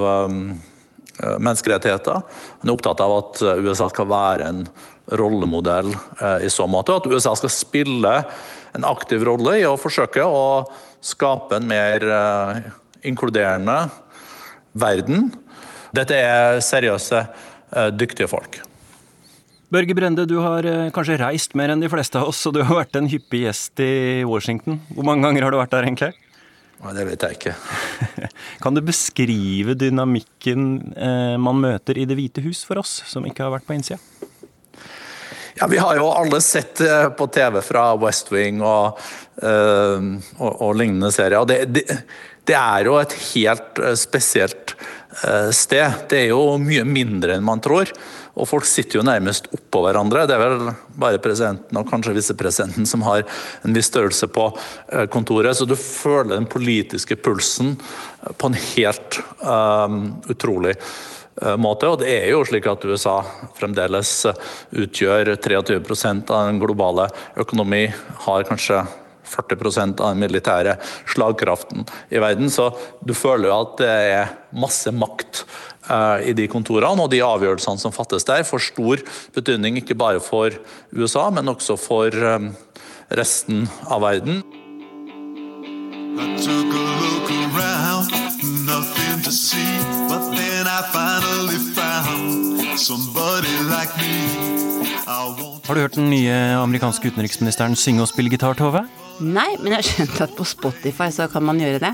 menneskerettigheter. 1.16 2.26
Han 2.60 2.68
er 2.68 2.76
opptatt 2.76 3.06
av 3.06 3.16
at 3.22 3.40
USA 3.64 3.88
skal 3.94 4.10
være 4.12 4.50
en 4.50 4.66
rollemodell 5.12 5.96
eh, 6.22 6.46
i 6.46 6.50
så 6.50 6.68
måte. 6.68 6.96
At 6.96 7.08
USA 7.08 7.36
skal 7.36 7.52
spille 7.52 8.14
en 8.74 8.88
aktiv 8.88 9.24
rolle 9.28 9.58
i 9.60 9.68
å 9.68 9.78
forsøke 9.80 10.24
å 10.26 10.64
skape 11.04 11.60
en 11.60 11.68
mer 11.70 12.06
eh, 12.08 12.72
inkluderende 13.10 13.78
verden. 14.74 15.32
Dette 15.94 16.18
er 16.18 16.62
seriøse, 16.64 17.26
eh, 17.74 17.90
dyktige 17.94 18.30
folk. 18.30 18.60
Børge 19.74 19.96
Brende, 19.98 20.28
du 20.30 20.38
har 20.38 20.66
kanskje 20.94 21.18
reist 21.18 21.56
mer 21.58 21.72
enn 21.74 21.82
de 21.82 21.90
fleste 21.90 22.20
av 22.20 22.30
oss, 22.30 22.44
og 22.46 22.54
du 22.54 22.62
har 22.62 22.84
vært 22.84 23.00
en 23.00 23.10
hyppig 23.10 23.48
gjest 23.48 23.82
i 23.82 24.22
Washington. 24.22 24.78
Hvor 24.94 25.08
mange 25.08 25.26
ganger 25.26 25.48
har 25.48 25.52
du 25.52 25.58
vært 25.58 25.74
der, 25.74 25.88
egentlig? 25.88 26.14
Det 26.92 27.06
vet 27.08 27.24
jeg 27.24 27.38
ikke. 27.38 27.54
Kan 28.64 28.76
du 28.76 28.82
beskrive 28.84 29.76
dynamikken 29.80 30.66
eh, 30.92 31.36
man 31.40 31.62
møter 31.64 31.98
i 32.00 32.08
Det 32.10 32.18
hvite 32.20 32.44
hus 32.44 32.66
for 32.68 32.82
oss, 32.82 32.98
som 33.08 33.24
ikke 33.28 33.46
har 33.46 33.54
vært 33.54 33.68
på 33.70 33.78
innsida? 33.78 34.02
Ja, 35.56 35.70
Vi 35.70 35.80
har 35.80 35.96
jo 35.96 36.10
alle 36.12 36.42
sett 36.44 36.82
eh, 36.84 37.08
på 37.16 37.30
TV 37.32 37.62
fra 37.64 37.94
West 38.02 38.34
Wing 38.34 38.60
og, 38.66 39.00
og, 39.40 40.52
og 40.52 40.76
lignende 40.76 41.14
serier. 41.14 41.40
og 41.40 41.48
det, 41.48 41.62
det, 41.72 42.02
det, 42.50 42.58
er 42.58 42.90
jo 42.90 42.98
et 43.00 43.16
helt 43.34 43.82
spesielt 44.00 44.76
uh, 45.24 45.50
sted. 45.56 46.04
Det 46.12 46.26
er 46.26 46.34
jo 46.34 46.58
mye 46.62 46.84
mindre 46.88 47.38
enn 47.38 47.46
man 47.46 47.64
tror. 47.64 47.92
Og 48.34 48.50
folk 48.50 48.66
sitter 48.66 48.98
jo 48.98 49.06
nærmest 49.06 49.48
oppå 49.54 49.84
hverandre. 49.86 50.26
Det 50.26 50.34
er 50.34 50.42
vel 50.42 50.72
bare 50.98 51.22
presidenten 51.22 51.78
og 51.78 51.90
kanskje 51.90 52.16
visepresidenten 52.18 52.88
som 52.90 53.06
har 53.06 53.22
en 53.62 53.78
viss 53.78 53.92
størrelse 53.92 54.26
på 54.34 54.48
kontoret. 55.14 55.54
Så 55.54 55.68
du 55.70 55.76
føler 55.78 56.34
den 56.34 56.50
politiske 56.50 57.14
pulsen 57.14 57.76
på 58.42 58.50
en 58.50 58.58
helt 58.58 59.20
um, 59.46 60.00
utrolig 60.34 60.74
måte 60.74 61.86
Eh. 61.86 61.92
Og 61.92 62.00
det 62.02 62.10
er 62.12 62.30
jo 62.32 62.44
slik 62.46 62.68
at 62.70 62.86
USA 62.86 63.18
fremdeles 63.58 64.12
eh, 64.30 64.42
utgjør 64.84 65.36
23% 65.36 66.34
av 66.34 66.50
den 66.50 66.62
globale 66.62 67.10
økonomi, 67.40 67.88
har 68.28 68.46
kanskje 68.48 68.84
40 69.34 70.00
av 70.00 70.14
den 70.14 70.22
militære 70.24 70.78
slagkraften 71.10 71.86
i 72.14 72.22
verden. 72.22 72.52
Så 72.54 72.72
du 73.04 73.16
føler 73.18 73.50
jo 73.50 73.60
at 73.60 73.78
det 73.82 73.92
er 74.14 74.34
masse 74.54 74.92
makt 74.94 75.44
uh, 75.90 76.22
i 76.24 76.36
de 76.38 76.48
kontorene, 76.52 77.04
og 77.04 77.12
de 77.12 77.24
avgjørelsene 77.26 77.82
som 77.82 77.96
fattes 77.96 78.28
der, 78.30 78.46
får 78.48 78.70
stor 78.72 79.04
betydning 79.36 79.82
ikke 79.82 79.98
bare 79.98 80.22
for 80.24 80.54
USA, 80.94 81.30
men 81.34 81.52
også 81.52 81.78
for 81.80 82.14
um, 82.14 82.52
resten 83.14 83.68
av 83.90 84.04
verden. 84.06 84.44
I 86.14 86.38
took 86.38 86.70
a 86.70 86.84
look 87.02 87.30
around, 87.32 88.12
nothing 88.68 89.24
to 89.24 89.32
see, 89.32 89.80
but 90.08 90.22
then 90.38 90.68
I 90.68 90.82
finally 90.94 91.58
found 91.74 92.80
somebody 92.80 93.58
like 93.70 93.98
me. 93.98 94.64
Har 95.64 95.76
du 95.76 95.82
hørt 95.82 95.96
den 95.96 96.10
nye 96.10 96.34
amerikanske 96.60 97.12
utenriksministeren 97.12 97.76
synge 97.80 98.04
og 98.04 98.10
spille 98.12 98.32
gitar, 98.32 98.56
Tove? 98.60 98.84
Nei, 99.22 99.52
men 99.60 99.76
jeg 99.76 99.78
har 99.78 99.88
skjønt 99.88 100.22
at 100.26 100.34
på 100.38 100.46
Spotify 100.48 101.10
så 101.14 101.28
kan 101.32 101.46
man 101.46 101.62
gjøre 101.62 101.82
det. 101.84 101.94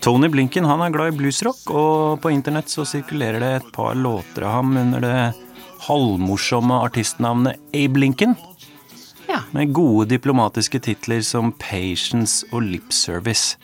Tony 0.00 0.28
Blinken 0.32 0.68
han 0.68 0.82
er 0.84 0.92
glad 0.94 1.12
i 1.12 1.16
bluesrock, 1.18 1.62
og 1.72 2.20
på 2.22 2.32
internett 2.32 2.70
så 2.72 2.84
sirkulerer 2.88 3.42
det 3.42 3.52
et 3.58 3.68
par 3.74 3.96
låter 3.98 4.46
av 4.46 4.60
ham 4.60 4.76
under 4.80 5.04
det 5.04 5.18
halvmorsomme 5.86 6.80
artistnavnet 6.86 7.60
Abe 7.76 8.00
Lincoln. 8.00 8.36
Ja. 9.26 9.42
Med 9.50 9.74
gode 9.74 10.08
diplomatiske 10.14 10.80
titler 10.80 11.22
som 11.26 11.52
Patience 11.58 12.46
og 12.52 12.62
Lip 12.62 12.92
Service. 12.94 13.56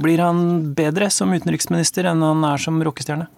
Blir 0.00 0.22
han 0.22 0.72
bedre 0.76 1.10
som 1.12 1.32
utenriksminister 1.34 2.06
enn 2.08 2.22
han 2.24 2.46
er 2.48 2.62
som 2.62 2.80
rockestjerne? 2.82 3.28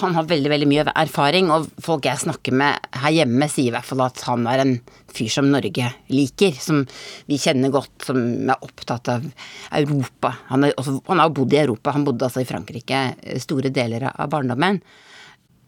Han 0.00 0.16
har 0.16 0.26
veldig 0.30 0.50
veldig 0.52 0.68
mye 0.70 0.84
erfaring, 0.90 1.50
og 1.54 1.68
folk 1.84 2.08
jeg 2.08 2.22
snakker 2.24 2.56
med 2.56 2.88
her 3.02 3.14
hjemme, 3.20 3.48
sier 3.50 3.70
i 3.70 3.74
hvert 3.74 3.88
fall 3.88 4.04
at 4.06 4.20
han 4.26 4.46
er 4.50 4.64
en 4.64 4.74
fyr 5.14 5.30
som 5.30 5.50
Norge 5.52 5.90
liker. 6.10 6.58
Som 6.60 6.84
vi 7.30 7.38
kjenner 7.40 7.72
godt, 7.74 7.94
som 8.08 8.20
er 8.50 8.66
opptatt 8.66 9.12
av 9.12 9.26
Europa. 9.70 10.34
Han 10.50 10.66
har 10.66 10.74
jo 10.74 11.34
bodd 11.40 11.56
i 11.56 11.62
Europa, 11.62 11.94
han 11.94 12.06
bodde 12.06 12.28
altså 12.28 12.42
i 12.42 12.48
Frankrike 12.48 13.06
store 13.42 13.72
deler 13.74 14.10
av 14.12 14.30
barndommen. 14.32 14.82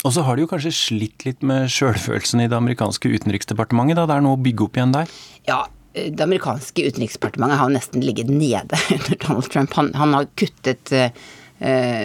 Og 0.05 0.13
så 0.15 0.23
har 0.23 0.37
de 0.37 0.45
jo 0.45 0.51
kanskje 0.51 0.75
slitt 0.75 1.25
litt 1.27 1.41
med 1.47 1.71
sjølfølelsen 1.73 2.45
i 2.45 2.51
det 2.51 2.59
amerikanske 2.59 3.11
utenriksdepartementet, 3.11 3.99
da 3.99 4.05
det 4.07 4.19
er 4.19 4.27
noe 4.27 4.37
å 4.37 4.43
bygge 4.43 4.69
opp 4.69 4.79
igjen 4.79 4.95
der? 4.95 5.17
Ja, 5.49 5.65
det 5.97 6.23
amerikanske 6.23 6.85
utenriksdepartementet 6.91 7.59
har 7.59 7.73
nesten 7.73 8.05
ligget 8.05 8.31
nede 8.31 8.79
under 8.99 9.19
Donald 9.25 9.51
Trump. 9.51 9.75
Han, 9.79 9.91
han 9.97 10.15
har 10.15 10.29
kuttet 10.39 10.93
uh, 10.93 11.09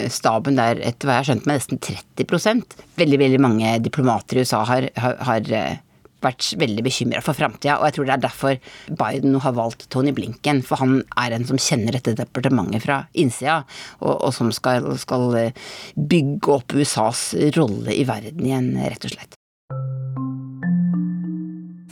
staben 0.08 0.56
der 0.56 0.78
etter 0.80 1.04
hva 1.04 1.18
jeg 1.18 1.20
har 1.20 1.26
skjønt 1.28 1.48
med 1.48 1.58
nesten 1.58 1.80
30% 1.84 2.76
Veldig 2.96 3.18
veldig 3.20 3.40
mange 3.44 3.74
diplomater 3.84 4.38
i 4.38 4.46
USA 4.46 4.62
har, 4.64 4.86
har, 4.96 5.18
har 5.28 5.50
uh, 5.52 5.74
vært 6.22 6.52
veldig 6.60 6.84
bekymra 6.86 7.22
for 7.24 7.36
framtida, 7.36 7.78
og 7.78 7.88
jeg 7.88 7.96
tror 7.96 8.08
det 8.08 8.14
er 8.14 8.24
derfor 8.24 8.58
Biden 9.00 9.36
har 9.44 9.56
valgt 9.56 9.88
Tony 9.92 10.14
Blinken. 10.14 10.62
For 10.66 10.80
han 10.82 11.00
er 11.18 11.34
en 11.34 11.46
som 11.48 11.60
kjenner 11.60 11.96
dette 11.96 12.16
departementet 12.18 12.84
fra 12.84 13.02
innsida, 13.18 13.62
og, 14.00 14.14
og 14.14 14.32
som 14.36 14.52
skal, 14.54 14.86
skal, 15.02 15.28
eh, 15.38 15.62
bygge 15.96 16.56
opp 16.56 16.74
USAs 16.76 17.32
rolle 17.56 17.94
i 17.94 18.06
verden 18.08 18.46
igjen, 18.46 18.74
rett 18.80 19.08
og 19.08 19.16
slett. 19.16 19.38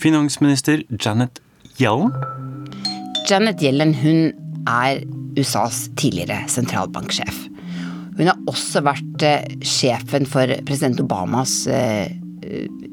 Finansminister 0.00 0.84
Janet 0.96 1.42
Yellen? 1.80 2.14
Janet 3.28 3.61
Yellen 3.62 3.92
hun 4.00 4.30
er 4.68 5.02
USAs 5.38 5.88
tidligere 6.00 6.46
sentralbanksjef. 6.50 7.49
Hun 8.20 8.28
har 8.28 8.40
også 8.50 8.82
vært 8.84 9.22
eh, 9.24 9.60
sjefen 9.64 10.26
for 10.28 10.50
president 10.68 11.00
Obamas 11.00 11.62
eh, 11.72 12.10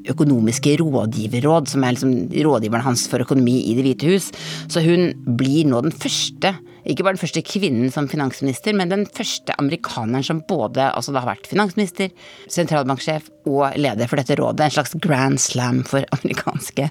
økonomiske 0.07 0.77
rådgiverråd, 0.79 1.67
som 1.71 1.83
er 1.83 1.95
liksom 1.95 2.13
rådgiveren 2.47 2.85
hans 2.85 3.05
for 3.11 3.23
økonomi 3.23 3.57
i 3.67 3.75
Det 3.75 3.83
hvite 3.85 4.11
hus. 4.11 4.29
Så 4.71 4.83
hun 4.85 5.11
blir 5.39 5.67
nå 5.67 5.81
den 5.83 5.95
første, 5.95 6.53
ikke 6.87 7.03
bare 7.03 7.17
den 7.17 7.23
første 7.25 7.43
kvinnen 7.43 7.91
som 7.91 8.07
finansminister, 8.07 8.75
men 8.77 8.91
den 8.91 9.03
første 9.03 9.55
amerikaneren 9.59 10.23
som 10.23 10.43
både 10.47 10.89
altså 10.93 11.15
har 11.17 11.27
vært 11.27 11.49
finansminister, 11.51 12.13
sentralbanksjef 12.53 13.27
og 13.47 13.75
leder 13.79 14.07
for 14.07 14.21
dette 14.21 14.37
rådet. 14.39 14.67
En 14.67 14.77
slags 14.77 14.95
grand 15.03 15.41
slam 15.43 15.83
for 15.87 16.07
amerikanske 16.21 16.87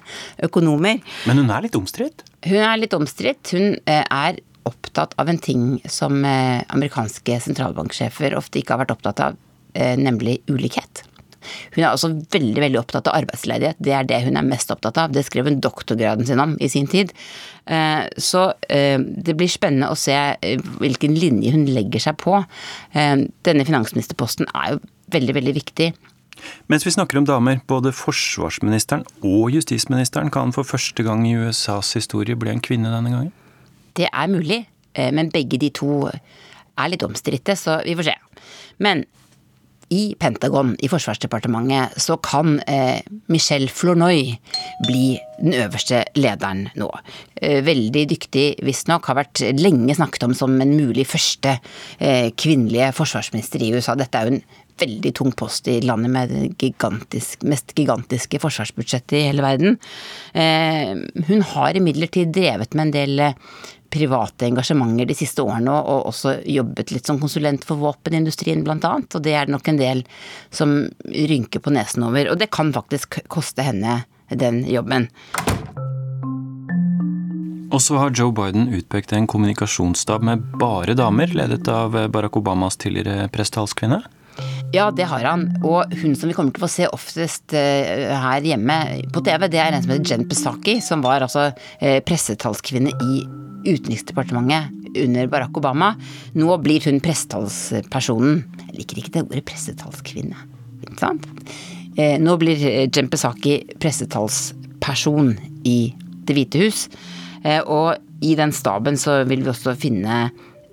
økonomer. 0.49 1.01
Men 1.29 1.41
hun 1.41 1.53
er 1.53 1.65
litt 1.65 1.79
omstridt? 1.79 2.25
Hun 2.45 2.61
er 2.61 2.77
litt 2.77 2.93
omstridt. 2.97 3.55
Hun 3.55 3.79
eh, 3.85 4.05
er 4.05 4.41
opptatt 4.67 5.15
av 5.19 5.29
en 5.31 5.39
ting 5.41 5.77
som 5.89 6.23
eh, 6.25 6.63
amerikanske 6.73 7.39
sentralbanksjefer 7.47 8.35
ofte 8.37 8.61
ikke 8.61 8.75
har 8.75 8.83
vært 8.85 8.95
opptatt 8.95 9.21
av, 9.23 9.37
eh, 9.73 9.95
nemlig 9.99 10.39
ulikhet. 10.51 11.03
Hun 11.75 11.83
er 11.83 11.93
også 11.93 12.09
veldig 12.33 12.59
veldig 12.59 12.79
opptatt 12.81 13.07
av 13.07 13.21
arbeidsledighet. 13.21 13.77
Det 13.79 13.93
er 13.95 14.07
det 14.09 14.19
hun 14.25 14.35
er 14.35 14.47
mest 14.47 14.71
opptatt 14.73 14.97
av. 14.99 15.13
Det 15.15 15.23
skrev 15.23 15.47
hun 15.47 15.61
doktorgraden 15.63 16.27
sin 16.27 16.41
om 16.43 16.57
i 16.59 16.67
sin 16.67 16.89
tid. 16.91 17.13
Eh, 17.65 18.03
så 18.19 18.49
det 18.67 19.35
blir 19.37 19.47
spennende 19.51 19.87
å 19.93 19.95
se 19.95 20.17
hvilken 20.81 21.15
linje 21.15 21.53
hun 21.55 21.63
legger 21.71 22.03
seg 22.03 22.19
på. 22.19 22.41
Denne 22.91 23.67
finansministerposten 23.69 24.49
er 24.51 24.75
jo 24.75 24.81
veldig, 25.15 25.37
veldig 25.39 25.55
viktig. 25.55 25.91
Mens 26.67 26.85
vi 26.85 26.91
snakker 26.91 27.17
om 27.17 27.25
damer, 27.27 27.61
både 27.67 27.93
forsvarsministeren 27.95 29.05
og 29.25 29.51
justisministeren 29.55 30.31
kan 30.33 30.53
for 30.55 30.67
første 30.67 31.05
gang 31.05 31.25
i 31.27 31.35
USAs 31.37 31.93
historie 31.97 32.37
bli 32.39 32.53
en 32.53 32.63
kvinne 32.63 32.91
denne 32.93 33.13
gangen? 33.13 33.35
Det 33.97 34.09
er 34.11 34.31
mulig, 34.31 34.61
men 35.13 35.31
begge 35.33 35.59
de 35.61 35.71
to 35.73 36.07
er 36.07 36.89
litt 36.91 37.05
omstridte, 37.05 37.55
så 37.57 37.79
vi 37.85 37.95
får 37.97 38.11
se. 38.11 38.15
Men 38.83 39.03
i 39.93 40.15
Pentagon, 40.19 40.73
i 40.83 40.89
Forsvarsdepartementet, 40.91 41.95
så 42.03 42.17
kan 42.19 42.57
eh, 42.67 42.99
Michelle 43.31 43.71
Flournoy 43.71 44.33
bli 44.83 45.05
den 45.39 45.55
øverste 45.55 46.03
lederen 46.19 46.65
nå. 46.75 46.89
Eh, 47.39 47.61
veldig 47.63 48.03
dyktig, 48.11 48.47
visstnok. 48.67 49.07
Har 49.07 49.21
vært 49.21 49.45
lenge 49.55 49.95
snakket 49.95 50.27
om 50.27 50.35
som 50.35 50.59
en 50.59 50.75
mulig 50.75 51.07
første 51.07 51.55
eh, 51.99 52.33
kvinnelige 52.35 52.91
forsvarsminister 52.99 53.63
i 53.63 53.71
USA. 53.77 53.95
Dette 53.95 54.19
er 54.19 54.27
jo 54.27 54.35
en 54.35 54.43
veldig 54.77 55.13
tung 55.15 55.31
post 55.37 55.69
i 55.71 55.79
landet 55.85 56.11
med 56.13 56.33
det 56.33 56.43
gigantisk, 56.61 57.47
mest 57.49 57.71
gigantiske 57.77 58.41
forsvarsbudsjettet 58.43 59.17
i 59.21 59.25
hele 59.29 59.45
verden. 59.45 59.79
Eh, 60.35 60.93
hun 61.31 61.47
har 61.53 61.79
imidlertid 61.79 62.35
drevet 62.35 62.75
med 62.75 62.89
en 62.89 62.95
del 62.99 63.25
eh, 63.29 63.39
private 63.93 64.47
engasjementer 64.47 65.09
de 65.09 65.15
siste 65.17 65.43
årene, 65.45 65.71
og 65.71 66.09
også 66.11 66.37
jobbet 66.47 66.93
litt 66.93 67.09
som 67.09 67.19
konsulent 67.21 67.65
for 67.67 67.79
våpenindustrien 67.81 68.65
annet. 68.67 69.15
Og 69.15 69.23
det 69.23 69.33
er 69.33 69.47
det 69.47 69.55
nok 69.55 69.67
en 69.71 69.81
del 69.81 70.03
som 70.49 70.77
rynker 71.05 71.63
på 71.63 71.73
nesen 71.75 72.07
over. 72.07 72.31
Og 72.31 72.39
det 72.39 72.51
kan 72.51 72.73
faktisk 72.75 73.19
koste 73.31 73.65
henne 73.65 74.03
den 74.29 74.63
jobben. 74.67 75.09
Og 77.67 77.81
så 77.83 77.97
har 77.99 78.13
Joe 78.15 78.31
Biden 78.31 78.69
utpekt 78.73 79.11
en 79.11 79.27
kommunikasjonsstab 79.27 80.23
med 80.23 80.45
bare 80.59 80.95
damer, 80.95 81.27
ledet 81.35 81.67
av 81.67 81.97
Barack 82.11 82.39
Obamas 82.39 82.79
tidligere 82.79 83.27
prestetalskvinne. 83.33 83.99
Ja, 84.71 84.89
det 84.91 85.05
har 85.07 85.23
han. 85.23 85.45
Og 85.63 85.93
hun 86.01 86.15
som 86.17 86.27
vi 86.27 86.35
kommer 86.35 86.51
til 86.51 86.59
å 86.59 86.65
få 86.65 86.71
se 86.71 86.87
oftest 86.91 87.53
eh, 87.55 88.11
her 88.11 88.43
hjemme 88.43 88.75
på 89.15 89.23
TV, 89.23 89.47
det 89.51 89.61
er 89.63 89.75
en 89.75 89.83
som 89.83 89.93
heter 89.93 90.11
Jen 90.11 90.25
Psaki, 90.27 90.77
som 90.83 91.03
var 91.05 91.23
altså 91.23 91.49
eh, 91.79 92.01
pressetalskvinne 92.03 92.91
i 92.91 93.21
Utenriksdepartementet 93.67 94.97
under 95.05 95.29
Barack 95.31 95.55
Obama. 95.59 95.93
Nå 96.35 96.57
blir 96.63 96.83
hun 96.87 96.99
pressetalspersonen. 97.03 98.41
Jeg 98.65 98.75
liker 98.81 98.99
ikke 98.99 99.13
det 99.15 99.23
ordet 99.23 99.45
pressetalskvinne. 99.47 100.43
Ikke 100.83 100.99
sant? 100.99 101.29
Eh, 101.95 102.17
nå 102.19 102.35
blir 102.41 102.59
Jen 102.91 103.11
Psaki 103.13 103.61
pressetalsperson 103.79 105.31
i 105.67 105.79
Det 106.27 106.35
hvite 106.35 106.59
hus. 106.59 106.89
Og 107.71 107.95
i 108.19 108.33
den 108.35 108.51
staben 108.51 108.97
så 108.99 109.21
vil 109.29 109.45
vi 109.45 109.51
også 109.53 109.77
finne 109.79 110.25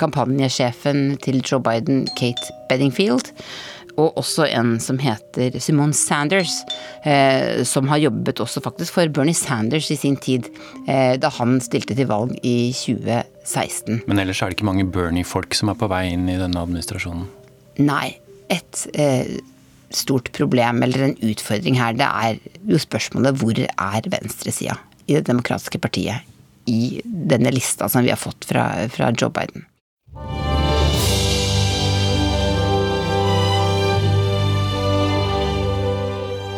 kampanjesjefen 0.02 1.12
til 1.22 1.38
Joe 1.46 1.62
Biden, 1.62 2.08
Kate 2.18 2.56
Beddingfield 2.66 3.30
og 4.00 4.18
også 4.18 4.46
en 4.48 4.74
som 4.82 4.98
heter 5.02 5.54
Simone 5.62 5.94
Sanders, 5.96 6.56
eh, 7.06 7.62
som 7.68 7.88
har 7.90 8.02
jobbet 8.02 8.42
også 8.42 8.62
faktisk 8.64 8.96
for 8.96 9.12
Bernie 9.14 9.36
Sanders 9.36 9.90
i 9.94 9.98
sin 9.98 10.16
tid, 10.16 10.48
eh, 10.88 11.14
da 11.20 11.30
han 11.38 11.60
stilte 11.64 11.96
til 11.96 12.08
valg 12.10 12.34
i 12.42 12.72
2016. 12.74 14.02
Men 14.08 14.22
ellers 14.22 14.42
er 14.42 14.50
det 14.50 14.58
ikke 14.58 14.70
mange 14.70 14.86
Bernie-folk 14.90 15.54
som 15.54 15.70
er 15.72 15.78
på 15.78 15.90
vei 15.92 16.06
inn 16.12 16.28
i 16.28 16.38
denne 16.40 16.62
administrasjonen? 16.66 17.26
Nei. 17.82 18.16
Et 18.52 18.86
eh, 19.00 19.36
stort 19.94 20.30
problem, 20.36 20.82
eller 20.84 21.08
en 21.08 21.18
utfordring 21.24 21.78
her, 21.78 21.94
det 21.98 22.08
er 22.08 22.40
jo 22.68 22.80
spørsmålet 22.82 23.38
hvor 23.40 23.58
er 23.62 24.10
venstresida 24.10 24.78
i 25.04 25.18
Det 25.18 25.26
demokratiske 25.28 25.78
partiet 25.84 26.24
i 26.70 27.00
denne 27.04 27.52
lista 27.52 27.90
som 27.92 28.04
vi 28.04 28.12
har 28.12 28.20
fått 28.20 28.46
fra, 28.48 28.88
fra 28.88 29.10
Joe 29.12 29.32
Biden? 29.32 29.66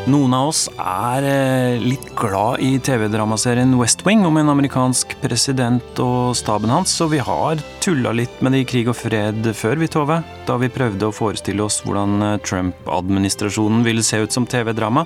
Noen 0.07 0.37
av 0.39 0.53
oss 0.53 0.69
er 0.79 1.25
eh, 1.27 1.81
litt 1.83 2.13
glad 2.15 2.61
i 2.63 2.77
TV-dramaserien 2.79 3.73
West 3.75 4.05
Wing 4.07 4.21
om 4.29 4.37
en 4.39 4.53
amerikansk 4.53 5.17
president 5.19 5.99
og 5.99 6.37
staben 6.39 6.71
hans, 6.71 6.93
så 6.95 7.09
vi 7.11 7.19
har 7.19 7.59
tulla 7.83 8.13
litt 8.15 8.39
med 8.39 8.55
det 8.55 8.61
i 8.63 8.69
Krig 8.71 8.93
og 8.93 8.95
fred 9.01 9.51
før, 9.59 9.81
vi, 9.83 9.89
Tove. 9.91 10.21
Da 10.47 10.61
vi 10.63 10.71
prøvde 10.71 11.09
å 11.09 11.17
forestille 11.17 11.67
oss 11.67 11.81
hvordan 11.83 12.23
eh, 12.23 12.37
Trump-administrasjonen 12.47 13.83
ville 13.83 14.07
se 14.07 14.23
ut 14.23 14.31
som 14.31 14.47
TV-drama. 14.47 15.03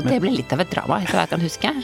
Og 0.00 0.08
det 0.08 0.22
ble 0.24 0.32
litt 0.38 0.56
av 0.56 0.64
et 0.64 0.72
drama, 0.72 1.02
etter 1.04 1.18
hva 1.18 1.26
jeg 1.26 1.34
kan 1.34 1.44
huske. 1.44 1.76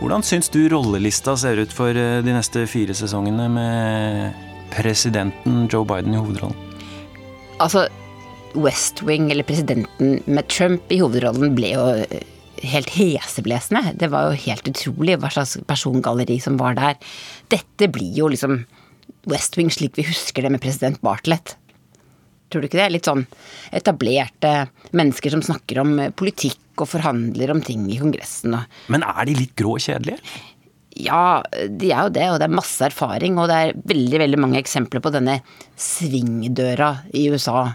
Hvordan 0.00 0.24
syns 0.24 0.48
du 0.48 0.62
rollelista 0.72 1.36
ser 1.36 1.60
ut 1.60 1.76
for 1.82 1.92
eh, 1.92 2.22
de 2.24 2.32
neste 2.32 2.64
fire 2.64 2.96
sesongene 2.96 3.52
med 3.52 4.44
presidenten 4.72 5.66
Joe 5.68 5.84
Biden 5.84 6.16
i 6.16 6.24
hovedrollen? 6.24 6.56
Altså, 7.60 7.90
West 8.54 9.02
Wing, 9.06 9.30
eller 9.30 9.46
presidenten 9.46 10.18
med 10.26 10.48
Trump 10.50 10.92
i 10.92 11.00
hovedrollen, 11.00 11.54
ble 11.56 11.72
jo 11.74 11.86
eh, 11.94 12.26
helt 12.72 12.90
heseblesende. 12.96 13.94
Det 14.00 14.10
var 14.12 14.28
jo 14.28 14.42
helt 14.46 14.68
utrolig 14.68 15.18
hva 15.20 15.30
slags 15.32 15.56
persongalleri 15.68 16.40
som 16.42 16.58
var 16.60 16.76
der. 16.78 16.98
Dette 17.52 17.90
blir 17.92 18.12
jo 18.16 18.30
liksom 18.32 18.62
West 19.30 19.58
Wing 19.58 19.70
slik 19.72 19.98
vi 19.98 20.06
husker 20.08 20.44
det 20.44 20.52
med 20.54 20.62
president 20.62 21.00
Bartlett. 21.04 21.56
Tror 22.50 22.62
du 22.64 22.66
ikke 22.66 22.80
det? 22.80 22.88
Litt 22.96 23.06
sånn 23.06 23.26
etablerte 23.76 24.54
mennesker 24.96 25.36
som 25.36 25.44
snakker 25.46 25.82
om 25.84 25.98
eh, 26.02 26.14
politikk 26.14 26.82
og 26.82 26.90
forhandler 26.90 27.52
om 27.52 27.60
ting 27.62 27.86
i 27.92 28.00
Kongressen. 28.00 28.56
Men 28.90 29.04
er 29.06 29.28
de 29.28 29.36
litt 29.38 29.54
grå 29.58 29.76
og 29.76 29.84
kjedelige? 29.84 30.18
Ja, 31.00 31.40
de 31.54 31.92
er 31.94 32.08
jo 32.08 32.12
det, 32.12 32.24
og 32.32 32.40
det 32.40 32.48
er 32.48 32.58
masse 32.58 32.82
erfaring. 32.82 33.38
Og 33.38 33.46
det 33.50 33.58
er 33.60 33.78
veldig 33.92 34.20
veldig 34.24 34.40
mange 34.42 34.58
eksempler 34.60 35.02
på 35.04 35.12
denne 35.14 35.38
svingdøra 35.78 36.90
i 37.14 37.28
USA 37.30 37.68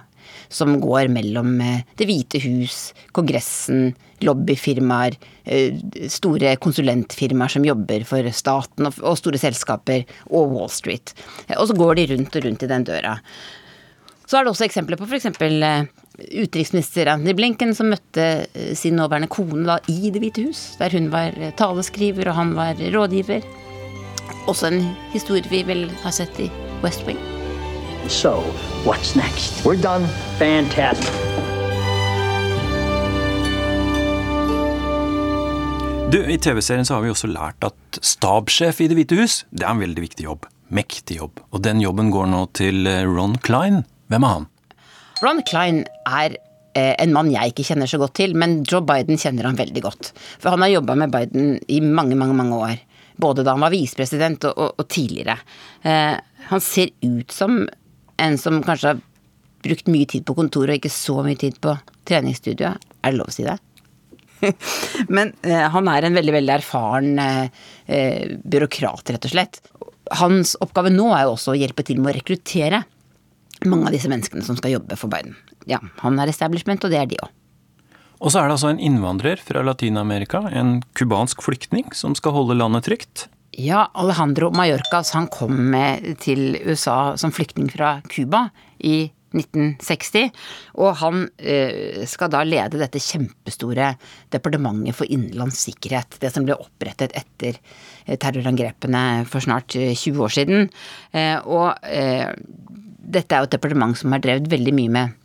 som 0.50 0.76
går 0.82 1.10
mellom 1.14 1.60
eh, 1.62 1.84
Det 1.98 2.08
hvite 2.10 2.42
hus, 2.44 2.94
Kongressen, 3.16 3.94
lobbyfirmaer, 4.26 5.18
eh, 5.44 5.76
store 6.12 6.56
konsulentfirmaer 6.62 7.56
som 7.56 7.68
jobber 7.68 8.06
for 8.08 8.30
staten 8.36 8.90
og 8.90 9.20
store 9.20 9.42
selskaper, 9.42 10.06
og 10.32 10.56
Wall 10.56 10.72
Street. 10.74 11.14
Eh, 11.48 11.58
og 11.58 11.70
så 11.70 11.78
går 11.78 12.00
de 12.00 12.08
rundt 12.14 12.40
og 12.40 12.48
rundt 12.48 12.66
i 12.66 12.72
den 12.72 12.88
døra. 12.88 13.20
Så 14.26 14.40
er 14.40 14.46
det 14.46 14.56
også 14.56 14.66
eksempler 14.66 14.98
på 14.98 15.06
f.eks. 15.06 15.28
utenriksminister 15.30 17.12
Anthony 17.12 17.36
Blinken 17.38 17.76
som 17.78 17.92
møtte 17.94 18.48
sin 18.74 18.98
nåværende 18.98 19.30
kone 19.30 19.68
da 19.68 19.78
i 19.92 20.10
Det 20.10 20.24
hvite 20.24 20.48
hus, 20.48 20.64
der 20.80 20.96
hun 20.98 21.12
var 21.14 21.38
taleskriver 21.60 22.32
og 22.32 22.40
han 22.40 22.56
var 22.58 22.82
rådgiver. 22.96 23.46
Også 24.50 24.72
en 24.72 24.82
historie 25.14 25.46
vi 25.54 25.62
vel 25.70 25.88
har 26.02 26.18
sett 26.18 26.42
i 26.42 26.50
West 26.82 27.06
Wing. 27.06 27.35
So, 28.08 28.42
what's 28.86 29.16
next? 29.16 29.66
We're 29.66 29.82
done. 29.82 30.06
Fantastic. 30.38 31.12
Du, 36.12 36.22
I 36.22 36.38
TV-serien 36.38 36.86
så 36.86 36.94
har 36.94 37.02
vi 37.02 37.10
også 37.10 37.28
lært 37.28 37.66
at 37.66 37.98
stabssjef 38.06 38.78
i 38.84 38.88
Det 38.92 38.96
hvite 39.00 39.18
hus 39.18 39.40
det 39.50 39.66
er 39.66 39.74
en 39.74 39.82
veldig 39.82 40.04
viktig 40.04 40.28
jobb. 40.28 40.46
Mektig 40.70 41.18
jobb. 41.18 41.42
Og 41.50 41.64
den 41.66 41.82
jobben 41.82 42.12
går 42.14 42.30
nå 42.30 42.44
til 42.54 42.86
eh, 42.88 43.02
Ron 43.10 43.40
Klein. 43.42 43.82
Hvem 44.14 44.28
er 44.28 44.34
han? 44.36 44.46
Ron 45.26 45.42
Klein 45.50 45.82
er 46.06 46.38
eh, 46.78 46.94
en 47.02 47.16
mann 47.16 47.32
jeg 47.34 47.56
ikke 47.56 47.66
kjenner 47.72 47.90
så 47.90 47.98
godt 48.02 48.14
til, 48.22 48.36
men 48.38 48.60
Joe 48.70 48.86
Biden 48.86 49.18
kjenner 49.18 49.50
han 49.50 49.58
veldig 49.58 49.82
godt. 49.82 50.12
For 50.38 50.54
han 50.54 50.62
har 50.62 50.76
jobba 50.76 50.98
med 51.02 51.14
Biden 51.16 51.56
i 51.68 51.82
mange, 51.82 52.16
mange, 52.20 52.38
mange 52.38 52.62
år. 52.70 52.78
Både 53.18 53.42
da 53.48 53.56
han 53.58 53.66
var 53.66 53.74
visepresident 53.74 54.46
og, 54.46 54.62
og, 54.62 54.78
og, 54.78 54.88
tidligere. 54.94 55.40
Eh, 55.82 56.22
han 56.52 56.64
ser 56.64 56.94
ut 57.02 57.34
som 57.34 57.66
en 58.22 58.38
som 58.40 58.62
kanskje 58.64 58.94
har 58.94 59.04
brukt 59.66 59.88
mye 59.92 60.08
tid 60.10 60.26
på 60.28 60.36
kontoret 60.38 60.76
og 60.76 60.82
ikke 60.82 60.94
så 60.94 61.22
mye 61.26 61.40
tid 61.40 61.58
på 61.64 61.74
treningsstudioet. 62.08 62.92
Er 63.02 63.14
det 63.14 63.20
lov 63.20 63.32
å 63.32 63.36
si 63.36 63.46
det? 63.48 63.58
Men 65.16 65.34
eh, 65.46 65.66
han 65.72 65.90
er 65.90 66.06
en 66.06 66.18
veldig, 66.18 66.34
veldig 66.36 66.54
erfaren 66.58 67.22
eh, 67.22 67.64
eh, 67.86 68.36
byråkrat, 68.44 69.16
rett 69.16 69.30
og 69.30 69.34
slett. 69.34 69.62
Hans 70.20 70.54
oppgave 70.62 70.92
nå 70.94 71.10
er 71.16 71.26
jo 71.26 71.36
også 71.36 71.56
å 71.56 71.58
hjelpe 71.60 71.86
til 71.88 72.02
med 72.02 72.14
å 72.14 72.18
rekruttere 72.20 72.84
mange 73.66 73.90
av 73.90 73.96
disse 73.96 74.12
menneskene 74.12 74.46
som 74.46 74.58
skal 74.60 74.76
jobbe 74.76 74.98
for 75.00 75.10
Biden. 75.10 75.38
Ja, 75.70 75.80
han 76.04 76.20
er 76.22 76.30
establishment, 76.30 76.84
og 76.86 76.94
det 76.94 77.02
er 77.02 77.10
de 77.10 77.22
òg. 77.24 77.32
Og 78.24 78.32
så 78.32 78.40
er 78.40 78.48
det 78.48 78.56
altså 78.56 78.70
en 78.72 78.82
innvandrer 78.82 79.42
fra 79.44 79.64
Latin-Amerika, 79.66 80.46
en 80.56 80.78
cubansk 80.98 81.42
flyktning, 81.44 81.90
som 81.98 82.16
skal 82.18 82.36
holde 82.36 82.56
landet 82.58 82.88
trygt. 82.88 83.26
Ja, 83.56 83.86
Alejandro 83.94 84.50
Mallorcas 84.52 85.14
han 85.16 85.30
kom 85.32 85.72
til 86.20 86.58
USA 86.66 87.16
som 87.16 87.32
flyktning 87.32 87.70
fra 87.72 88.02
Cuba 88.12 88.50
i 88.84 89.06
1960. 89.36 90.28
Og 90.84 90.98
han 91.00 91.26
eh, 91.40 92.04
skal 92.10 92.34
da 92.34 92.44
lede 92.44 92.82
dette 92.82 93.00
kjempestore 93.00 93.94
departementet 94.36 94.98
for 94.98 95.08
innenlands 95.08 95.62
sikkerhet. 95.70 96.20
Det 96.20 96.34
som 96.36 96.48
ble 96.48 96.58
opprettet 96.60 97.16
etter 97.16 97.56
eh, 97.56 98.18
terrorangrepene 98.20 99.24
for 99.30 99.44
snart 99.48 99.76
20 99.76 99.96
eh, 100.12 100.24
år 100.26 100.36
siden. 100.36 100.70
Og 101.48 101.70
dette 103.16 103.36
er 103.36 103.44
jo 103.44 103.48
et 103.48 103.56
departement 103.56 103.96
som 103.96 104.12
har 104.12 104.24
drevet 104.24 104.52
veldig 104.52 104.76
mye 104.76 104.96
med 104.98 105.22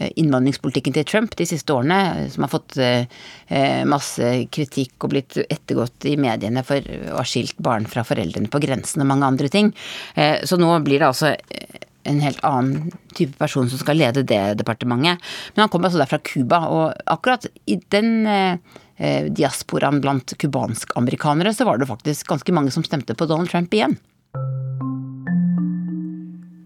innvandringspolitikken 0.00 0.94
til 0.96 1.06
Trump 1.08 1.36
de 1.36 1.46
siste 1.48 1.74
årene, 1.74 1.98
eh, 2.22 2.28
som 2.32 2.46
har 2.46 2.52
fått 2.52 2.78
eh, 2.80 3.06
masse 3.88 4.32
kritikk 4.54 5.04
og 5.04 5.14
blitt 5.14 5.38
ettergått 5.42 6.06
i 6.08 6.16
mediene 6.20 6.64
for 6.66 6.80
å 6.80 7.18
ha 7.18 7.26
skilt 7.26 7.58
barn 7.62 7.88
fra 7.90 8.04
foreldrene 8.06 8.50
på 8.52 8.62
grensen 8.62 9.02
og 9.04 9.10
mange 9.10 9.28
andre 9.28 9.50
ting. 9.52 9.72
Så 10.14 10.56
nå 10.60 10.68
blir 10.84 11.00
det 11.00 11.08
altså 11.08 11.32
en 12.08 12.20
helt 12.22 12.40
annen 12.46 12.92
type 13.16 13.36
person 13.40 13.68
som 13.70 13.80
skal 13.80 13.98
lede 13.98 14.24
det 14.26 14.40
departementet. 14.60 15.18
Men 15.54 15.64
han 15.64 15.72
kommer 15.72 15.90
altså 15.90 16.00
der 16.02 16.10
fra 16.10 16.20
Cuba, 16.24 16.62
og 16.70 17.10
akkurat 17.10 17.48
i 17.66 17.80
den 17.92 18.28
diasporaen 19.36 20.00
blant 20.04 20.36
cubansk-amerikanere 20.40 21.54
så 21.56 21.66
var 21.68 21.80
det 21.80 21.90
faktisk 21.90 22.30
ganske 22.30 22.54
mange 22.54 22.72
som 22.74 22.86
stemte 22.86 23.16
på 23.16 23.28
Donald 23.28 23.50
Trump 23.52 23.74
igjen. 23.74 23.98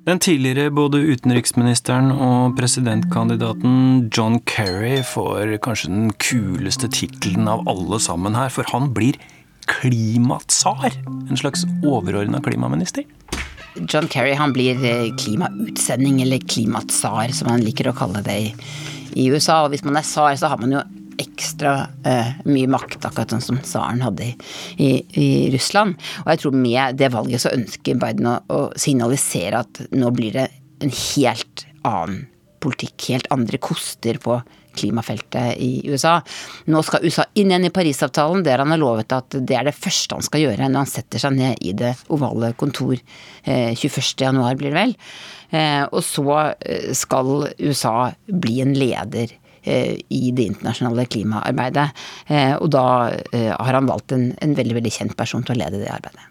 Den 0.05 0.19
tidligere 0.21 0.69
både 0.69 0.99
utenriksministeren 1.01 2.11
og 2.13 2.59
presidentkandidaten 2.59 4.11
John 4.13 4.37
Kerry 4.45 4.99
får 5.01 5.55
kanskje 5.65 5.89
den 5.95 6.11
kuleste 6.21 6.91
tittelen 6.93 7.49
av 7.49 7.63
alle 7.73 7.97
sammen 8.05 8.37
her, 8.37 8.53
for 8.53 8.69
han 8.69 8.91
blir 8.93 9.17
klimatsar. 9.65 10.93
En 11.09 11.41
slags 11.41 11.65
overordna 11.81 12.43
klimaminister. 12.45 13.09
John 13.81 14.11
Kerry 14.13 14.35
han 14.37 14.53
blir 14.53 14.85
eh, 14.85 15.09
klimautsending, 15.25 16.21
eller 16.27 16.45
klimatsar, 16.53 17.33
som 17.33 17.49
han 17.55 17.65
liker 17.65 17.89
å 17.89 17.97
kalle 17.97 18.21
det 18.29 18.37
i 19.17 19.31
USA. 19.33 19.63
Og 19.65 19.73
hvis 19.73 19.87
man 19.89 19.97
er 19.97 20.05
tsar, 20.05 20.37
så 20.37 20.53
har 20.53 20.61
man 20.61 20.77
jo 20.77 20.85
ekstra 21.21 21.75
eh, 22.07 22.35
mye 22.49 22.71
makt, 22.71 23.05
akkurat 23.05 23.35
sånn 23.35 23.45
som 23.45 23.61
tsaren 23.63 24.03
hadde 24.05 24.31
i, 24.31 24.35
i, 24.77 24.91
i, 25.21 25.29
Russland. 25.55 25.99
Og 26.25 26.35
jeg 26.35 26.43
tror 26.45 26.59
med 26.59 27.01
det 27.01 27.13
valget 27.15 27.45
så 27.45 27.55
ønsker 27.55 28.01
Biden 28.01 28.31
å, 28.31 28.37
å, 28.49 28.61
signalisere 28.81 29.65
at 29.65 29.85
nå 29.95 30.13
blir 30.15 30.37
det 30.39 30.49
en 30.85 30.93
helt 30.93 31.67
annen 31.85 32.25
politikk, 32.65 33.11
helt 33.13 33.29
andre 33.35 33.61
koster 33.61 34.17
på 34.23 34.39
klimafeltet 34.75 35.61
i 35.63 35.85
USA. 35.87 36.17
Nå 36.67 36.81
skal 36.83 37.05
USA 37.07 37.27
inn 37.39 37.53
igjen 37.53 37.69
i 37.69 37.73
Parisavtalen, 37.75 38.43
der 38.47 38.63
han 38.63 38.73
har 38.75 38.81
lovet 38.81 39.13
at 39.15 39.37
det 39.37 39.59
er 39.59 39.69
det 39.69 39.77
første 39.77 40.17
han 40.17 40.27
skal 40.27 40.43
gjøre 40.47 40.67
når 40.67 40.83
han 40.83 40.91
setter 40.91 41.23
seg 41.23 41.37
ned 41.37 41.63
i 41.63 41.75
det 41.77 41.93
ovale 42.15 42.55
kontor 42.59 42.97
eh, 42.97 43.71
21.1, 43.77 44.41
blir 44.59 44.73
det 44.73 44.79
vel. 44.81 44.97
Eh, 45.55 45.85
og 45.87 46.03
så 46.07 46.27
eh, 46.59 46.91
skal 46.97 47.51
USA 47.61 48.11
bli 48.27 48.59
en 48.65 48.75
leder 48.75 49.37
i 49.65 50.31
det 50.37 50.51
internasjonale 50.53 51.07
klimaarbeidet. 51.11 51.89
Eh, 52.27 52.55
og 52.59 52.71
da 52.75 52.87
eh, 53.33 53.51
har 53.53 53.81
han 53.81 53.91
valgt 53.91 54.15
en, 54.17 54.31
en 54.45 54.55
veldig, 54.57 54.79
veldig 54.81 54.95
kjent 54.95 55.17
person 55.19 55.45
til 55.45 55.57
å 55.57 55.61
lede 55.65 55.83
det 55.83 55.91
arbeidet. 55.93 56.31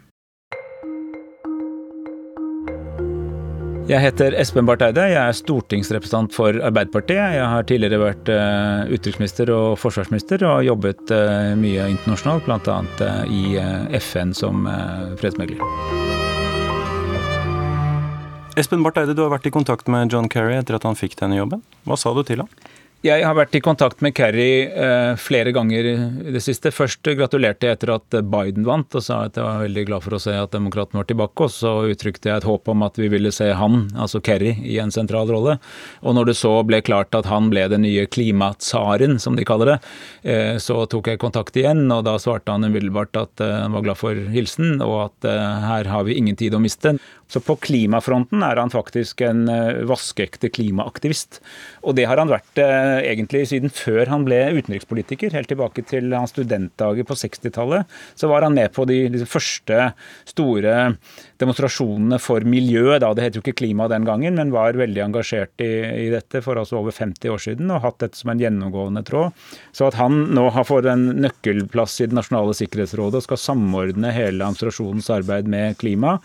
Jeg 3.84 4.00
heter 4.00 4.32
Espen 4.40 4.64
Barth 4.64 4.86
Eide. 4.86 5.10
Jeg 5.12 5.20
er 5.20 5.36
stortingsrepresentant 5.36 6.32
for 6.32 6.56
Arbeiderpartiet. 6.56 7.36
Jeg 7.36 7.50
har 7.52 7.66
tidligere 7.68 8.00
vært 8.00 8.32
utenriksminister 8.32 9.52
og 9.52 9.76
forsvarsminister 9.82 10.46
og 10.48 10.64
jobbet 10.64 11.12
mye 11.60 11.90
internasjonalt, 11.92 12.48
bl.a. 12.48 12.80
i 13.28 13.60
FN 14.00 14.32
som 14.40 14.64
fredsmegler. 15.20 15.60
Espen 18.56 18.84
Barth 18.86 19.02
Eide, 19.02 19.16
du 19.18 19.24
har 19.26 19.32
vært 19.34 19.48
i 19.50 19.54
kontakt 19.54 19.88
med 19.90 20.14
John 20.14 20.28
Kerry 20.30 20.56
etter 20.60 20.76
at 20.78 20.84
han 20.86 20.96
fikk 20.96 21.16
denne 21.18 21.40
jobben. 21.40 21.64
Hva 21.90 21.98
sa 21.98 22.12
du 22.14 22.24
til 22.24 22.44
ham? 22.44 22.50
Jeg 23.04 23.26
har 23.28 23.36
vært 23.36 23.58
i 23.58 23.60
kontakt 23.60 24.00
med 24.00 24.14
Kerry 24.16 24.64
eh, 24.64 25.18
flere 25.20 25.52
ganger 25.52 25.88
i 25.92 25.96
det 26.32 26.40
siste. 26.40 26.72
Først 26.72 27.04
gratulerte 27.20 27.68
jeg 27.68 27.76
etter 27.76 27.90
at 27.98 28.16
Biden 28.32 28.64
vant, 28.64 28.96
og 28.96 29.04
sa 29.04 29.18
at 29.26 29.36
jeg 29.36 29.44
var 29.44 29.60
veldig 29.66 29.84
glad 29.90 30.06
for 30.06 30.16
å 30.16 30.20
se 30.24 30.32
at 30.40 30.54
demokraten 30.56 31.02
var 31.02 31.10
tilbake. 31.10 31.44
Og 31.44 31.52
så 31.52 31.74
uttrykte 31.92 32.32
jeg 32.32 32.40
et 32.40 32.48
håp 32.48 32.72
om 32.72 32.86
at 32.88 32.96
vi 33.02 33.10
ville 33.12 33.34
se 33.36 33.50
han, 33.60 33.90
altså 34.00 34.22
Kerry, 34.24 34.54
i 34.64 34.78
en 34.80 34.94
sentral 34.96 35.28
rolle. 35.36 35.58
Og 36.00 36.16
når 36.16 36.32
det 36.32 36.38
så 36.40 36.54
ble 36.64 36.80
klart 36.88 37.12
at 37.20 37.28
han 37.28 37.50
ble 37.52 37.66
den 37.74 37.84
nye 37.84 38.06
klimatsaren, 38.08 39.20
som 39.20 39.36
de 39.36 39.44
kaller 39.52 39.74
det, 39.74 39.78
eh, 40.24 40.56
så 40.64 40.86
tok 40.88 41.12
jeg 41.12 41.20
kontakt 41.26 41.60
igjen, 41.60 41.84
og 41.92 42.06
da 42.08 42.16
svarte 42.24 42.56
han 42.56 42.64
umiddelbart 42.64 43.20
at 43.20 43.44
eh, 43.44 43.58
han 43.66 43.76
var 43.76 43.84
glad 43.84 44.00
for 44.00 44.24
hilsen, 44.32 44.78
og 44.80 45.10
at 45.10 45.28
eh, 45.28 45.68
her 45.68 45.92
har 45.92 46.08
vi 46.08 46.16
ingen 46.24 46.40
tid 46.40 46.56
å 46.56 46.64
miste. 46.64 46.96
Så 47.34 47.42
på 47.42 47.56
klimafronten 47.66 48.44
er 48.46 48.60
han 48.62 48.70
faktisk 48.70 49.24
en 49.26 49.48
eh, 49.50 49.82
vaskeekte 49.90 50.52
klimaaktivist. 50.54 51.40
Og 51.82 51.98
det 51.98 52.06
har 52.10 52.22
han 52.22 52.30
vært 52.30 52.62
eh, 52.62 53.00
egentlig 53.10 53.48
siden 53.50 53.74
før 53.74 54.12
han 54.12 54.28
ble 54.28 54.38
utenrikspolitiker. 54.60 55.34
Helt 55.34 55.50
tilbake 55.50 55.86
til 55.90 56.14
hans 56.14 56.36
studentdager 56.36 57.08
på 57.10 57.18
60-tallet. 57.18 57.90
Så 58.20 58.30
var 58.30 58.46
han 58.46 58.54
med 58.54 58.70
på 58.76 58.86
de, 58.90 59.08
de 59.14 59.26
første 59.26 59.90
store 60.30 60.76
demonstrasjonene 61.44 62.20
for 62.24 62.46
miljø. 62.48 62.98
Da. 63.04 63.12
Det 63.14 63.28
het 63.28 63.38
jo 63.38 63.44
ikke 63.44 63.58
klima 63.64 63.90
den 63.92 64.08
gangen, 64.08 64.40
men 64.40 64.54
var 64.56 64.80
veldig 64.80 65.04
engasjert 65.06 65.64
i, 65.64 65.72
i, 66.06 66.10
dette 66.14 66.44
for 66.46 66.60
altså 66.60 66.80
over 66.82 66.96
50 66.96 67.34
år 67.34 67.44
siden 67.44 67.72
og 67.74 67.84
hatt 67.86 68.00
dette 68.04 68.20
som 68.20 68.34
en 68.34 68.42
gjennomgående 68.42 69.06
tråd. 69.08 69.36
Så 69.76 69.90
at 69.90 70.00
han 70.00 70.30
nå 70.34 70.48
har 70.56 70.68
fått 70.68 70.90
en 70.90 71.10
nøkkelplass 71.24 72.00
i 72.04 72.10
Det 72.10 72.18
nasjonale 72.18 72.54
sikkerhetsrådet 72.58 73.22
og 73.22 73.26
skal 73.26 73.40
samordne 73.42 74.12
hele 74.14 74.44
administrasjonens 74.44 75.10
arbeid 75.14 75.48
med 75.50 75.78
klima, 75.82 76.18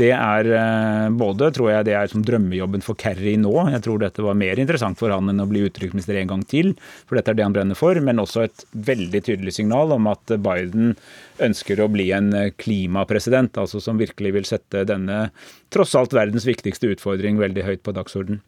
det 0.00 0.12
er 0.14 0.52
Eh, 0.64 1.10
både 1.10 1.50
tror 1.54 1.70
jeg 1.70 1.86
det 1.88 1.96
er 1.98 2.10
som 2.10 2.24
drømmejobben 2.24 2.84
for 2.84 2.98
Kerry 3.00 3.34
nå. 3.40 3.52
Jeg 3.74 3.84
tror 3.86 4.00
dette 4.02 4.24
var 4.24 4.38
mer 4.38 4.60
interessant 4.60 4.98
for 5.00 5.12
han 5.14 5.30
enn 5.30 5.42
å 5.42 5.48
bli 5.50 5.64
utenriksminister 5.66 6.18
en 6.20 6.32
gang 6.34 6.44
til, 6.50 6.74
for 7.08 7.18
dette 7.18 7.32
er 7.32 7.38
det 7.38 7.46
han 7.46 7.56
brenner 7.56 7.78
for. 7.78 7.98
Men 8.04 8.22
også 8.22 8.46
et 8.46 8.66
veldig 8.90 9.24
tydelig 9.28 9.56
signal 9.58 9.94
om 9.96 10.10
at 10.12 10.36
Biden 10.44 10.94
ønsker 11.42 11.80
å 11.82 11.90
bli 11.90 12.10
en 12.14 12.30
klimapresident, 12.60 13.58
altså 13.58 13.80
som 13.82 13.98
virkelig 13.98 14.34
vil 14.36 14.48
sette 14.48 14.84
denne 14.86 15.28
tross 15.74 15.94
alt 15.98 16.14
verdens 16.14 16.46
viktigste 16.46 16.92
utfordring 16.94 17.40
veldig 17.40 17.66
høyt 17.66 17.82
på 17.86 17.94
dagsorden. 17.96 18.42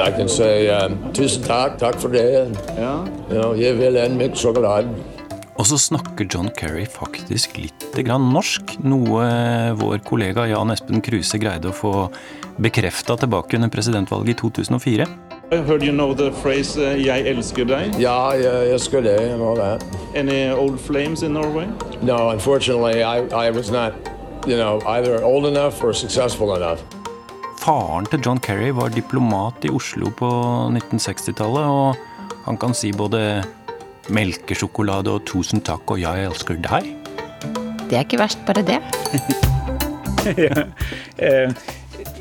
Jeg 0.00 0.14
kan 0.16 0.30
si 0.32 0.50
uh, 0.72 0.86
tusen 1.12 1.44
takk, 1.44 1.74
takk 1.80 1.98
for 2.00 2.14
det. 2.14 2.24
Ja. 2.78 2.94
Ja, 3.28 3.48
jeg 3.58 3.76
vil 3.80 3.98
en 4.00 4.16
med 4.16 4.36
sjokolade. 4.38 4.88
Og 5.60 5.66
så 5.68 5.76
snakker 5.76 6.24
John 6.24 6.48
Kerry 6.56 6.86
faktisk 6.88 7.58
litt 7.60 7.84
norsk, 8.00 8.78
noe 8.80 9.26
vår 9.76 10.00
kollega 10.08 10.46
Jan 10.48 10.72
Espen 10.72 11.02
Kruse 11.04 11.36
greide 11.36 11.68
å 11.68 11.76
få 11.76 11.92
bekrefta 12.56 13.18
tilbake 13.20 13.58
under 13.58 13.68
presidentvalget 13.68 14.38
i 14.38 14.40
2004. 14.40 15.08
I 15.52 15.56
heard 15.56 15.82
you 15.82 15.90
know 15.90 16.14
the 16.14 16.30
phrase 16.30 16.78
uh, 16.78 17.04
'jeg 17.04 17.26
elsker 17.26 17.64
deg'? 17.64 18.00
Ja, 18.00 18.30
jeg 18.30 18.70
elsker 18.72 19.00
deg 19.00 19.32
and 19.32 19.42
all 19.42 19.56
that. 19.56 19.84
Any 20.14 20.52
old 20.52 20.78
flames 20.78 21.22
in 21.22 21.32
Norway? 21.32 21.66
No, 22.02 22.30
unfortunately, 22.30 23.02
I, 23.02 23.48
I 23.48 23.50
was 23.50 23.70
not, 23.70 23.92
you 24.46 24.56
know, 24.56 24.80
either 24.86 25.24
old 25.24 25.46
enough 25.46 25.82
or 25.84 25.92
successful 25.92 26.54
enough. 26.56 26.78
Faren 27.58 28.06
til 28.06 28.22
John 28.26 28.38
Kerry 28.38 28.70
var 28.70 28.88
diplomat 28.88 29.64
i 29.64 29.68
Oslo 29.68 30.10
på 30.10 30.30
1960-tallet, 30.70 31.64
og 31.64 31.96
han 32.44 32.56
kan 32.56 32.74
si 32.74 32.92
både 32.92 33.42
melkesjokolade 34.08 35.10
og 35.10 35.26
'tusen 35.26 35.60
takk 35.60 35.90
og 35.90 36.00
jeg 36.00 36.30
elsker 36.30 36.62
deg'. 36.62 36.94
Det 37.90 37.98
er 37.98 38.06
ikke 38.06 38.22
verst, 38.22 38.38
bare 38.46 38.62
det. 38.62 38.78
ja. 40.46 40.62
Eh, 41.18 41.50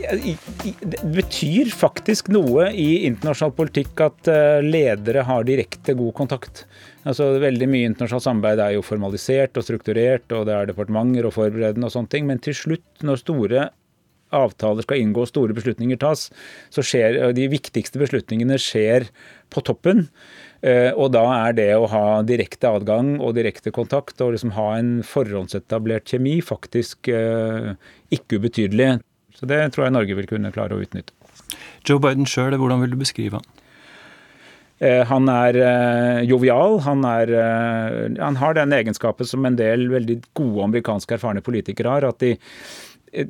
det 0.09 1.01
betyr 1.13 1.69
faktisk 1.75 2.31
noe 2.33 2.69
i 2.73 3.05
internasjonal 3.07 3.53
politikk 3.57 4.01
at 4.07 4.29
eh, 4.31 4.59
ledere 4.65 5.25
har 5.27 5.45
direkte 5.47 5.95
god 5.97 6.15
kontakt. 6.17 6.63
Altså, 7.05 7.31
veldig 7.41 7.67
mye 7.69 7.89
internasjonalt 7.91 8.25
samarbeid 8.25 8.63
er 8.63 8.75
jo 8.75 8.85
formalisert 8.85 9.57
og 9.59 9.65
strukturert, 9.67 10.25
og 10.35 10.47
det 10.49 10.55
er 10.55 10.71
departementer 10.71 11.29
og 11.29 11.35
forberedende 11.37 11.89
og 11.89 11.93
sånne 11.95 12.13
ting, 12.13 12.29
men 12.29 12.41
til 12.43 12.57
slutt, 12.57 12.87
når 13.05 13.21
store 13.21 13.69
avtaler 14.35 14.85
skal 14.85 15.01
inngå, 15.01 15.25
store 15.29 15.55
beslutninger 15.57 15.97
tas, 16.01 16.27
så 16.73 16.85
skjer 16.85 17.17
de 17.33 17.47
viktigste 17.49 18.01
beslutningene 18.01 18.59
skjer 18.61 19.07
på 19.49 19.63
toppen. 19.65 20.07
Eh, 20.61 20.91
og 20.91 21.13
da 21.15 21.23
er 21.47 21.55
det 21.57 21.69
å 21.77 21.87
ha 21.89 22.05
direkte 22.27 22.69
adgang 22.69 23.15
og 23.23 23.37
direkte 23.37 23.73
kontakt 23.73 24.19
og 24.21 24.35
liksom 24.35 24.53
ha 24.57 24.73
en 24.77 24.97
forhåndsetablert 25.07 26.09
kjemi 26.11 26.39
faktisk 26.45 27.09
eh, 27.13 27.73
ikke 28.13 28.41
ubetydelig. 28.41 28.97
Så 29.39 29.47
det 29.49 29.61
tror 29.73 29.87
jeg 29.87 29.95
Norge 29.95 30.17
vil 30.19 30.27
kunne 30.29 30.51
klare 30.55 30.75
å 30.75 30.83
utnytte. 30.83 31.15
Joe 31.87 32.01
Biden 32.03 32.27
sjøl, 32.27 32.57
hvordan 32.59 32.83
vil 32.83 32.93
du 32.93 32.99
beskrive 32.99 33.39
han? 33.39 33.47
Eh, 34.83 35.01
han 35.07 35.31
er 35.31 35.57
jovial. 36.27 36.81
Han, 36.85 37.07
er, 37.07 37.33
han 38.19 38.37
har 38.39 38.59
den 38.59 38.75
egenskapen 38.75 39.27
som 39.27 39.47
en 39.47 39.57
del 39.59 39.87
veldig 39.91 40.19
gode 40.37 40.69
amerikanske 40.69 41.17
erfarne 41.17 41.43
politikere 41.45 41.97
har. 41.97 42.11
at 42.11 42.21
de 42.23 42.35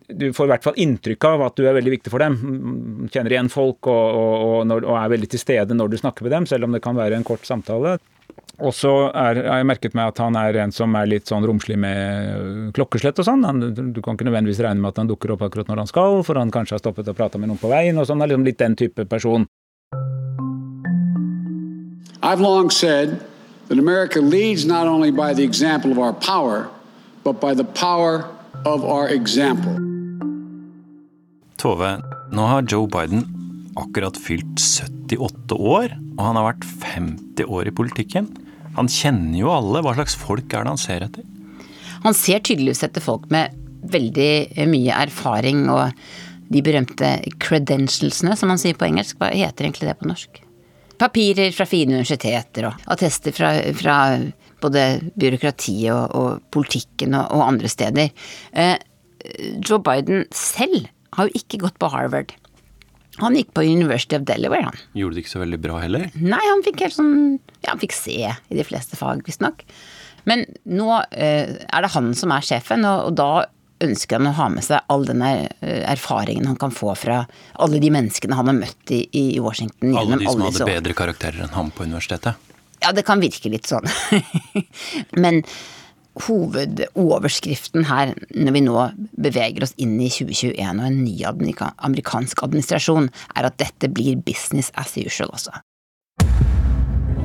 du 0.07 0.32
får 0.36 0.47
i 0.47 0.51
hvert 0.53 0.66
fall 0.66 0.80
inntrykk 0.82 1.26
av 1.30 1.43
at 1.45 1.60
du 1.60 1.66
er 1.68 1.76
veldig 1.78 1.93
viktig 1.95 2.12
for 2.12 2.24
dem. 2.24 3.07
Kjenner 3.12 3.36
igjen 3.36 3.51
folk 3.51 3.88
og, 3.88 4.20
og, 4.20 4.39
og, 4.66 4.74
og, 4.82 4.95
er 4.99 5.14
veldig 5.14 5.30
til 5.32 5.41
stede 5.41 5.78
når 5.78 5.93
du 5.93 5.99
snakker 6.01 6.26
med 6.26 6.36
dem, 6.36 6.47
selv 6.49 6.68
om 6.68 6.76
det 6.76 6.84
kan 6.84 6.97
være 6.99 7.20
en 7.20 7.28
kort 7.28 7.47
samtale. 7.47 7.97
Og 8.60 8.74
så 8.76 8.91
har 9.14 9.38
jeg 9.39 9.68
merket 9.70 9.93
meg 9.95 10.12
at 10.12 10.20
han 10.20 10.36
er 10.36 10.58
en 10.66 10.74
som 10.76 10.95
er 11.00 11.08
litt 11.08 11.30
sånn 11.30 11.45
romslig 11.47 11.78
med 11.80 12.74
klokkeslett 12.76 13.22
og 13.22 13.28
sånn. 13.28 13.45
Du 13.95 14.02
kan 14.04 14.18
ikke 14.18 14.28
nødvendigvis 14.28 14.60
regne 14.66 14.84
med 14.84 14.91
at 14.91 15.00
han 15.04 15.12
dukker 15.12 15.36
opp 15.36 15.45
akkurat 15.47 15.70
når 15.72 15.86
han 15.86 15.91
skal, 15.91 16.20
for 16.28 16.39
han 16.39 16.52
kanskje 16.52 16.76
har 16.76 16.84
stoppet 16.84 17.08
og 17.08 17.16
prata 17.16 17.39
med 17.39 17.52
noen 17.52 17.62
på 17.62 17.72
veien. 17.72 17.97
og 17.97 18.10
sånn, 18.10 18.22
er 18.22 18.34
liksom 18.34 18.47
Litt 18.50 18.60
den 18.60 18.76
type 18.76 19.06
person. 19.06 19.45
I've 22.22 22.41
long 22.41 22.70
said 22.70 23.22
that 23.70 23.80
America 23.80 24.20
leads 24.20 24.66
not 24.66 24.88
only 24.88 25.12
by 25.12 25.34
the 25.34 25.43
example 25.43 25.91
of 25.91 26.00
our 26.00 26.14
power, 26.14 26.68
but 27.24 27.39
by 27.39 27.54
the 27.54 27.64
power 27.64 28.26
of 28.66 28.84
our 28.84 29.08
example. 29.08 29.76
Tove, 31.58 32.02
nå 32.32 32.45
har 32.47 32.64
Joe 32.68 32.88
Biden 32.88 33.39
akkurat 33.84 34.17
fylt 34.19 34.61
78 34.61 35.57
år, 35.57 35.95
og 36.17 36.23
han 36.23 36.39
har 36.39 36.51
vært 36.51 36.67
50 36.95 37.49
år 37.49 37.69
i 37.69 37.75
politikken. 37.75 38.30
Han 38.77 38.89
kjenner 38.91 39.38
jo 39.39 39.51
alle. 39.51 39.84
Hva 39.84 39.95
slags 39.97 40.17
folk 40.19 40.53
er 40.53 40.65
det 40.65 40.73
han 40.73 40.82
ser 40.82 41.05
etter? 41.07 41.25
Han 42.05 42.15
ser 42.15 42.43
tydeligvis 42.45 42.86
etter 42.86 43.03
folk 43.03 43.27
med 43.34 43.55
veldig 43.89 44.65
mye 44.69 44.99
erfaring 45.07 45.65
og 45.71 45.95
de 46.49 46.61
berømte 46.65 47.09
credentialsene, 47.41 48.36
som 48.38 48.49
man 48.51 48.61
sier 48.61 48.77
på 48.77 48.88
engelsk. 48.88 49.19
Hva 49.19 49.32
heter 49.34 49.67
egentlig 49.67 49.89
det 49.89 49.97
på 49.99 50.09
norsk? 50.09 50.41
Papirer 50.99 51.53
fra 51.55 51.67
fine 51.69 51.95
universiteter 51.95 52.67
og 52.67 52.88
attester 52.91 53.36
fra, 53.36 53.53
fra 53.77 53.97
både 54.59 54.86
byråkratiet 55.19 55.93
og, 55.93 56.15
og 56.17 56.47
politikken 56.51 57.15
og, 57.15 57.30
og, 57.36 57.45
andre 57.45 57.71
steder. 57.71 58.09
Eh, 58.51 58.75
Joe 59.63 59.80
Biden 59.84 60.25
selv 60.36 60.89
har 61.15 61.30
jo 61.30 61.39
ikke 61.39 61.61
gått 61.63 61.80
på 61.80 61.91
Harvard. 61.93 62.34
Han 63.22 63.38
gikk 63.38 63.53
på 63.57 63.65
University 63.67 64.17
of 64.17 64.26
Delaware, 64.28 64.70
han. 64.70 64.82
Gjorde 64.97 65.17
det 65.17 65.26
ikke 65.26 65.36
så 65.36 65.43
veldig 65.43 65.61
bra 65.63 65.80
heller? 65.84 66.09
Nei, 66.15 66.41
han 66.41 66.65
fikk 66.65 66.84
helt 66.86 66.97
sånn 66.97 67.15
Ja, 67.61 67.74
han 67.74 67.82
fikk 67.82 67.95
C 67.95 68.20
i 68.26 68.57
de 68.57 68.65
fleste 68.67 68.99
fag, 68.99 69.24
visstnok. 69.28 69.63
Men 70.30 70.45
nå 70.67 70.89
eh, 71.11 71.55
er 71.63 71.86
det 71.86 71.93
han 71.95 72.11
som 72.17 72.34
er 72.36 72.45
sjefen, 72.45 72.86
og, 72.88 73.09
og, 73.09 73.15
da 73.20 73.32
ønsker 73.84 74.20
han 74.20 74.28
å 74.28 74.36
ha 74.36 74.49
med 74.51 74.65
seg 74.65 74.91
all 74.91 75.05
den 75.07 75.24
eh, 75.24 75.47
erfaringen 75.88 76.49
han 76.49 76.59
kan 76.59 76.74
få 76.76 76.91
fra 76.99 77.22
alle 77.63 77.80
de 77.80 77.91
menneskene 77.95 78.36
han 78.36 78.51
har 78.51 78.57
møtt 78.57 78.93
i, 78.95 79.05
i 79.15 79.26
Washington. 79.39 79.95
Alle 79.95 80.20
de 80.20 80.28
som 80.28 80.36
alle 80.36 80.51
hadde 80.51 80.67
bedre 80.67 80.97
karakterer 80.97 81.45
enn 81.45 81.55
ham 81.55 81.72
på 81.72 81.88
universitetet? 81.88 82.49
Ja, 82.84 82.93
det 82.95 83.03
kan 83.07 83.24
virke 83.24 83.51
litt 83.51 83.67
sånn. 83.67 83.88
Men 85.24 85.41
hovedoverskriften 86.26 87.88
her, 87.89 88.13
når 88.36 88.55
vi 88.55 88.63
nå 88.65 88.84
beveger 89.22 89.65
oss 89.65 89.76
inn 89.78 89.97
i 90.01 90.09
2021 90.11 90.82
og 90.82 90.89
en 90.89 90.99
ny 91.03 91.15
amerikansk 91.28 92.43
administrasjon, 92.45 93.09
er 93.36 93.49
at 93.49 93.57
dette 93.61 93.91
blir 93.93 94.20
business 94.26 94.74
as 94.80 94.95
usual, 94.97 95.34
også. 95.34 95.53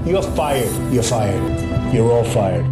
You're 0.04 0.22
fired. 0.36 0.72
You're 0.92 1.02
fired. 1.02 1.94
You're 1.94 2.10
all 2.12 2.26
fired. 2.28 2.66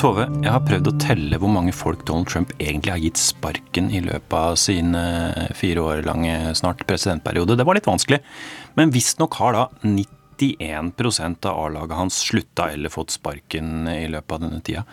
Tove, 0.00 0.24
jeg 0.40 0.48
har 0.48 0.62
prøvd 0.64 0.86
å 0.88 0.94
telle 1.00 1.36
hvor 1.40 1.50
mange 1.52 1.74
folk 1.76 2.06
Donald 2.08 2.28
Trump 2.30 2.54
egentlig 2.56 2.94
har 2.94 3.02
gitt 3.02 3.20
sparken 3.20 3.90
i 3.92 4.00
løpet 4.00 4.36
av 4.36 4.54
sin 4.56 4.94
fire 5.56 5.82
år 5.84 6.06
lange 6.06 6.54
snart 6.56 6.86
presidentperiode. 6.88 7.58
Det 7.58 7.66
var 7.68 7.76
litt 7.76 7.88
vanskelig, 7.90 8.22
men 8.80 8.94
visstnok 8.94 9.36
har 9.42 9.58
da 9.58 9.66
90 9.84 10.16
91 10.40 11.46
av 11.46 11.58
A-laget 11.64 11.96
hans 11.96 12.18
slutta 12.18 12.70
eller 12.70 12.88
fått 12.88 13.10
sparken 13.10 13.88
i 13.88 14.08
løpet 14.08 14.32
av 14.32 14.44
denne 14.44 14.60
tida. 14.64 14.84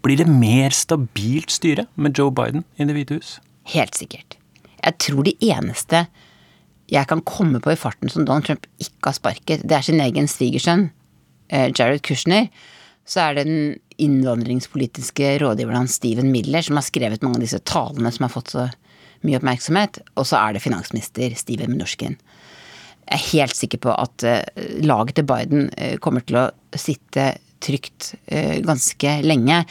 Blir 0.00 0.16
det 0.16 0.28
mer 0.28 0.72
stabilt 0.72 1.52
styre 1.52 1.84
med 2.00 2.16
Joe 2.16 2.32
Biden 2.32 2.64
i 2.76 2.86
Det 2.88 2.96
hvite 2.96 3.20
hus? 3.20 3.36
Helt 3.68 3.96
sikkert. 3.98 4.38
Jeg 4.80 4.96
tror 5.02 5.26
de 5.26 5.34
eneste 5.44 6.06
jeg 6.90 7.06
kan 7.06 7.20
komme 7.22 7.60
på 7.62 7.70
i 7.70 7.78
farten 7.78 8.10
som 8.10 8.24
Donald 8.26 8.48
Trump 8.48 8.64
ikke 8.82 9.12
har 9.12 9.14
sparket, 9.14 9.62
det 9.62 9.76
er 9.76 9.84
sin 9.86 10.00
egen 10.02 10.26
svigersønn, 10.26 10.88
eh, 11.52 11.68
Jared 11.70 12.02
Kushner. 12.02 12.48
Så 13.06 13.20
er 13.20 13.34
det 13.34 13.44
den 13.46 13.78
innvandringspolitiske 13.98 15.36
rådgiveren 15.42 15.84
hans 15.84 16.00
Steven 16.00 16.32
Miller 16.32 16.62
som 16.62 16.80
har 16.80 16.86
skrevet 16.86 17.22
mange 17.22 17.38
av 17.38 17.44
disse 17.44 17.60
talene 17.60 18.10
som 18.10 18.24
har 18.24 18.32
fått 18.32 18.54
så 18.54 18.70
mye 19.22 19.38
oppmerksomhet. 19.38 20.00
Og 20.16 20.26
så 20.26 20.40
er 20.40 20.54
det 20.54 20.64
finansminister 20.64 21.36
Steven 21.36 21.76
Mnuchin. 21.76 22.16
Jeg 23.10 23.18
er 23.18 23.28
helt 23.32 23.56
sikker 23.58 23.78
på 23.82 23.94
at 23.94 24.24
laget 24.86 25.16
til 25.18 25.26
Biden 25.26 25.70
kommer 26.00 26.22
til 26.22 26.38
å 26.38 26.50
sitte 26.78 27.34
trygt 27.62 28.14
ganske 28.66 29.16
lenge. 29.26 29.62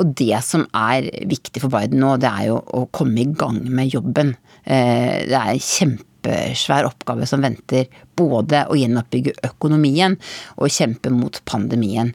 Og 0.00 0.12
det 0.18 0.42
som 0.46 0.66
er 0.76 1.08
viktig 1.28 1.62
for 1.64 1.72
Biden 1.72 2.02
nå, 2.02 2.16
det 2.20 2.28
er 2.28 2.50
jo 2.50 2.58
å 2.60 2.84
komme 2.94 3.22
i 3.22 3.30
gang 3.32 3.62
med 3.64 3.94
jobben. 3.94 4.34
Det 4.64 5.38
er 5.38 5.54
en 5.54 5.64
kjempesvær 5.64 6.90
oppgave 6.90 7.28
som 7.28 7.44
venter. 7.44 7.88
Både 8.18 8.66
å 8.68 8.76
gjenoppbygge 8.78 9.38
økonomien 9.48 10.18
og 10.58 10.72
kjempe 10.74 11.12
mot 11.14 11.40
pandemien. 11.48 12.12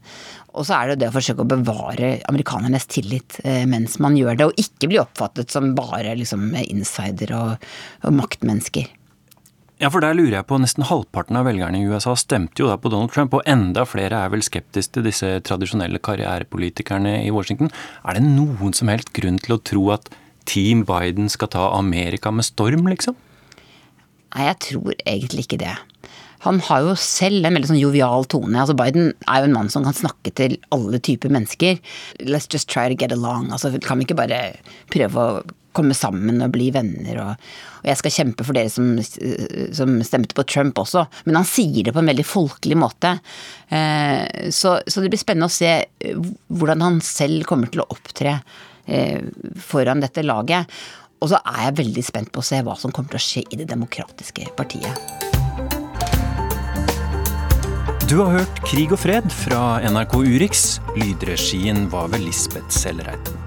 Og 0.53 0.67
så 0.67 0.77
er 0.77 0.87
det 0.87 0.93
jo 0.93 1.01
det 1.01 1.09
å 1.09 1.15
forsøke 1.15 1.43
å 1.43 1.49
bevare 1.49 2.09
amerikanernes 2.29 2.85
tillit 2.91 3.39
eh, 3.43 3.63
mens 3.69 3.97
man 4.03 4.17
gjør 4.17 4.37
det, 4.37 4.49
og 4.49 4.59
ikke 4.61 4.89
bli 4.91 5.01
oppfattet 5.01 5.53
som 5.53 5.73
bare 5.77 6.13
liksom 6.19 6.51
insider 6.61 7.33
og, 7.37 7.71
og 8.05 8.15
maktmennesker. 8.19 8.91
Ja, 9.81 9.89
for 9.89 10.03
der 10.03 10.13
lurer 10.15 10.37
jeg 10.37 10.47
på, 10.47 10.59
Nesten 10.61 10.85
halvparten 10.87 11.37
av 11.39 11.47
velgerne 11.47 11.79
i 11.81 11.87
USA 11.89 12.13
stemte 12.19 12.61
jo 12.61 12.69
da 12.69 12.77
på 12.79 12.91
Donald 12.93 13.11
Trump, 13.11 13.33
og 13.33 13.47
enda 13.49 13.83
flere 13.89 14.19
er 14.21 14.31
vel 14.31 14.45
skeptiske 14.45 14.95
til 14.95 15.07
disse 15.07 15.31
tradisjonelle 15.47 15.99
karrierepolitikerne 16.03 17.17
i 17.23 17.31
Washington. 17.33 17.71
Er 18.05 18.19
det 18.19 18.25
noen 18.27 18.75
som 18.77 18.91
helst 18.93 19.11
grunn 19.17 19.41
til 19.41 19.57
å 19.57 19.61
tro 19.65 19.87
at 19.95 20.11
Team 20.49 20.83
Biden 20.87 21.31
skal 21.31 21.51
ta 21.51 21.71
Amerika 21.77 22.31
med 22.31 22.47
storm, 22.47 22.85
liksom? 22.91 23.17
Nei, 24.33 24.45
jeg 24.49 24.61
tror 24.69 24.93
egentlig 25.05 25.47
ikke 25.47 25.61
det 25.65 25.75
han 26.43 26.59
har 26.67 26.83
jo 26.83 26.95
selv 26.99 27.45
en 27.47 27.55
veldig 27.55 27.69
sånn 27.71 27.79
jovial 27.79 28.25
tone. 28.27 28.57
Altså 28.59 28.75
Biden 28.75 29.13
er 29.31 29.41
jo 29.41 29.47
en 29.47 29.55
mann 29.55 29.69
som 29.71 29.85
kan 29.85 29.95
snakke 29.95 30.33
til 30.35 30.57
alle 30.75 30.99
typer 30.99 31.31
mennesker. 31.31 31.79
Let's 32.19 32.49
just 32.51 32.67
try 32.67 32.89
to 32.91 32.97
get 32.99 33.15
along. 33.15 33.51
Altså 33.55 33.71
Kan 33.79 34.01
vi 34.01 34.07
ikke 34.09 34.19
bare 34.19 34.41
prøve 34.91 35.23
å 35.23 35.43
komme 35.75 35.95
sammen 35.97 36.41
og 36.45 36.53
bli 36.53 36.69
venner? 36.75 37.19
Og, 37.23 37.51
og 37.81 37.89
jeg 37.89 37.99
skal 37.99 38.15
kjempe 38.17 38.47
for 38.47 38.57
dere 38.57 38.71
som, 38.71 38.95
som, 39.75 39.95
stemte 40.05 40.37
på 40.37 40.45
Trump 40.47 40.79
også. 40.83 41.05
Men 41.27 41.41
han 41.41 41.49
sier 41.49 41.87
det 41.87 41.95
på 41.95 42.03
en 42.03 42.11
veldig 42.11 42.27
folkelig 42.27 42.79
måte. 42.79 43.15
Eh, 43.67 44.49
så, 44.53 44.77
så, 44.87 45.03
det 45.03 45.13
blir 45.13 45.21
spennende 45.21 45.51
å 45.51 45.53
se 45.53 45.73
eh, 45.83 46.33
hvordan 46.53 46.85
han 46.85 47.01
selv 47.05 47.47
kommer 47.49 47.71
til 47.73 47.83
å 47.83 47.89
opptre 47.93 48.39
eh, 48.85 49.21
foran 49.61 50.03
dette 50.03 50.25
laget. 50.25 50.71
Og 51.23 51.31
så 51.31 51.39
er 51.39 51.69
jeg 51.69 51.79
veldig 51.79 52.03
spent 52.03 52.33
på 52.35 52.43
å 52.43 52.45
se 52.45 52.59
hva 52.65 52.75
som 52.79 52.91
kommer 52.91 53.13
til 53.13 53.21
å 53.21 53.27
skje 53.27 53.45
i 53.47 53.61
Det 53.61 53.69
demokratiske 53.69 54.49
partiet. 54.57 55.31
Du 58.09 58.19
har 58.19 58.35
hørt 58.35 58.59
Krig 58.67 58.91
og 58.91 58.99
fred 59.01 59.31
fra 59.31 59.79
NRK 59.87 60.17
Urix. 60.27 60.65
Lydregien 60.99 61.87
var 61.89 62.11
ved 62.13 62.27
Lisbeth 62.27 62.69
Sellereiten. 62.75 63.42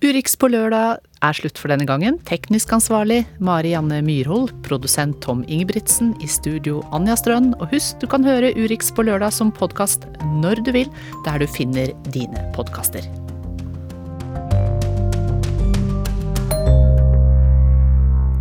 Urix 0.00 0.32
på 0.40 0.48
lørdag 0.48 1.02
er 1.20 1.36
slutt 1.36 1.58
for 1.60 1.68
denne 1.68 1.84
gangen. 1.84 2.14
Teknisk 2.24 2.70
ansvarlig 2.72 3.18
Mari 3.44 3.74
Janne 3.74 3.98
Myrhold. 4.00 4.48
Produsent 4.64 5.18
Tom 5.20 5.42
Ingebrigtsen. 5.44 6.14
I 6.24 6.28
studio 6.30 6.80
Anja 6.96 7.18
Strøn. 7.20 7.50
Og 7.60 7.68
husk, 7.74 7.98
du 8.00 8.08
kan 8.08 8.24
høre 8.24 8.54
Urix 8.56 8.88
på 8.96 9.04
lørdag 9.04 9.34
som 9.36 9.52
podkast 9.52 10.08
når 10.40 10.64
du 10.64 10.72
vil, 10.78 10.88
der 11.28 11.44
du 11.44 11.44
finner 11.44 11.92
dine 12.16 12.46
podkaster. 12.56 13.04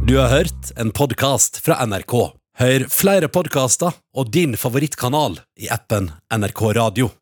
Du 0.08 0.16
har 0.16 0.32
hørt 0.32 0.72
en 0.80 0.96
podkast 0.96 1.60
fra 1.60 1.84
NRK. 1.84 2.16
Hør 2.64 2.88
flere 2.88 3.28
podkaster 3.28 4.00
og 4.16 4.32
din 4.32 4.56
favorittkanal 4.56 5.42
i 5.60 5.68
appen 5.68 6.08
NRK 6.32 6.70
Radio. 6.80 7.19